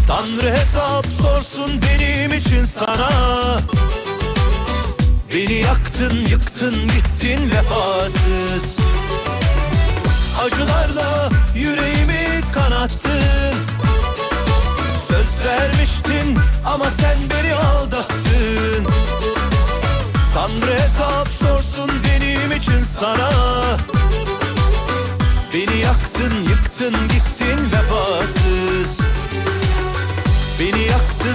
Tanrı 0.08 0.52
hesap 0.52 1.06
sorsun 1.22 1.82
benim 1.82 2.34
için 2.34 2.66
sana 2.66 3.10
Beni 5.34 5.54
yaktın 5.54 6.18
yıktın 6.30 6.76
gittin 6.76 7.52
vefasız 7.52 8.78
Acılarla 10.44 11.30
yüreğimi 11.56 12.42
kanattın 12.54 13.56
Vermiştin 15.46 16.40
ama 16.66 16.86
sen 16.90 17.18
beni 17.30 17.54
aldattın. 17.54 18.88
Tanrı 20.34 20.74
hesap 20.74 21.28
sorsun 21.28 21.92
benim 22.04 22.52
için 22.52 22.80
sana. 23.00 23.30
Beni 25.54 25.78
yaktın 25.78 26.34
yıktın 26.50 26.94
gittin 27.08 27.72
vefasız. 27.72 29.00
Beni 30.60 30.82
yaktın 30.84 31.33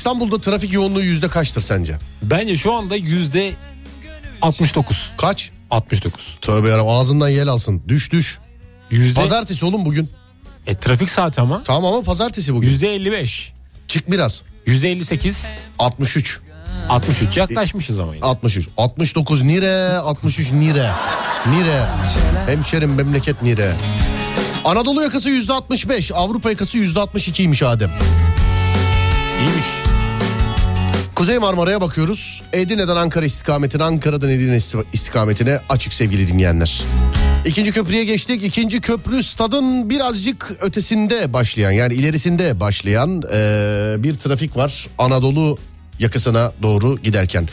İstanbul'da 0.00 0.40
trafik 0.40 0.72
yoğunluğu 0.72 1.00
yüzde 1.00 1.28
kaçtır 1.28 1.60
sence? 1.60 1.98
Bence 2.22 2.56
şu 2.56 2.72
anda 2.72 2.96
yüzde 2.96 3.52
69. 4.42 5.10
Kaç? 5.18 5.50
69. 5.70 6.38
Tövbe 6.40 6.68
yarabbim 6.68 6.88
ağzından 6.88 7.28
yel 7.28 7.48
alsın. 7.48 7.82
Düş 7.88 8.12
düş. 8.12 8.38
Yüzde... 8.90 9.20
Pazartesi 9.20 9.64
oğlum 9.64 9.86
bugün. 9.86 10.10
E, 10.66 10.74
trafik 10.74 11.10
saati 11.10 11.40
ama. 11.40 11.64
Tamam 11.64 11.84
ama 11.84 12.02
pazartesi 12.02 12.54
bugün. 12.54 12.68
Yüzde 12.68 12.94
55. 12.94 13.52
Çık 13.88 14.10
biraz. 14.10 14.42
Yüzde 14.66 14.90
58. 14.90 15.38
63. 15.78 16.40
63 16.88 17.36
yaklaşmışız 17.36 17.98
ama 18.00 18.14
yine. 18.14 18.24
63. 18.24 18.68
69 18.76 19.42
nire. 19.42 19.96
63 19.96 20.52
nire. 20.52 20.90
Nire. 21.46 21.86
Hemşerim 22.46 22.94
memleket 22.94 23.42
nire. 23.42 23.72
Anadolu 24.64 25.02
yakası 25.02 25.28
yüzde 25.30 25.52
65. 25.52 26.12
Avrupa 26.12 26.50
yakası 26.50 26.78
yüzde 26.78 26.98
62'ymiş 26.98 27.66
Adem. 27.66 27.90
İyiymiş. 29.40 29.79
Kuzey 31.20 31.38
Marmara'ya 31.38 31.80
bakıyoruz. 31.80 32.42
Edirne'den 32.52 32.96
Ankara 32.96 33.24
istikametine, 33.24 33.82
Ankara'dan 33.84 34.28
Edirne 34.30 34.56
isti- 34.56 34.84
istikametine 34.92 35.60
açık 35.68 35.92
sevgili 35.92 36.28
dinleyenler. 36.28 36.82
İkinci 37.46 37.72
köprüye 37.72 38.04
geçtik. 38.04 38.44
İkinci 38.44 38.80
köprü 38.80 39.22
stadın 39.22 39.90
birazcık 39.90 40.52
ötesinde 40.60 41.32
başlayan 41.32 41.70
yani 41.70 41.94
ilerisinde 41.94 42.60
başlayan 42.60 43.10
eee, 43.10 44.02
bir 44.04 44.14
trafik 44.14 44.56
var. 44.56 44.86
Anadolu 44.98 45.58
yakasına 45.98 46.52
doğru 46.62 46.98
giderken. 46.98 47.48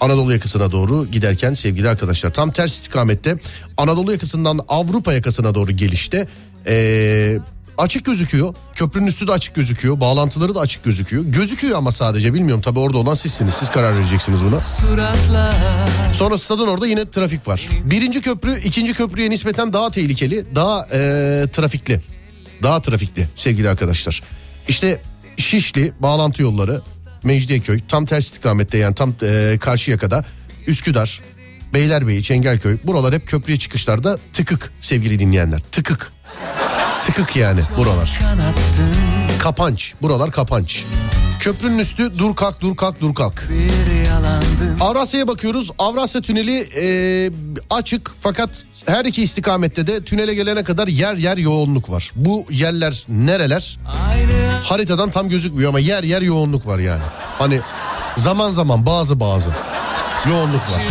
Anadolu 0.00 0.32
yakasına 0.32 0.72
doğru 0.72 1.06
giderken 1.06 1.54
sevgili 1.54 1.88
arkadaşlar 1.88 2.34
tam 2.34 2.52
ters 2.52 2.72
istikamette 2.72 3.36
Anadolu 3.76 4.12
yakasından 4.12 4.60
Avrupa 4.68 5.12
yakasına 5.12 5.54
doğru 5.54 5.72
gelişte 5.72 6.26
eee, 6.66 7.38
açık 7.80 8.04
gözüküyor. 8.04 8.54
Köprünün 8.74 9.06
üstü 9.06 9.28
de 9.28 9.32
açık 9.32 9.54
gözüküyor. 9.54 10.00
Bağlantıları 10.00 10.54
da 10.54 10.60
açık 10.60 10.84
gözüküyor. 10.84 11.24
Gözüküyor 11.24 11.78
ama 11.78 11.92
sadece 11.92 12.34
bilmiyorum 12.34 12.62
tabii 12.62 12.78
orada 12.78 12.98
olan 12.98 13.14
sizsiniz. 13.14 13.54
Siz 13.54 13.70
karar 13.70 13.96
vereceksiniz 13.96 14.44
buna. 14.44 14.60
Sonra 16.12 16.38
stadın 16.38 16.66
orada 16.66 16.86
yine 16.86 17.10
trafik 17.10 17.48
var. 17.48 17.68
Birinci 17.84 18.20
köprü 18.20 18.60
ikinci 18.60 18.94
köprüye 18.94 19.30
nispeten 19.30 19.72
daha 19.72 19.90
tehlikeli, 19.90 20.54
daha 20.54 20.86
e, 20.92 20.98
trafikli. 21.52 22.02
Daha 22.62 22.82
trafikli 22.82 23.28
sevgili 23.34 23.68
arkadaşlar. 23.68 24.22
İşte 24.68 25.02
Şişli 25.36 25.92
bağlantı 26.00 26.42
yolları, 26.42 26.82
Mecidiyeköy 27.24 27.80
tam 27.88 28.06
ters 28.06 28.24
istikamette 28.24 28.78
yani 28.78 28.94
tam 28.94 29.14
e, 29.22 29.58
karşı 29.60 29.90
yakada 29.90 30.24
Üsküdar, 30.66 31.20
Beylerbeyi, 31.74 32.22
Çengelköy 32.22 32.76
buralar 32.84 33.14
hep 33.14 33.26
köprüye 33.26 33.58
çıkışlarda 33.58 34.18
tıkık 34.32 34.72
sevgili 34.80 35.18
dinleyenler. 35.18 35.60
Tıkık. 35.72 36.12
Tıkık 37.04 37.36
yani 37.36 37.60
buralar. 37.76 38.18
Kapanç. 39.42 39.94
Buralar 40.02 40.30
kapanç. 40.30 40.84
Köprünün 41.40 41.78
üstü 41.78 42.18
dur 42.18 42.36
kalk 42.36 42.60
dur 42.60 42.76
kalk 42.76 43.00
dur 43.00 43.14
kalk. 43.14 43.42
Avrasya'ya 44.80 45.28
bakıyoruz. 45.28 45.70
Avrasya 45.78 46.20
Tüneli 46.20 46.58
e, 46.60 47.30
açık 47.70 48.10
fakat 48.20 48.64
her 48.86 49.04
iki 49.04 49.22
istikamette 49.22 49.86
de 49.86 50.04
tünele 50.04 50.34
gelene 50.34 50.64
kadar 50.64 50.88
yer 50.88 51.14
yer 51.14 51.36
yoğunluk 51.36 51.90
var. 51.90 52.10
Bu 52.16 52.44
yerler 52.50 53.04
nereler? 53.08 53.78
Haritadan 54.64 55.10
tam 55.10 55.28
gözükmüyor 55.28 55.68
ama 55.68 55.80
yer 55.80 56.02
yer 56.02 56.22
yoğunluk 56.22 56.66
var 56.66 56.78
yani. 56.78 57.02
Hani 57.38 57.60
zaman 58.16 58.50
zaman 58.50 58.86
bazı 58.86 59.20
bazı 59.20 59.48
yoğunluk 60.28 60.54
var. 60.62 60.82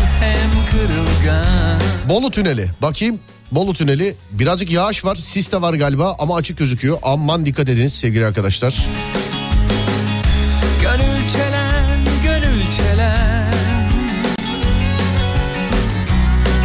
Bolu 2.10 2.32
Tüneli 2.32 2.72
bakayım. 2.82 3.20
Bolu 3.52 3.74
Tüneli 3.74 4.16
birazcık 4.32 4.72
yağış 4.72 5.06
var 5.06 5.16
sis 5.16 5.52
de 5.52 5.62
var 5.62 5.74
galiba 5.74 6.16
ama 6.20 6.36
açık 6.36 6.58
gözüküyor. 6.58 6.97
Aman 7.04 7.45
dikkat 7.45 7.70
ediniz 7.70 7.93
sevgili 7.93 8.26
arkadaşlar. 8.26 8.86
Gönül 10.82 11.30
çelen, 11.34 12.00
gönül 12.24 12.62
çelen 12.78 13.54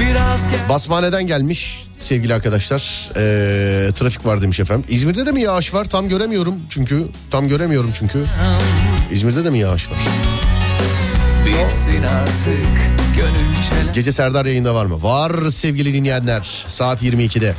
Biraz 0.01 0.51
gel 0.51 0.68
Basmane'den 0.68 1.26
gelmiş 1.26 1.85
sevgili 1.99 2.35
arkadaşlar. 2.35 3.11
Ee, 3.16 3.93
trafik 3.93 4.26
var 4.26 4.43
demiş 4.43 4.61
efendim. 4.61 4.85
İzmir'de 4.89 5.26
de 5.26 5.32
mi 5.32 5.41
yağış 5.41 5.74
var? 5.74 5.85
Tam 5.85 6.09
göremiyorum 6.09 6.55
çünkü. 6.70 7.07
Tam 7.30 7.49
göremiyorum 7.49 7.91
çünkü. 7.99 8.24
İzmir'de 9.12 9.45
de 9.45 9.51
mi 9.51 9.59
yağış 9.59 9.91
var? 9.91 9.99
bilsin 11.47 12.03
artık 12.03 12.66
Gönül 13.16 13.43
Gece 13.95 14.12
Serdar 14.12 14.47
yayında 14.47 14.74
var 14.74 14.86
mı? 14.86 15.03
Var 15.03 15.51
sevgili 15.51 15.95
dinleyenler. 15.95 16.64
Saat 16.68 17.03
22'de. 17.03 17.55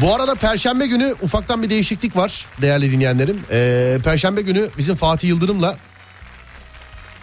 Bu 0.00 0.14
arada 0.14 0.34
Perşembe 0.34 0.86
günü 0.86 1.14
ufaktan 1.22 1.62
bir 1.62 1.70
değişiklik 1.70 2.16
var 2.16 2.46
değerli 2.62 2.92
dinleyenlerim. 2.92 3.40
Ee, 3.50 3.98
Perşembe 4.04 4.40
günü 4.40 4.68
bizim 4.78 4.96
Fatih 4.96 5.28
Yıldırım'la 5.28 5.76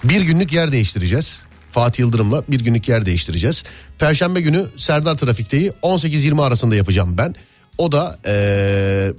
bir 0.04 0.22
günlük 0.22 0.54
yer 0.54 0.72
değiştireceğiz. 0.72 1.42
Fatih 1.72 2.00
Yıldırım'la 2.00 2.44
bir 2.48 2.60
günlük 2.60 2.90
yer 2.90 3.06
değiştireceğiz. 3.06 3.64
Perşembe 4.00 4.42
günü 4.42 4.66
Serdar 4.78 5.16
Trafik'teyi 5.16 5.72
18-20 5.84 6.42
arasında 6.42 6.76
yapacağım 6.76 7.18
ben. 7.18 7.36
O 7.78 7.92
da 7.92 8.20
ee, 8.28 9.12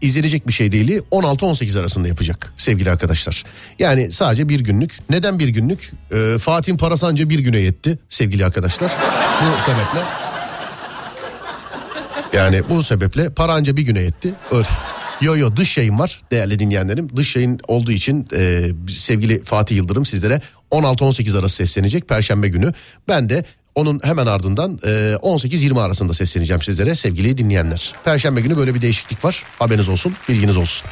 izlenecek 0.00 0.48
bir 0.48 0.52
şey 0.52 0.72
değil 0.72 0.98
16-18 1.10 1.80
arasında 1.80 2.08
yapacak 2.08 2.52
sevgili 2.56 2.90
arkadaşlar. 2.90 3.44
Yani 3.78 4.12
sadece 4.12 4.48
bir 4.48 4.60
günlük. 4.60 4.98
Neden 5.10 5.38
bir 5.38 5.48
günlük? 5.48 5.92
Ee, 6.12 6.38
Fatih'in 6.38 6.76
parası 6.76 7.06
anca 7.06 7.28
bir 7.28 7.38
güne 7.38 7.58
yetti 7.58 7.98
sevgili 8.08 8.44
arkadaşlar. 8.44 8.92
Bu 9.42 9.70
sebeple 9.70 10.00
yani 12.32 12.62
bu 12.70 12.82
sebeple 12.82 13.30
para 13.30 13.52
anca 13.52 13.76
bir 13.76 13.82
güne 13.82 14.00
yetti. 14.00 14.34
Öyle. 14.50 14.66
Yo 15.20 15.36
yo 15.36 15.56
dış 15.56 15.76
yayın 15.76 15.98
var 15.98 16.20
değerli 16.30 16.58
dinleyenlerim. 16.58 17.16
Dış 17.16 17.36
yayın 17.36 17.60
olduğu 17.68 17.92
için 17.92 18.28
e, 18.34 18.70
sevgili 18.88 19.42
Fatih 19.42 19.76
Yıldırım 19.76 20.06
sizlere 20.06 20.40
16-18 20.70 21.38
arası 21.38 21.56
seslenecek 21.56 22.08
Perşembe 22.08 22.48
günü. 22.48 22.72
Ben 23.08 23.28
de 23.28 23.44
onun 23.76 24.00
hemen 24.04 24.26
ardından 24.26 24.78
e, 24.84 24.88
18-20 25.22 25.80
arasında 25.80 26.14
sesleneceğim 26.14 26.62
sizlere 26.62 26.94
sevgili 26.94 27.38
dinleyenler. 27.38 27.92
Perşembe 28.04 28.40
günü 28.40 28.56
böyle 28.56 28.74
bir 28.74 28.82
değişiklik 28.82 29.24
var. 29.24 29.44
Haberiniz 29.58 29.88
olsun, 29.88 30.14
bilginiz 30.28 30.56
olsun. 30.56 30.88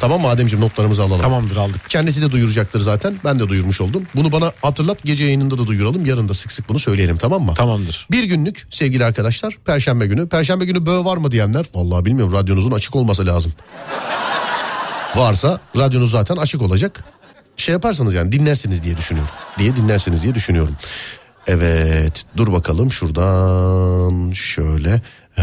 Tamam 0.00 0.20
mı 0.20 0.28
Ademciğim 0.28 0.64
notlarımızı 0.64 1.02
alalım. 1.02 1.20
Tamamdır 1.20 1.56
aldık. 1.56 1.90
Kendisi 1.90 2.22
de 2.22 2.32
duyuracaktır 2.32 2.80
zaten. 2.80 3.14
Ben 3.24 3.40
de 3.40 3.48
duyurmuş 3.48 3.80
oldum. 3.80 4.02
Bunu 4.16 4.32
bana 4.32 4.52
hatırlat 4.62 5.02
gece 5.04 5.24
yayınında 5.24 5.58
da 5.58 5.66
duyuralım. 5.66 6.06
Yarın 6.06 6.28
da 6.28 6.34
sık 6.34 6.52
sık 6.52 6.68
bunu 6.68 6.78
söyleyelim 6.78 7.18
tamam 7.18 7.42
mı? 7.42 7.54
Tamamdır. 7.54 8.06
Bir 8.10 8.24
günlük 8.24 8.66
sevgili 8.70 9.04
arkadaşlar 9.04 9.58
Perşembe 9.64 10.06
günü. 10.06 10.28
Perşembe 10.28 10.64
günü 10.64 10.86
böğ 10.86 11.04
var 11.04 11.16
mı 11.16 11.30
diyenler 11.30 11.64
vallahi 11.74 12.04
bilmiyorum 12.04 12.32
radyonuzun 12.32 12.72
açık 12.72 12.96
olması 12.96 13.26
lazım. 13.26 13.52
Varsa 15.16 15.60
radyonuz 15.76 16.10
zaten 16.10 16.36
açık 16.36 16.62
olacak. 16.62 17.04
Şey 17.56 17.72
yaparsanız 17.72 18.14
yani 18.14 18.32
dinlersiniz 18.32 18.82
diye 18.82 18.96
düşünüyorum. 18.96 19.34
Diye 19.58 19.76
dinlersiniz 19.76 20.22
diye 20.22 20.34
düşünüyorum. 20.34 20.76
Evet 21.46 22.24
dur 22.36 22.52
bakalım 22.52 22.92
şuradan 22.92 24.32
şöyle 24.32 25.02
ee, 25.38 25.42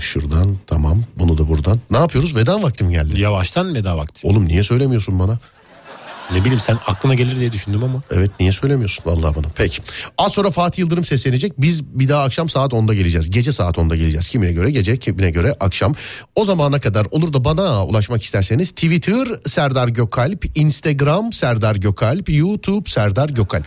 şuradan 0.00 0.56
tamam 0.66 1.04
bunu 1.18 1.38
da 1.38 1.48
buradan. 1.48 1.80
Ne 1.90 1.96
yapıyoruz 1.96 2.36
veda 2.36 2.62
vaktim 2.62 2.90
geldi. 2.90 3.20
Yavaştan 3.20 3.74
veda 3.74 3.96
vakti. 3.96 4.26
Oğlum 4.26 4.48
niye 4.48 4.62
söylemiyorsun 4.62 5.18
bana? 5.18 5.38
Ne 6.32 6.40
bileyim 6.40 6.60
sen 6.60 6.78
aklına 6.86 7.14
gelir 7.14 7.36
diye 7.40 7.52
düşündüm 7.52 7.84
ama. 7.84 8.02
Evet 8.10 8.30
niye 8.40 8.52
söylemiyorsun 8.52 9.04
vallahi 9.06 9.36
bana. 9.36 9.46
Peki. 9.54 9.82
Az 10.18 10.32
sonra 10.32 10.50
Fatih 10.50 10.78
Yıldırım 10.78 11.04
seslenecek. 11.04 11.52
Biz 11.58 11.84
bir 11.84 12.08
daha 12.08 12.22
akşam 12.22 12.48
saat 12.48 12.72
10'da 12.72 12.94
geleceğiz. 12.94 13.30
Gece 13.30 13.52
saat 13.52 13.76
10'da 13.76 13.96
geleceğiz. 13.96 14.28
Kimine 14.28 14.52
göre 14.52 14.70
gece, 14.70 14.96
kimine 14.96 15.30
göre 15.30 15.56
akşam. 15.60 15.94
O 16.34 16.44
zamana 16.44 16.80
kadar 16.80 17.06
olur 17.10 17.32
da 17.32 17.44
bana 17.44 17.86
ulaşmak 17.86 18.22
isterseniz 18.22 18.70
Twitter 18.70 19.28
Serdar 19.46 19.88
Gökalp, 19.88 20.44
Instagram 20.54 21.32
Serdar 21.32 21.76
Gökalp, 21.76 22.30
YouTube 22.30 22.90
Serdar 22.90 23.28
Gökalp. 23.28 23.66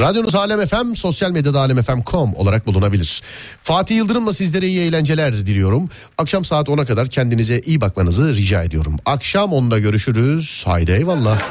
Radyonuz 0.00 0.34
Alem 0.34 0.66
FM, 0.66 0.94
sosyal 0.94 1.30
medyada 1.30 1.60
alemfm.com 1.60 2.34
olarak 2.34 2.66
bulunabilir. 2.66 3.22
Fatih 3.60 3.96
Yıldırım'la 3.96 4.32
sizlere 4.32 4.66
iyi 4.66 4.80
eğlenceler 4.80 5.32
diliyorum. 5.34 5.88
Akşam 6.18 6.44
saat 6.44 6.68
10'a 6.68 6.84
kadar 6.84 7.08
kendinize 7.08 7.60
iyi 7.60 7.80
bakmanızı 7.80 8.34
rica 8.34 8.62
ediyorum. 8.62 8.96
Akşam 9.06 9.50
10'da 9.50 9.78
görüşürüz. 9.78 10.62
Haydi 10.66 10.92
eyvallah. 10.92 11.42